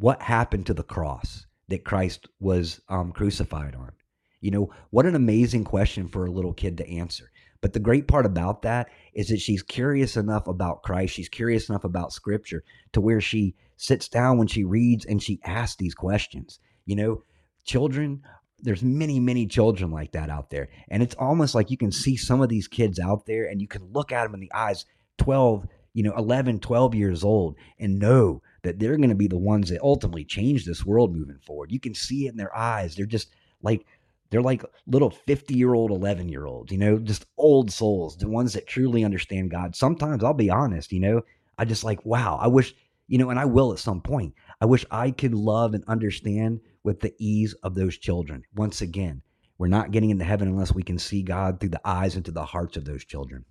what 0.00 0.22
happened 0.22 0.64
to 0.66 0.74
the 0.74 0.82
cross 0.82 1.46
that 1.68 1.84
Christ 1.84 2.26
was 2.40 2.80
um, 2.88 3.12
crucified 3.12 3.74
on? 3.74 3.92
You 4.40 4.50
know, 4.50 4.70
what 4.88 5.04
an 5.04 5.14
amazing 5.14 5.64
question 5.64 6.08
for 6.08 6.24
a 6.24 6.30
little 6.30 6.54
kid 6.54 6.78
to 6.78 6.88
answer. 6.88 7.30
But 7.60 7.74
the 7.74 7.80
great 7.80 8.08
part 8.08 8.24
about 8.24 8.62
that 8.62 8.88
is 9.12 9.28
that 9.28 9.40
she's 9.40 9.62
curious 9.62 10.16
enough 10.16 10.46
about 10.46 10.82
Christ. 10.82 11.12
She's 11.12 11.28
curious 11.28 11.68
enough 11.68 11.84
about 11.84 12.14
scripture 12.14 12.64
to 12.92 13.02
where 13.02 13.20
she 13.20 13.54
sits 13.76 14.08
down 14.08 14.38
when 14.38 14.48
she 14.48 14.64
reads 14.64 15.04
and 15.04 15.22
she 15.22 15.38
asks 15.44 15.76
these 15.76 15.94
questions. 15.94 16.58
You 16.86 16.96
know, 16.96 17.24
children, 17.66 18.22
there's 18.60 18.82
many, 18.82 19.20
many 19.20 19.46
children 19.46 19.90
like 19.90 20.12
that 20.12 20.30
out 20.30 20.48
there. 20.48 20.70
And 20.88 21.02
it's 21.02 21.14
almost 21.16 21.54
like 21.54 21.70
you 21.70 21.76
can 21.76 21.92
see 21.92 22.16
some 22.16 22.40
of 22.40 22.48
these 22.48 22.68
kids 22.68 22.98
out 22.98 23.26
there 23.26 23.44
and 23.46 23.60
you 23.60 23.68
can 23.68 23.92
look 23.92 24.12
at 24.12 24.22
them 24.22 24.32
in 24.32 24.40
the 24.40 24.52
eyes, 24.54 24.86
12, 25.18 25.66
you 25.92 26.02
know, 26.02 26.14
11, 26.16 26.60
12 26.60 26.94
years 26.94 27.22
old, 27.22 27.56
and 27.78 27.98
know 27.98 28.40
that 28.62 28.78
they're 28.78 28.96
going 28.96 29.08
to 29.10 29.14
be 29.14 29.28
the 29.28 29.38
ones 29.38 29.70
that 29.70 29.80
ultimately 29.82 30.24
change 30.24 30.64
this 30.64 30.84
world 30.84 31.14
moving 31.14 31.38
forward. 31.38 31.72
You 31.72 31.80
can 31.80 31.94
see 31.94 32.26
it 32.26 32.30
in 32.30 32.36
their 32.36 32.56
eyes. 32.56 32.94
They're 32.94 33.06
just 33.06 33.28
like 33.62 33.86
they're 34.30 34.42
like 34.42 34.64
little 34.86 35.10
50 35.10 35.54
year 35.54 35.74
old, 35.74 35.90
11 35.90 36.28
year 36.28 36.46
olds, 36.46 36.70
you 36.70 36.78
know, 36.78 36.98
just 36.98 37.26
old 37.36 37.70
souls, 37.70 38.16
the 38.16 38.28
ones 38.28 38.52
that 38.52 38.66
truly 38.66 39.04
understand 39.04 39.50
God. 39.50 39.74
Sometimes 39.74 40.22
I'll 40.22 40.34
be 40.34 40.50
honest, 40.50 40.92
you 40.92 41.00
know, 41.00 41.22
I 41.58 41.64
just 41.64 41.84
like, 41.84 42.04
wow, 42.06 42.38
I 42.40 42.46
wish, 42.46 42.74
you 43.08 43.18
know, 43.18 43.30
and 43.30 43.38
I 43.38 43.44
will 43.44 43.72
at 43.72 43.80
some 43.80 44.00
point. 44.00 44.34
I 44.60 44.66
wish 44.66 44.86
I 44.90 45.10
could 45.10 45.34
love 45.34 45.74
and 45.74 45.84
understand 45.88 46.60
with 46.84 47.00
the 47.00 47.14
ease 47.18 47.54
of 47.62 47.74
those 47.74 47.98
children. 47.98 48.44
Once 48.54 48.80
again, 48.80 49.22
we're 49.58 49.68
not 49.68 49.90
getting 49.90 50.10
into 50.10 50.24
heaven 50.24 50.48
unless 50.48 50.72
we 50.72 50.82
can 50.82 50.98
see 50.98 51.22
God 51.22 51.60
through 51.60 51.70
the 51.70 51.86
eyes 51.86 52.14
and 52.14 52.24
through 52.24 52.34
the 52.34 52.44
hearts 52.44 52.76
of 52.76 52.84
those 52.84 53.04
children. 53.04 53.44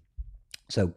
So, 0.69 0.93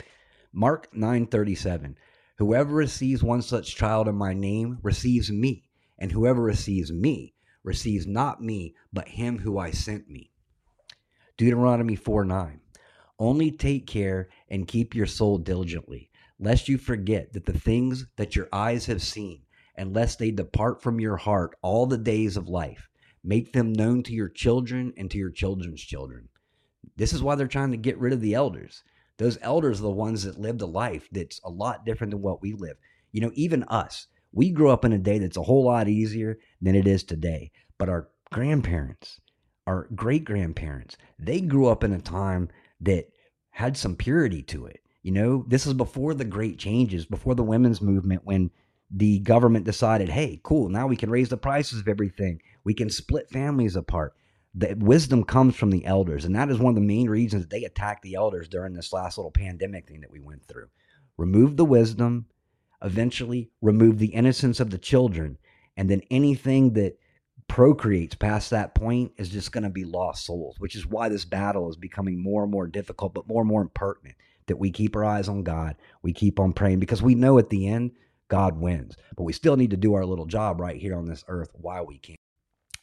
Mark 0.52 0.88
9:37, 0.94 1.96
whoever 2.42 2.74
receives 2.74 3.22
one 3.22 3.40
such 3.40 3.76
child 3.76 4.08
in 4.08 4.16
my 4.16 4.32
name 4.32 4.80
receives 4.82 5.30
me, 5.30 5.62
and 5.96 6.10
whoever 6.10 6.42
receives 6.42 6.90
me 6.90 7.34
receives 7.62 8.04
not 8.04 8.42
me, 8.42 8.74
but 8.92 9.06
him 9.06 9.38
who 9.38 9.58
I 9.58 9.70
sent 9.70 10.10
me. 10.10 10.32
Deuteronomy 11.36 11.94
4 11.94 12.24
9. 12.24 12.60
Only 13.16 13.52
take 13.52 13.86
care 13.86 14.28
and 14.48 14.66
keep 14.66 14.92
your 14.92 15.06
soul 15.06 15.38
diligently, 15.38 16.10
lest 16.40 16.68
you 16.68 16.78
forget 16.78 17.32
that 17.32 17.46
the 17.46 17.56
things 17.56 18.06
that 18.16 18.34
your 18.34 18.48
eyes 18.52 18.86
have 18.86 19.02
seen, 19.02 19.42
and 19.76 19.94
lest 19.94 20.18
they 20.18 20.32
depart 20.32 20.82
from 20.82 20.98
your 20.98 21.18
heart 21.18 21.54
all 21.62 21.86
the 21.86 21.96
days 21.96 22.36
of 22.36 22.48
life. 22.48 22.88
Make 23.22 23.52
them 23.52 23.72
known 23.72 24.02
to 24.02 24.12
your 24.12 24.28
children 24.28 24.92
and 24.96 25.08
to 25.12 25.16
your 25.16 25.30
children's 25.30 25.80
children. 25.80 26.28
This 26.96 27.12
is 27.12 27.22
why 27.22 27.36
they're 27.36 27.46
trying 27.46 27.70
to 27.70 27.76
get 27.76 27.98
rid 27.98 28.12
of 28.12 28.20
the 28.20 28.34
elders. 28.34 28.82
Those 29.22 29.38
elders 29.40 29.78
are 29.78 29.84
the 29.84 29.90
ones 29.90 30.24
that 30.24 30.40
lived 30.40 30.62
a 30.62 30.66
life 30.66 31.08
that's 31.12 31.40
a 31.44 31.48
lot 31.48 31.86
different 31.86 32.10
than 32.10 32.22
what 32.22 32.42
we 32.42 32.54
live. 32.54 32.76
You 33.12 33.20
know, 33.20 33.30
even 33.34 33.62
us, 33.64 34.08
we 34.32 34.50
grew 34.50 34.68
up 34.70 34.84
in 34.84 34.92
a 34.92 34.98
day 34.98 35.18
that's 35.20 35.36
a 35.36 35.42
whole 35.42 35.64
lot 35.64 35.86
easier 35.86 36.38
than 36.60 36.74
it 36.74 36.88
is 36.88 37.04
today. 37.04 37.52
But 37.78 37.88
our 37.88 38.08
grandparents, 38.32 39.20
our 39.64 39.86
great 39.94 40.24
grandparents, 40.24 40.96
they 41.20 41.40
grew 41.40 41.68
up 41.68 41.84
in 41.84 41.92
a 41.92 42.00
time 42.00 42.48
that 42.80 43.10
had 43.50 43.76
some 43.76 43.94
purity 43.94 44.42
to 44.42 44.66
it. 44.66 44.80
You 45.04 45.12
know, 45.12 45.44
this 45.46 45.66
is 45.66 45.74
before 45.74 46.14
the 46.14 46.24
great 46.24 46.58
changes, 46.58 47.06
before 47.06 47.36
the 47.36 47.44
women's 47.44 47.80
movement, 47.80 48.22
when 48.24 48.50
the 48.90 49.20
government 49.20 49.64
decided, 49.64 50.08
hey, 50.08 50.40
cool, 50.42 50.68
now 50.68 50.88
we 50.88 50.96
can 50.96 51.10
raise 51.10 51.28
the 51.28 51.36
prices 51.36 51.78
of 51.78 51.86
everything. 51.86 52.42
We 52.64 52.74
can 52.74 52.90
split 52.90 53.30
families 53.30 53.76
apart. 53.76 54.14
The 54.54 54.74
wisdom 54.78 55.24
comes 55.24 55.56
from 55.56 55.70
the 55.70 55.84
elders. 55.86 56.24
And 56.24 56.36
that 56.36 56.50
is 56.50 56.58
one 56.58 56.70
of 56.70 56.74
the 56.74 56.86
main 56.86 57.08
reasons 57.08 57.46
they 57.46 57.64
attacked 57.64 58.02
the 58.02 58.14
elders 58.14 58.48
during 58.48 58.74
this 58.74 58.92
last 58.92 59.16
little 59.16 59.30
pandemic 59.30 59.88
thing 59.88 60.00
that 60.02 60.10
we 60.10 60.20
went 60.20 60.44
through. 60.46 60.68
Remove 61.16 61.56
the 61.56 61.64
wisdom, 61.64 62.26
eventually 62.82 63.50
remove 63.60 63.98
the 63.98 64.14
innocence 64.14 64.60
of 64.60 64.70
the 64.70 64.78
children. 64.78 65.38
And 65.76 65.88
then 65.88 66.02
anything 66.10 66.74
that 66.74 66.98
procreates 67.48 68.14
past 68.14 68.50
that 68.50 68.74
point 68.74 69.12
is 69.16 69.28
just 69.28 69.52
going 69.52 69.64
to 69.64 69.70
be 69.70 69.84
lost 69.84 70.26
souls, 70.26 70.56
which 70.58 70.76
is 70.76 70.86
why 70.86 71.08
this 71.08 71.24
battle 71.24 71.68
is 71.70 71.76
becoming 71.76 72.22
more 72.22 72.42
and 72.42 72.52
more 72.52 72.66
difficult, 72.66 73.14
but 73.14 73.28
more 73.28 73.42
and 73.42 73.48
more 73.48 73.66
pertinent 73.68 74.16
that 74.46 74.56
we 74.56 74.70
keep 74.70 74.96
our 74.96 75.04
eyes 75.04 75.28
on 75.28 75.42
God. 75.42 75.76
We 76.02 76.12
keep 76.12 76.40
on 76.40 76.52
praying 76.52 76.80
because 76.80 77.02
we 77.02 77.14
know 77.14 77.38
at 77.38 77.50
the 77.50 77.68
end, 77.68 77.92
God 78.28 78.58
wins. 78.58 78.96
But 79.16 79.24
we 79.24 79.32
still 79.32 79.56
need 79.56 79.70
to 79.70 79.76
do 79.76 79.94
our 79.94 80.06
little 80.06 80.26
job 80.26 80.60
right 80.60 80.80
here 80.80 80.96
on 80.96 81.06
this 81.06 81.24
earth 81.28 81.50
while 81.54 81.86
we 81.86 81.98
can. 81.98 82.16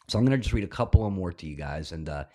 So 0.10 0.18
I'm 0.18 0.26
going 0.26 0.38
to 0.38 0.44
just 0.44 0.54
read 0.54 0.64
a 0.64 0.68
couple 0.68 1.06
of 1.06 1.14
more 1.14 1.32
to 1.32 1.46
you 1.46 1.56
guys 1.56 1.92
and 1.92 2.10
uh, 2.10 2.26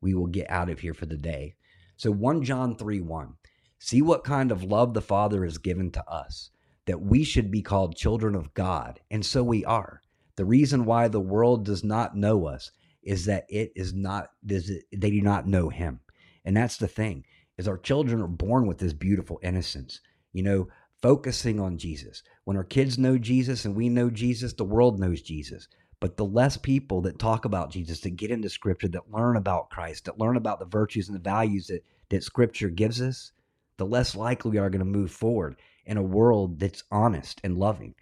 we 0.00 0.14
will 0.14 0.26
get 0.26 0.50
out 0.50 0.70
of 0.70 0.80
here 0.80 0.94
for 0.94 1.04
the 1.04 1.16
day. 1.16 1.56
So 1.96 2.10
1 2.10 2.42
John 2.42 2.74
3 2.74 3.00
1. 3.00 3.34
See 3.78 4.02
what 4.02 4.24
kind 4.24 4.50
of 4.50 4.64
love 4.64 4.94
the 4.94 5.02
Father 5.02 5.44
has 5.44 5.58
given 5.58 5.90
to 5.92 6.10
us, 6.10 6.50
that 6.86 7.02
we 7.02 7.22
should 7.22 7.50
be 7.50 7.62
called 7.62 7.96
children 7.96 8.34
of 8.34 8.54
God. 8.54 9.00
And 9.10 9.24
so 9.24 9.44
we 9.44 9.64
are. 9.64 10.00
The 10.36 10.44
reason 10.44 10.84
why 10.84 11.08
the 11.08 11.20
world 11.20 11.64
does 11.64 11.84
not 11.84 12.16
know 12.16 12.46
us 12.46 12.70
is 13.02 13.26
that 13.26 13.44
it 13.48 13.72
is 13.76 13.92
not, 13.92 14.30
they 14.42 15.10
do 15.10 15.20
not 15.20 15.46
know 15.46 15.68
Him. 15.68 16.00
And 16.44 16.56
that's 16.56 16.76
the 16.76 16.88
thing, 16.88 17.24
is 17.56 17.68
our 17.68 17.78
children 17.78 18.20
are 18.22 18.26
born 18.26 18.66
with 18.66 18.78
this 18.78 18.92
beautiful 18.92 19.38
innocence. 19.42 20.00
You 20.32 20.42
know, 20.42 20.68
focusing 21.02 21.60
on 21.60 21.78
Jesus. 21.78 22.22
When 22.44 22.56
our 22.56 22.64
kids 22.64 22.98
know 22.98 23.18
Jesus 23.18 23.64
and 23.64 23.76
we 23.76 23.88
know 23.88 24.10
Jesus, 24.10 24.54
the 24.54 24.64
world 24.64 24.98
knows 24.98 25.22
Jesus. 25.22 25.68
But 26.00 26.16
the 26.16 26.24
less 26.24 26.56
people 26.56 27.00
that 27.02 27.18
talk 27.18 27.44
about 27.44 27.72
Jesus, 27.72 28.00
that 28.00 28.10
get 28.10 28.30
into 28.30 28.48
scripture, 28.48 28.88
that 28.88 29.10
learn 29.12 29.36
about 29.36 29.70
Christ, 29.70 30.04
that 30.04 30.18
learn 30.18 30.36
about 30.36 30.60
the 30.60 30.66
virtues 30.66 31.08
and 31.08 31.16
the 31.16 31.22
values 31.22 31.66
that, 31.66 31.82
that 32.10 32.22
scripture 32.22 32.68
gives 32.68 33.02
us, 33.02 33.32
the 33.78 33.86
less 33.86 34.14
likely 34.14 34.52
we 34.52 34.58
are 34.58 34.70
going 34.70 34.80
to 34.80 34.84
move 34.84 35.10
forward 35.10 35.56
in 35.86 35.96
a 35.96 36.02
world 36.02 36.60
that's 36.60 36.84
honest 36.92 37.40
and 37.42 37.58
loving. 37.58 37.94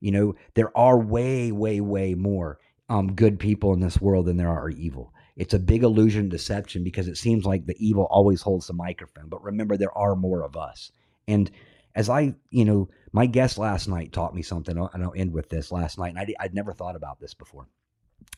You 0.00 0.12
know, 0.12 0.34
there 0.54 0.76
are 0.76 0.98
way, 0.98 1.50
way, 1.52 1.80
way 1.80 2.14
more 2.14 2.58
um, 2.88 3.14
good 3.14 3.38
people 3.38 3.72
in 3.72 3.80
this 3.80 4.00
world 4.00 4.26
than 4.26 4.36
there 4.36 4.50
are 4.50 4.70
evil. 4.70 5.12
It's 5.36 5.54
a 5.54 5.58
big 5.58 5.84
illusion 5.84 6.28
deception 6.28 6.82
because 6.82 7.08
it 7.08 7.16
seems 7.16 7.44
like 7.44 7.64
the 7.64 7.76
evil 7.78 8.08
always 8.10 8.42
holds 8.42 8.66
the 8.66 8.72
microphone. 8.72 9.28
But 9.28 9.42
remember, 9.42 9.76
there 9.76 9.96
are 9.96 10.16
more 10.16 10.42
of 10.42 10.56
us. 10.56 10.90
And 11.26 11.50
as 11.94 12.08
I, 12.08 12.34
you 12.50 12.64
know, 12.64 12.88
my 13.12 13.26
guest 13.26 13.58
last 13.58 13.88
night 13.88 14.12
taught 14.12 14.34
me 14.34 14.42
something, 14.42 14.76
and 14.76 15.02
I'll 15.02 15.14
end 15.16 15.32
with 15.32 15.48
this 15.48 15.72
last 15.72 15.98
night, 15.98 16.14
and 16.14 16.18
I, 16.18 16.26
I'd 16.40 16.54
never 16.54 16.72
thought 16.72 16.96
about 16.96 17.20
this 17.20 17.34
before, 17.34 17.66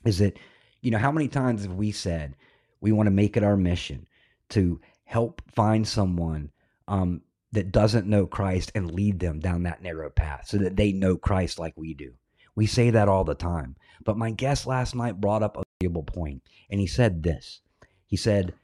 is 0.05 0.19
that, 0.19 0.39
you 0.81 0.91
know, 0.91 0.99
how 0.99 1.13
many 1.13 1.29
times 1.29 1.63
have 1.63 1.75
we 1.75 1.93
said 1.93 2.37
we 2.81 2.93
want 2.93 3.07
to 3.07 3.13
make 3.13 3.37
it 3.37 3.45
our 3.45 3.57
mission 3.57 4.07
to 4.51 4.81
help 5.05 5.43
find 5.53 5.87
someone 5.87 6.51
um, 6.89 7.23
that 7.53 7.73
doesn't 7.73 8.07
know 8.07 8.27
Christ 8.27 8.73
and 8.75 8.91
lead 8.91 9.19
them 9.19 9.41
down 9.41 9.65
that 9.65 9.83
narrow 9.83 10.11
path 10.11 10.47
so 10.47 10.59
that 10.59 10.77
they 10.77 10.93
know 10.93 11.17
Christ 11.17 11.59
like 11.59 11.75
we 11.77 11.95
do. 11.95 12.13
We 12.55 12.67
say 12.67 12.91
that 12.91 13.09
all 13.09 13.25
the 13.25 13.35
time. 13.35 13.77
But 14.05 14.17
my 14.17 14.31
guest 14.31 14.67
last 14.67 14.95
night 14.95 15.21
brought 15.21 15.43
up 15.43 15.57
a 15.57 15.63
valuable 15.81 16.03
point, 16.05 16.43
and 16.71 16.81
he 16.81 16.87
said 16.87 17.23
this. 17.23 17.61
He 18.07 18.17
said, 18.17 18.55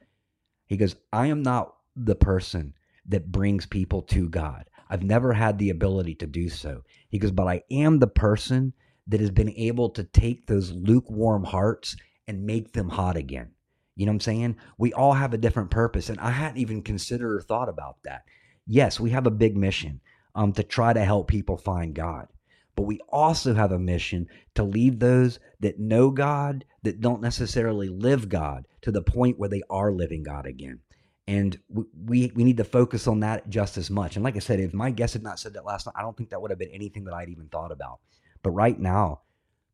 he 0.67 0.77
goes, 0.77 0.95
I 1.11 1.27
am 1.27 1.43
not 1.43 1.75
the 1.95 2.15
person 2.15 2.73
that 3.07 3.31
brings 3.31 3.65
people 3.65 4.01
to 4.03 4.27
God. 4.29 4.65
I've 4.89 5.03
never 5.03 5.33
had 5.33 5.57
the 5.57 5.69
ability 5.69 6.15
to 6.15 6.27
do 6.27 6.49
so. 6.49 6.83
He 7.09 7.19
goes, 7.19 7.31
but 7.31 7.47
I 7.47 7.63
am 7.71 7.99
the 7.99 8.07
person 8.07 8.73
that 9.07 9.19
has 9.19 9.31
been 9.31 9.51
able 9.51 9.89
to 9.91 10.03
take 10.03 10.47
those 10.47 10.71
lukewarm 10.71 11.43
hearts 11.43 11.95
and 12.27 12.45
make 12.45 12.73
them 12.73 12.89
hot 12.89 13.17
again. 13.17 13.51
You 13.95 14.05
know 14.05 14.11
what 14.11 14.15
I'm 14.15 14.21
saying? 14.21 14.57
We 14.77 14.93
all 14.93 15.13
have 15.13 15.33
a 15.33 15.37
different 15.37 15.71
purpose. 15.71 16.09
And 16.09 16.19
I 16.19 16.31
hadn't 16.31 16.59
even 16.59 16.81
considered 16.83 17.35
or 17.35 17.41
thought 17.41 17.69
about 17.69 17.97
that 18.03 18.23
yes, 18.67 18.99
we 18.99 19.11
have 19.11 19.25
a 19.25 19.31
big 19.31 19.57
mission 19.57 20.01
um, 20.35 20.51
to 20.53 20.63
try 20.63 20.93
to 20.93 21.03
help 21.03 21.27
people 21.27 21.57
find 21.57 21.95
God. 21.95 22.27
But 22.75 22.83
we 22.83 22.99
also 23.09 23.55
have 23.55 23.71
a 23.71 23.79
mission 23.79 24.27
to 24.53 24.63
lead 24.63 24.99
those 24.99 25.39
that 25.61 25.79
know 25.79 26.11
God, 26.11 26.63
that 26.83 27.01
don't 27.01 27.21
necessarily 27.21 27.89
live 27.89 28.29
God, 28.29 28.67
to 28.81 28.91
the 28.91 29.01
point 29.01 29.39
where 29.39 29.49
they 29.49 29.63
are 29.69 29.91
living 29.91 30.21
God 30.21 30.45
again. 30.45 30.81
And 31.27 31.59
we, 31.69 32.31
we 32.33 32.43
need 32.45 32.57
to 32.57 32.63
focus 32.63 33.05
on 33.05 33.19
that 33.19 33.49
just 33.49 33.77
as 33.77 33.89
much. 33.89 34.15
And 34.15 34.23
like 34.23 34.37
I 34.37 34.39
said, 34.39 34.61
if 34.61 34.73
my 34.73 34.91
guest 34.91 35.13
had 35.13 35.23
not 35.23 35.39
said 35.39 35.53
that 35.53 35.65
last 35.65 35.85
night, 35.85 35.95
I 35.97 36.01
don't 36.01 36.15
think 36.15 36.29
that 36.29 36.41
would 36.41 36.51
have 36.51 36.59
been 36.59 36.71
anything 36.71 37.03
that 37.03 37.13
I'd 37.13 37.29
even 37.29 37.49
thought 37.49 37.71
about. 37.71 37.99
But 38.43 38.51
right 38.51 38.79
now, 38.79 39.21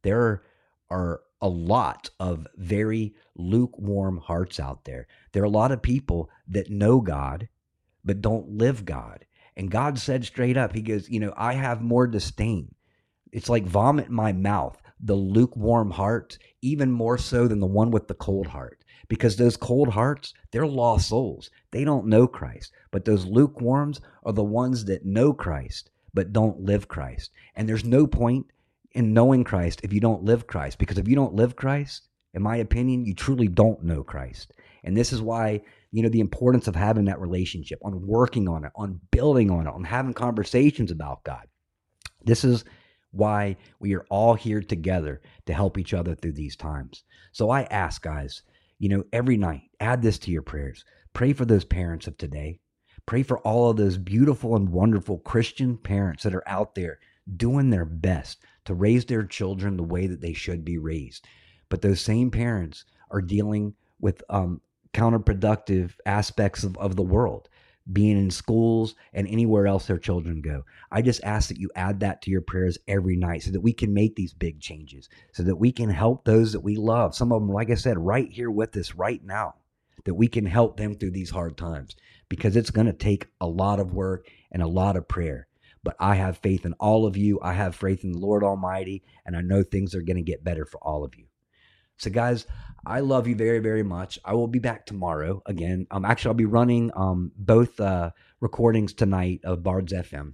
there 0.01 0.43
are 0.89 1.22
a 1.41 1.47
lot 1.47 2.10
of 2.20 2.47
very 2.56 3.14
lukewarm 3.36 4.18
hearts 4.18 4.60
out 4.60 4.86
there. 4.86 5.08
There 5.32 5.43
are 5.43 5.45
a 5.45 5.49
lot 5.49 5.72
of 5.72 5.82
people 5.82 6.30
that 6.47 6.72
know 6.72 7.01
God, 7.01 7.49
but 8.04 8.22
don't 8.22 8.58
live 8.58 8.86
God. 8.86 9.26
And 9.56 9.70
God 9.70 9.99
said 9.99 10.26
straight 10.26 10.58
up, 10.58 10.74
He 10.74 10.82
goes, 10.82 11.10
You 11.10 11.20
know, 11.20 11.34
I 11.38 11.54
have 11.54 11.82
more 11.82 12.08
disdain. 12.08 12.74
It's 13.32 13.49
like 13.49 13.66
vomit 13.66 14.08
in 14.08 14.14
my 14.14 14.32
mouth, 14.32 14.82
the 14.99 15.16
lukewarm 15.16 15.91
heart, 15.91 16.38
even 16.62 16.91
more 16.91 17.18
so 17.18 17.47
than 17.47 17.60
the 17.60 17.68
one 17.68 17.91
with 17.91 18.08
the 18.08 18.14
cold 18.14 18.47
heart. 18.47 18.82
Because 19.08 19.36
those 19.36 19.58
cold 19.58 19.89
hearts, 19.89 20.34
they're 20.51 20.68
lost 20.68 21.10
souls. 21.10 21.49
They 21.72 21.84
don't 21.84 22.08
know 22.08 22.28
Christ. 22.28 22.72
But 22.91 23.06
those 23.06 23.26
lukewarms 23.26 24.01
are 24.24 24.34
the 24.34 24.43
ones 24.43 24.86
that 24.86 25.06
know 25.06 25.34
Christ, 25.34 25.89
but 26.14 26.34
don't 26.34 26.62
live 26.62 26.88
Christ. 26.88 27.32
And 27.56 27.68
there's 27.68 27.86
no 27.86 28.08
point 28.08 28.47
in 28.91 29.14
knowing 29.14 29.43
Christ 29.43 29.82
if 29.84 29.91
you 29.93 29.99
don't 29.99 30.24
live 30.24 30.47
Christ. 30.47 30.78
Because 30.78 30.97
if 30.97 31.08
you 31.08 31.16
don't 31.16 31.36
live 31.36 31.56
Christ, 31.56 32.08
in 32.34 32.41
my 32.41 32.58
opinion, 32.58 33.06
you 33.06 33.14
truly 33.14 33.47
don't 33.47 33.84
know 33.84 34.04
Christ. 34.04 34.54
And 34.84 34.95
this 34.97 35.14
is 35.14 35.22
why 35.22 35.62
you 35.93 36.01
know 36.01 36.10
the 36.10 36.20
importance 36.20 36.68
of 36.68 36.76
having 36.76 37.06
that 37.06 37.22
relationship 37.22 37.80
on 37.86 38.06
working 38.06 38.49
on 38.49 38.66
it 38.66 38.72
on 38.76 38.99
building 39.12 39.49
on 39.51 39.68
it 39.68 39.74
on 39.74 39.84
having 39.84 40.14
conversations 40.14 40.91
about 40.91 41.24
god 41.24 41.47
this 42.26 42.43
is 42.43 42.66
why 43.12 43.56
we 43.80 43.93
are 43.93 44.06
all 44.10 44.34
here 44.34 44.60
together 44.60 45.22
to 45.45 45.54
help 45.54 45.78
each 45.78 45.93
other 45.93 46.16
through 46.16 46.34
these 46.34 46.56
times 46.56 47.04
so 47.32 47.51
i 47.51 47.62
ask 47.64 48.01
guys 48.01 48.41
you 48.84 48.89
know 48.89 49.05
every 49.13 49.38
night 49.38 49.61
add 49.79 50.01
this 50.01 50.19
to 50.19 50.29
your 50.29 50.41
prayers. 50.41 50.84
Pray 51.13 51.31
for 51.31 51.45
those 51.45 51.63
parents 51.63 52.05
of 52.05 52.17
today. 52.17 52.59
Pray 53.05 53.23
for 53.23 53.39
all 53.39 53.69
of 53.69 53.77
those 53.77 53.97
beautiful 53.97 54.57
and 54.57 54.67
wonderful 54.67 55.19
christian 55.19 55.77
parents 55.77 56.23
that 56.23 56.36
are 56.36 56.45
out 56.49 56.75
there 56.75 56.99
doing 57.38 57.69
their 57.69 57.86
best 57.86 58.43
to 58.65 58.73
raise 58.73 59.05
their 59.05 59.23
children 59.23 59.77
the 59.77 59.84
way 59.84 60.05
that 60.05 60.19
they 60.19 60.34
should 60.34 60.65
be 60.65 60.77
raised. 60.77 61.25
But 61.69 61.81
those 61.81 62.01
same 62.01 62.29
parents 62.29 62.84
are 63.09 63.21
dealing 63.21 63.73
with 64.01 64.21
um, 64.29 64.59
counterproductive 64.93 65.93
aspects 66.05 66.65
of, 66.65 66.75
of 66.77 66.97
the 66.97 67.03
world 67.03 67.47
being 67.91 68.17
in 68.17 68.31
schools 68.31 68.95
and 69.13 69.27
anywhere 69.27 69.67
else 69.67 69.86
their 69.86 69.97
children 69.97 70.41
go. 70.41 70.63
I 70.91 71.01
just 71.01 71.23
ask 71.23 71.49
that 71.49 71.59
you 71.59 71.69
add 71.75 71.99
that 71.99 72.21
to 72.21 72.31
your 72.31 72.41
prayers 72.41 72.77
every 72.88 73.17
night 73.17 73.43
so 73.43 73.51
that 73.51 73.61
we 73.61 73.73
can 73.73 73.93
make 73.93 74.15
these 74.15 74.34
big 74.34 74.61
changes, 74.61 75.09
so 75.34 75.43
that 75.43 75.57
we 75.57 75.71
can 75.71 75.89
help 75.89 76.23
those 76.23 76.53
that 76.53 76.61
we 76.61 76.77
love. 76.77 77.15
Some 77.15 77.31
of 77.31 77.41
them, 77.41 77.51
like 77.51 77.69
I 77.69 77.75
said, 77.75 77.97
right 77.97 78.31
here 78.31 78.49
with 78.49 78.75
us 78.77 78.95
right 78.95 79.23
now, 79.23 79.55
that 80.05 80.13
we 80.13 80.27
can 80.27 80.45
help 80.45 80.77
them 80.77 80.95
through 80.95 81.11
these 81.11 81.29
hard 81.29 81.57
times 81.57 81.95
because 82.29 82.55
it's 82.55 82.71
going 82.71 82.88
to 82.88 82.93
take 82.93 83.27
a 83.41 83.47
lot 83.47 83.79
of 83.79 83.93
work 83.93 84.27
and 84.51 84.61
a 84.61 84.67
lot 84.67 84.95
of 84.95 85.07
prayer. 85.07 85.47
But 85.84 85.95
I 85.99 86.15
have 86.15 86.38
faith 86.38 86.65
in 86.65 86.73
all 86.73 87.05
of 87.05 87.17
you. 87.17 87.39
I 87.41 87.53
have 87.53 87.75
faith 87.75 88.05
in 88.05 88.13
the 88.13 88.19
Lord 88.19 88.43
Almighty, 88.43 89.03
and 89.25 89.36
I 89.36 89.41
know 89.41 89.63
things 89.63 89.93
are 89.93 90.01
going 90.01 90.15
to 90.15 90.23
get 90.23 90.43
better 90.43 90.65
for 90.65 90.77
all 90.77 91.03
of 91.03 91.15
you. 91.15 91.25
So, 91.98 92.10
guys, 92.10 92.46
I 92.86 93.00
love 93.00 93.28
you 93.28 93.36
very, 93.36 93.60
very 93.60 93.84
much. 93.84 94.20
I 94.26 94.34
will 94.34 94.48
be 94.48 94.60
back 94.60 94.86
tomorrow 94.86 95.41
again. 95.46 95.88
Um, 95.91 96.06
actually, 96.06 96.30
I'll 96.30 96.36
be 96.36 96.46
running 96.46 96.91
um 96.96 97.32
both 97.38 97.80
uh 97.80 98.12
recordings 98.41 98.94
tonight 98.94 99.41
of 99.44 99.64
Bards 99.64 99.94
FM, 99.94 100.34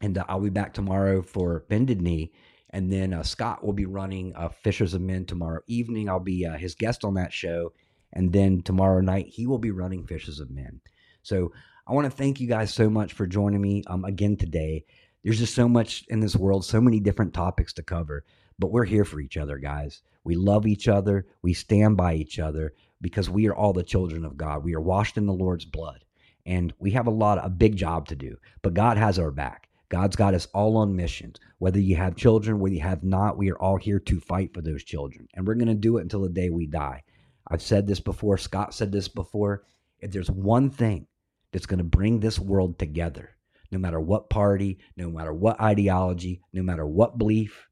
and 0.00 0.18
uh, 0.18 0.24
I'll 0.28 0.40
be 0.40 0.50
back 0.50 0.74
tomorrow 0.74 1.22
for 1.22 1.64
Bended 1.68 2.00
Knee. 2.00 2.32
And 2.70 2.90
then 2.90 3.12
uh, 3.12 3.22
Scott 3.22 3.62
will 3.64 3.74
be 3.74 3.84
running 3.84 4.32
uh, 4.34 4.48
Fishers 4.48 4.94
of 4.94 5.02
Men 5.02 5.26
tomorrow 5.26 5.60
evening. 5.66 6.08
I'll 6.08 6.20
be 6.20 6.46
uh, 6.46 6.56
his 6.56 6.74
guest 6.74 7.04
on 7.04 7.14
that 7.14 7.32
show. 7.32 7.72
And 8.14 8.32
then 8.32 8.62
tomorrow 8.62 9.00
night, 9.00 9.26
he 9.26 9.46
will 9.46 9.58
be 9.58 9.70
running 9.70 10.06
Fishers 10.06 10.40
of 10.40 10.50
Men. 10.50 10.80
So 11.22 11.52
I 11.86 11.92
want 11.92 12.06
to 12.06 12.16
thank 12.16 12.40
you 12.40 12.48
guys 12.48 12.72
so 12.72 12.88
much 12.88 13.12
for 13.12 13.26
joining 13.26 13.60
me 13.60 13.82
um, 13.88 14.04
again 14.04 14.36
today. 14.36 14.84
There's 15.22 15.38
just 15.38 15.54
so 15.54 15.68
much 15.68 16.04
in 16.08 16.20
this 16.20 16.34
world, 16.34 16.64
so 16.64 16.80
many 16.80 16.98
different 16.98 17.34
topics 17.34 17.72
to 17.74 17.82
cover, 17.82 18.24
but 18.58 18.72
we're 18.72 18.84
here 18.84 19.04
for 19.04 19.20
each 19.20 19.36
other, 19.36 19.58
guys. 19.58 20.02
We 20.24 20.36
love 20.36 20.66
each 20.66 20.88
other. 20.88 21.26
We 21.42 21.54
stand 21.54 21.96
by 21.96 22.14
each 22.14 22.38
other 22.38 22.74
because 23.00 23.28
we 23.28 23.48
are 23.48 23.54
all 23.54 23.72
the 23.72 23.82
children 23.82 24.24
of 24.24 24.36
God. 24.36 24.64
We 24.64 24.74
are 24.74 24.80
washed 24.80 25.16
in 25.16 25.26
the 25.26 25.32
Lord's 25.32 25.64
blood. 25.64 26.04
And 26.46 26.72
we 26.78 26.92
have 26.92 27.06
a 27.06 27.10
lot, 27.10 27.44
a 27.44 27.48
big 27.48 27.76
job 27.76 28.08
to 28.08 28.16
do, 28.16 28.36
but 28.62 28.74
God 28.74 28.96
has 28.96 29.18
our 29.18 29.30
back. 29.30 29.68
God's 29.88 30.16
got 30.16 30.34
us 30.34 30.48
all 30.54 30.78
on 30.78 30.96
missions. 30.96 31.36
Whether 31.58 31.78
you 31.78 31.96
have 31.96 32.16
children, 32.16 32.58
whether 32.58 32.74
you 32.74 32.80
have 32.80 33.04
not, 33.04 33.36
we 33.36 33.50
are 33.50 33.58
all 33.58 33.76
here 33.76 34.00
to 34.00 34.20
fight 34.20 34.54
for 34.54 34.62
those 34.62 34.82
children. 34.82 35.28
And 35.34 35.46
we're 35.46 35.54
going 35.54 35.68
to 35.68 35.74
do 35.74 35.98
it 35.98 36.02
until 36.02 36.22
the 36.22 36.30
day 36.30 36.48
we 36.48 36.66
die. 36.66 37.02
I've 37.46 37.62
said 37.62 37.86
this 37.86 38.00
before. 38.00 38.38
Scott 38.38 38.74
said 38.74 38.90
this 38.90 39.08
before. 39.08 39.64
If 40.00 40.10
there's 40.10 40.30
one 40.30 40.70
thing 40.70 41.06
that's 41.52 41.66
going 41.66 41.78
to 41.78 41.84
bring 41.84 42.20
this 42.20 42.38
world 42.38 42.78
together, 42.78 43.36
no 43.70 43.78
matter 43.78 44.00
what 44.00 44.30
party, 44.30 44.78
no 44.96 45.10
matter 45.10 45.32
what 45.32 45.60
ideology, 45.60 46.40
no 46.52 46.62
matter 46.62 46.86
what 46.86 47.18
belief, 47.18 47.68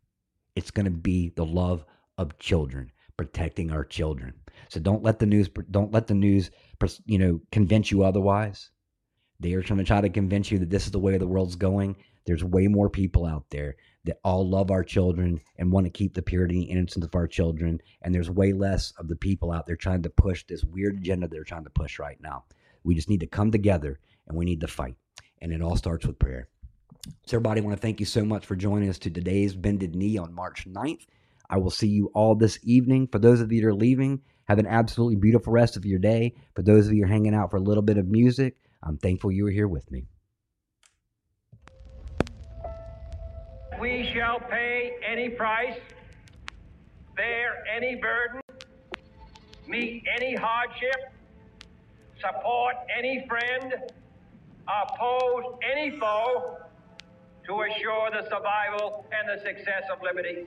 it's 0.55 0.71
going 0.71 0.85
to 0.85 0.91
be 0.91 1.33
the 1.37 1.45
love 1.47 1.85
of 2.21 2.39
children, 2.39 2.93
protecting 3.17 3.71
our 3.71 3.85
children. 3.85 4.35
So 4.69 4.79
don't 4.79 5.03
let 5.03 5.19
the 5.19 5.27
news 5.27 5.49
don't 5.71 5.93
let 5.93 6.07
the 6.07 6.15
news 6.15 6.51
you 7.07 7.19
know 7.19 7.41
convince 7.51 7.91
you 7.91 8.05
otherwise. 8.05 8.71
They 9.41 9.55
are 9.55 9.63
trying 9.63 9.79
to 9.79 9.85
try 9.85 10.03
to 10.03 10.11
convince 10.11 10.51
you 10.51 10.59
that 10.59 10.71
this 10.71 10.85
is 10.85 10.93
the 10.93 10.99
way 10.99 11.17
the 11.17 11.27
world's 11.27 11.57
going. 11.57 11.97
There's 12.27 12.45
way 12.45 12.67
more 12.67 12.91
people 12.91 13.25
out 13.25 13.47
there 13.51 13.77
that 14.05 14.21
all 14.23 14.49
love 14.49 14.71
our 14.71 14.85
children 14.85 15.41
and 15.57 15.73
want 15.73 15.87
to 15.87 15.91
keep 15.91 16.15
the 16.15 16.23
purity 16.23 16.69
and 16.69 16.79
innocence 16.79 17.05
of 17.05 17.15
our 17.15 17.27
children. 17.27 17.81
And 18.03 18.15
there's 18.15 18.31
way 18.31 18.53
less 18.53 18.93
of 18.99 19.09
the 19.09 19.17
people 19.17 19.51
out 19.51 19.67
there 19.67 19.77
trying 19.77 20.03
to 20.03 20.11
push 20.11 20.45
this 20.45 20.63
weird 20.63 20.97
agenda 20.97 21.27
they're 21.27 21.45
trying 21.45 21.65
to 21.65 21.71
push 21.71 21.99
right 21.99 22.19
now. 22.21 22.45
We 22.85 22.95
just 22.95 23.09
need 23.09 23.21
to 23.21 23.27
come 23.27 23.51
together 23.51 23.99
and 24.29 24.37
we 24.37 24.45
need 24.45 24.61
to 24.61 24.69
fight. 24.69 24.97
And 25.41 25.53
it 25.53 25.63
all 25.63 25.77
starts 25.77 26.07
with 26.07 26.19
prayer. 26.19 26.49
So, 27.27 27.39
everybody, 27.39 27.63
I 27.63 27.65
want 27.65 27.77
to 27.77 27.81
thank 27.81 27.99
you 27.99 28.07
so 28.07 28.25
much 28.25 28.45
for 28.45 28.57
joining 28.57 28.91
us 28.91 28.99
to 29.01 29.11
today's 29.11 29.55
Bended 29.55 29.95
Knee 29.95 30.19
on 30.19 30.35
March 30.35 30.67
9th. 30.69 31.07
I 31.51 31.59
will 31.59 31.71
see 31.71 31.89
you 31.89 32.13
all 32.15 32.37
this 32.37 32.61
evening. 32.63 33.09
For 33.09 33.19
those 33.19 33.41
of 33.41 33.51
you 33.51 33.61
that 33.63 33.67
are 33.67 33.75
leaving, 33.75 34.21
have 34.45 34.59
an 34.59 34.67
absolutely 34.67 35.17
beautiful 35.17 35.53
rest 35.53 35.77
of 35.77 35.85
your 35.85 35.99
day. 35.99 36.35
For 36.55 36.63
those 36.63 36.87
of 36.87 36.93
you 36.93 37.05
are 37.05 37.09
hanging 37.09 37.35
out 37.35 37.51
for 37.51 37.57
a 37.57 37.61
little 37.61 37.83
bit 37.83 37.99
of 37.99 38.07
music, 38.07 38.57
I'm 38.83 38.97
thankful 38.97 39.33
you 39.33 39.45
were 39.45 39.51
here 39.51 39.67
with 39.69 39.91
me. 39.91 40.07
We 43.81 44.09
shall 44.15 44.39
pay 44.39 44.93
any 45.05 45.31
price, 45.31 45.79
bear 47.17 47.65
any 47.75 47.97
burden, 47.97 48.41
meet 49.67 50.05
any 50.17 50.37
hardship, 50.37 51.13
support 52.21 52.77
any 52.97 53.27
friend, 53.29 53.75
oppose 54.69 55.45
any 55.73 55.99
foe 55.99 56.59
to 57.47 57.63
assure 57.63 58.11
the 58.11 58.23
survival 58.25 59.07
and 59.13 59.29
the 59.29 59.43
success 59.43 59.85
of 59.93 60.03
liberty. 60.03 60.47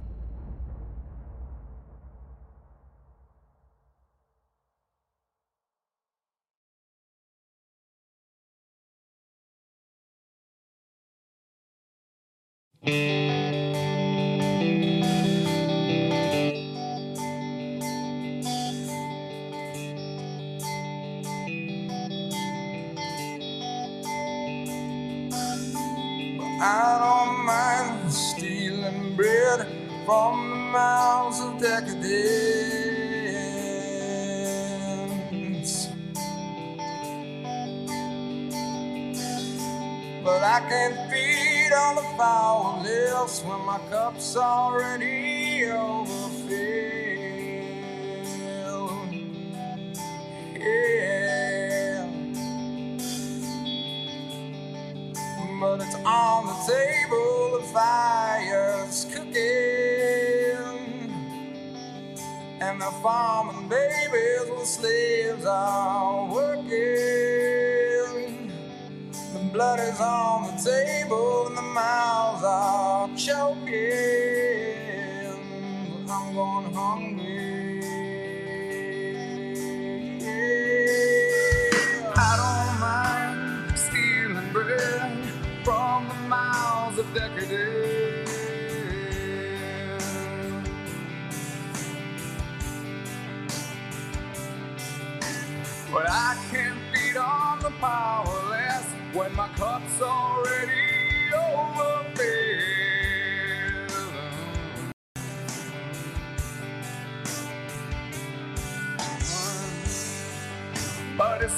Blood 69.61 69.79
is 69.79 70.01
on 70.01 70.41
the 70.47 70.63
table 70.63 71.45
and 71.45 71.55
the 71.55 71.61
mouths 71.61 72.43
are 72.43 73.07
choking. 73.15 74.30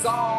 But 0.04 0.33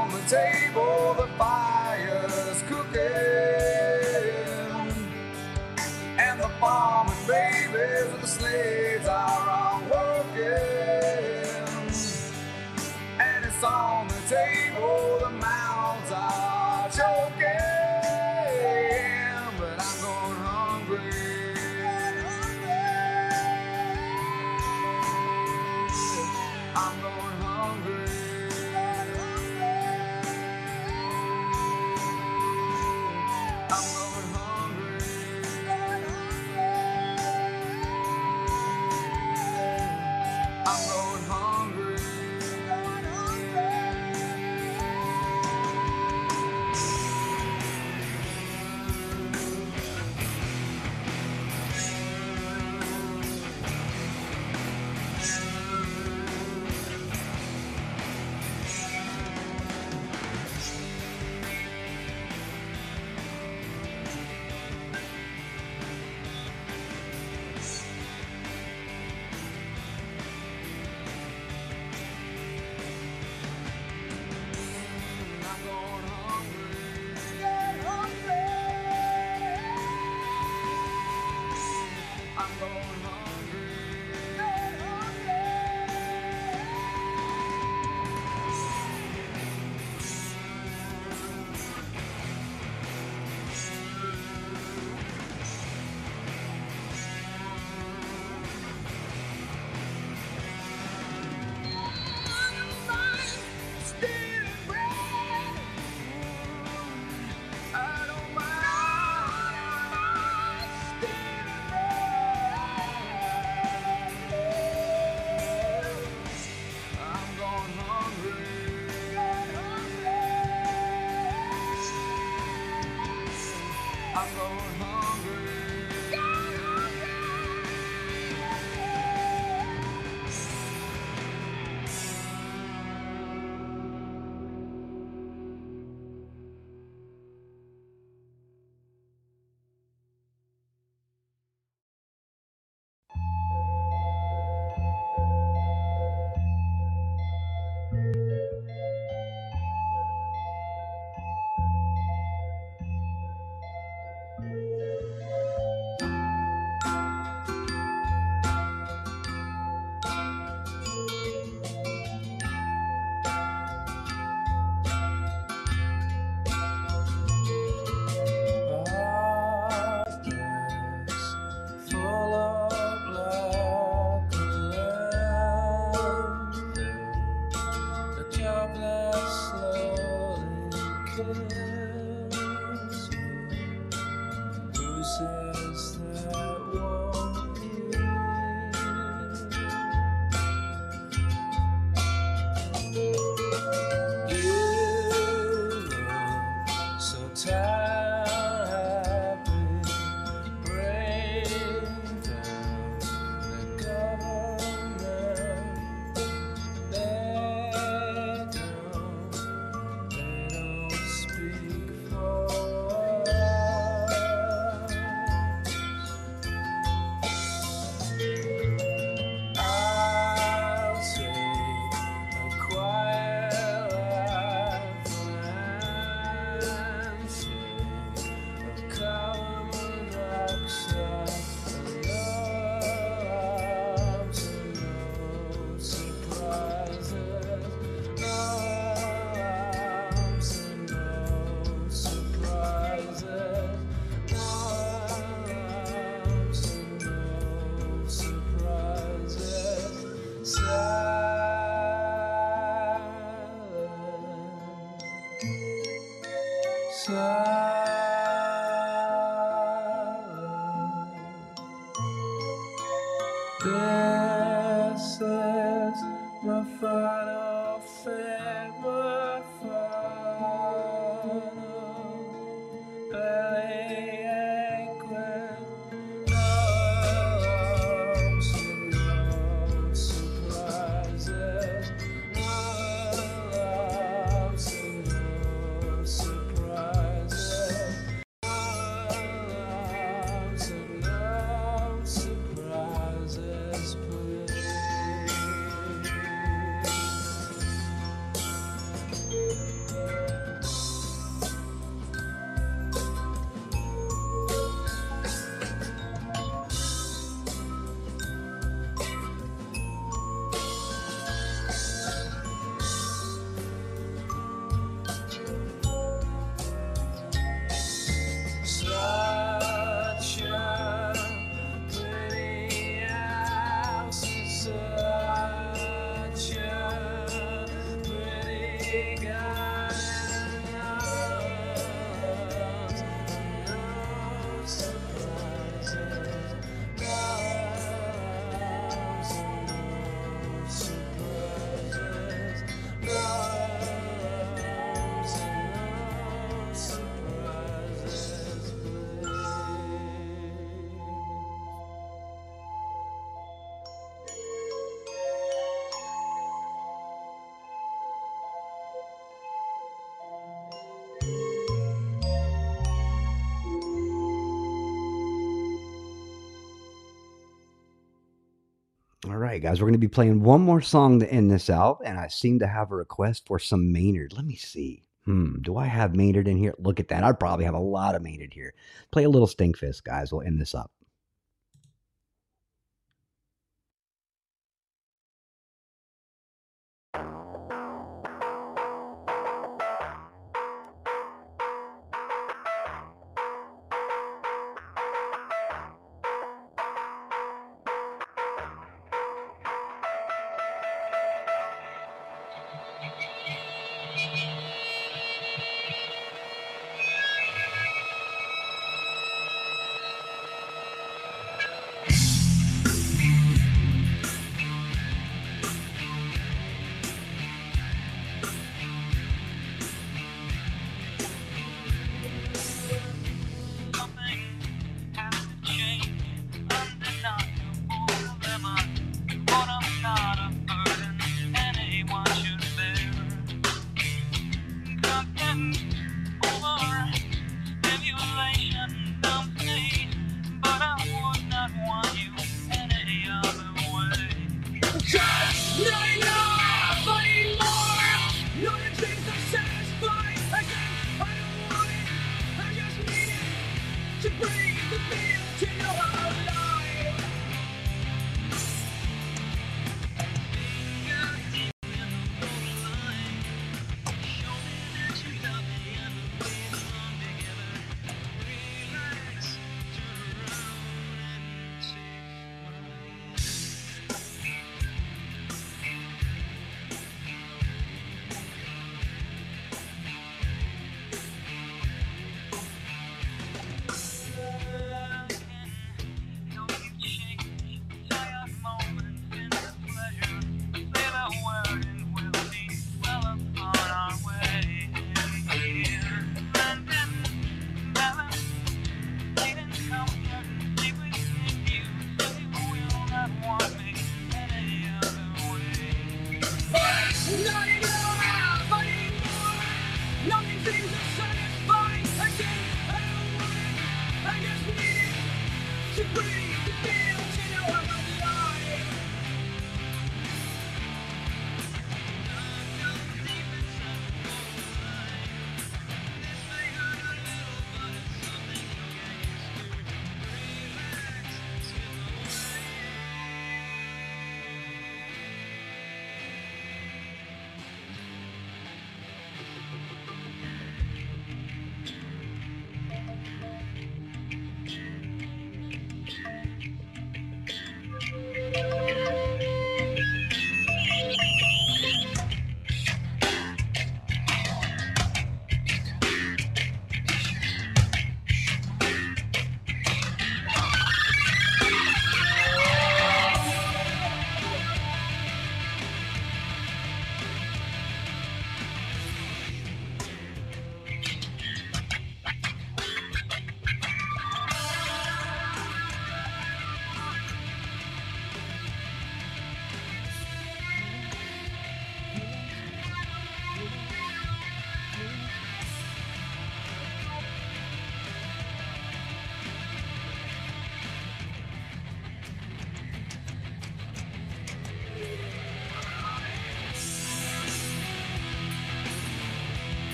right, 369.54 369.62
guys, 369.62 369.80
we're 369.80 369.86
going 369.86 369.92
to 369.92 369.98
be 369.98 370.08
playing 370.08 370.42
one 370.42 370.60
more 370.60 370.80
song 370.80 371.20
to 371.20 371.32
end 371.32 371.48
this 371.48 371.70
out, 371.70 372.02
and 372.04 372.18
I 372.18 372.26
seem 372.26 372.58
to 372.58 372.66
have 372.66 372.90
a 372.90 372.96
request 372.96 373.46
for 373.46 373.60
some 373.60 373.92
Maynard. 373.92 374.32
Let 374.32 374.44
me 374.44 374.56
see. 374.56 375.04
Hmm, 375.26 375.60
do 375.60 375.76
I 375.76 375.86
have 375.86 376.16
Maynard 376.16 376.48
in 376.48 376.56
here? 376.56 376.74
Look 376.78 376.98
at 376.98 377.06
that. 377.08 377.22
I'd 377.22 377.38
probably 377.38 377.64
have 377.64 377.74
a 377.74 377.78
lot 377.78 378.16
of 378.16 378.22
Maynard 378.22 378.52
here. 378.52 378.74
Play 379.12 379.22
a 379.22 379.30
little 379.30 379.46
Stinkfist, 379.46 380.02
guys. 380.02 380.32
We'll 380.32 380.42
end 380.42 380.60
this 380.60 380.74
up. 380.74 380.90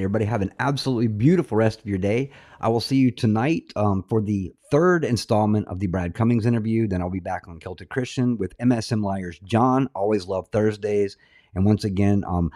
Everybody, 0.00 0.24
have 0.24 0.42
an 0.42 0.52
absolutely 0.58 1.08
beautiful 1.08 1.56
rest 1.56 1.80
of 1.80 1.86
your 1.86 1.98
day. 1.98 2.30
I 2.60 2.68
will 2.68 2.80
see 2.80 2.96
you 2.96 3.10
tonight 3.10 3.72
um, 3.76 4.02
for 4.08 4.20
the 4.20 4.52
third 4.70 5.04
installment 5.04 5.68
of 5.68 5.78
the 5.78 5.86
Brad 5.86 6.14
Cummings 6.14 6.46
interview. 6.46 6.86
Then 6.86 7.00
I'll 7.00 7.10
be 7.10 7.20
back 7.20 7.48
on 7.48 7.60
Celtic 7.60 7.88
Christian 7.88 8.38
with 8.38 8.56
MSM 8.58 9.02
Liars 9.02 9.38
John. 9.44 9.88
Always 9.94 10.26
love 10.26 10.48
Thursdays. 10.48 11.16
And 11.54 11.64
once 11.64 11.84
again, 11.84 12.24
um, 12.26 12.50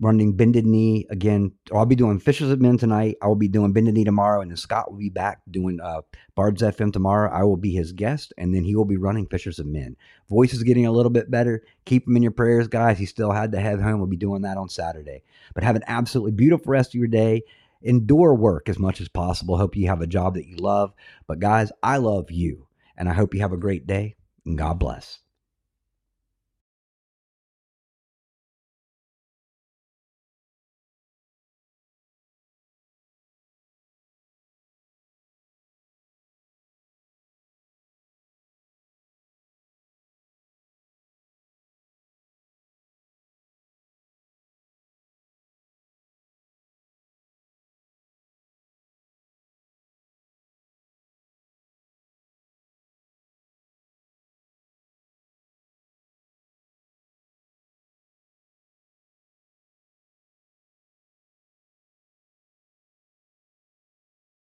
running 0.00 0.36
Bended 0.36 0.64
Knee 0.64 1.06
again. 1.10 1.52
I'll 1.72 1.86
be 1.86 1.96
doing 1.96 2.20
Fishers 2.20 2.50
of 2.50 2.60
Men 2.60 2.78
tonight. 2.78 3.16
I 3.20 3.26
will 3.26 3.34
be 3.34 3.48
doing 3.48 3.72
Bended 3.72 3.94
Knee 3.94 4.04
tomorrow. 4.04 4.40
And 4.40 4.50
then 4.50 4.56
Scott 4.56 4.90
will 4.90 4.98
be 4.98 5.08
back 5.08 5.40
doing 5.50 5.80
uh, 5.80 6.02
Bards 6.34 6.62
FM 6.62 6.92
tomorrow. 6.92 7.30
I 7.32 7.42
will 7.42 7.56
be 7.56 7.72
his 7.72 7.92
guest. 7.92 8.32
And 8.38 8.54
then 8.54 8.64
he 8.64 8.76
will 8.76 8.84
be 8.84 8.96
running 8.96 9.26
Fishers 9.26 9.58
of 9.58 9.66
Men. 9.66 9.96
Voice 10.30 10.54
is 10.54 10.62
getting 10.62 10.86
a 10.86 10.92
little 10.92 11.10
bit 11.10 11.30
better. 11.30 11.64
Keep 11.84 12.06
him 12.06 12.16
in 12.16 12.22
your 12.22 12.32
prayers, 12.32 12.68
guys. 12.68 12.98
He 12.98 13.06
still 13.06 13.32
had 13.32 13.52
to 13.52 13.60
have 13.60 13.80
home. 13.80 13.98
We'll 13.98 14.06
be 14.06 14.16
doing 14.16 14.42
that 14.42 14.56
on 14.56 14.68
Saturday. 14.68 15.22
But 15.54 15.64
have 15.64 15.76
an 15.76 15.84
absolutely 15.88 16.32
beautiful 16.32 16.70
rest 16.70 16.90
of 16.90 16.98
your 16.98 17.08
day. 17.08 17.42
Endure 17.82 18.34
work 18.34 18.68
as 18.68 18.78
much 18.78 19.00
as 19.00 19.08
possible. 19.08 19.56
Hope 19.56 19.76
you 19.76 19.88
have 19.88 20.02
a 20.02 20.06
job 20.06 20.34
that 20.34 20.46
you 20.46 20.56
love. 20.56 20.92
But 21.26 21.40
guys, 21.40 21.72
I 21.82 21.96
love 21.96 22.30
you. 22.30 22.66
And 22.96 23.08
I 23.08 23.14
hope 23.14 23.34
you 23.34 23.40
have 23.40 23.52
a 23.52 23.56
great 23.56 23.86
day. 23.86 24.16
And 24.44 24.58
God 24.58 24.78
bless. 24.78 25.20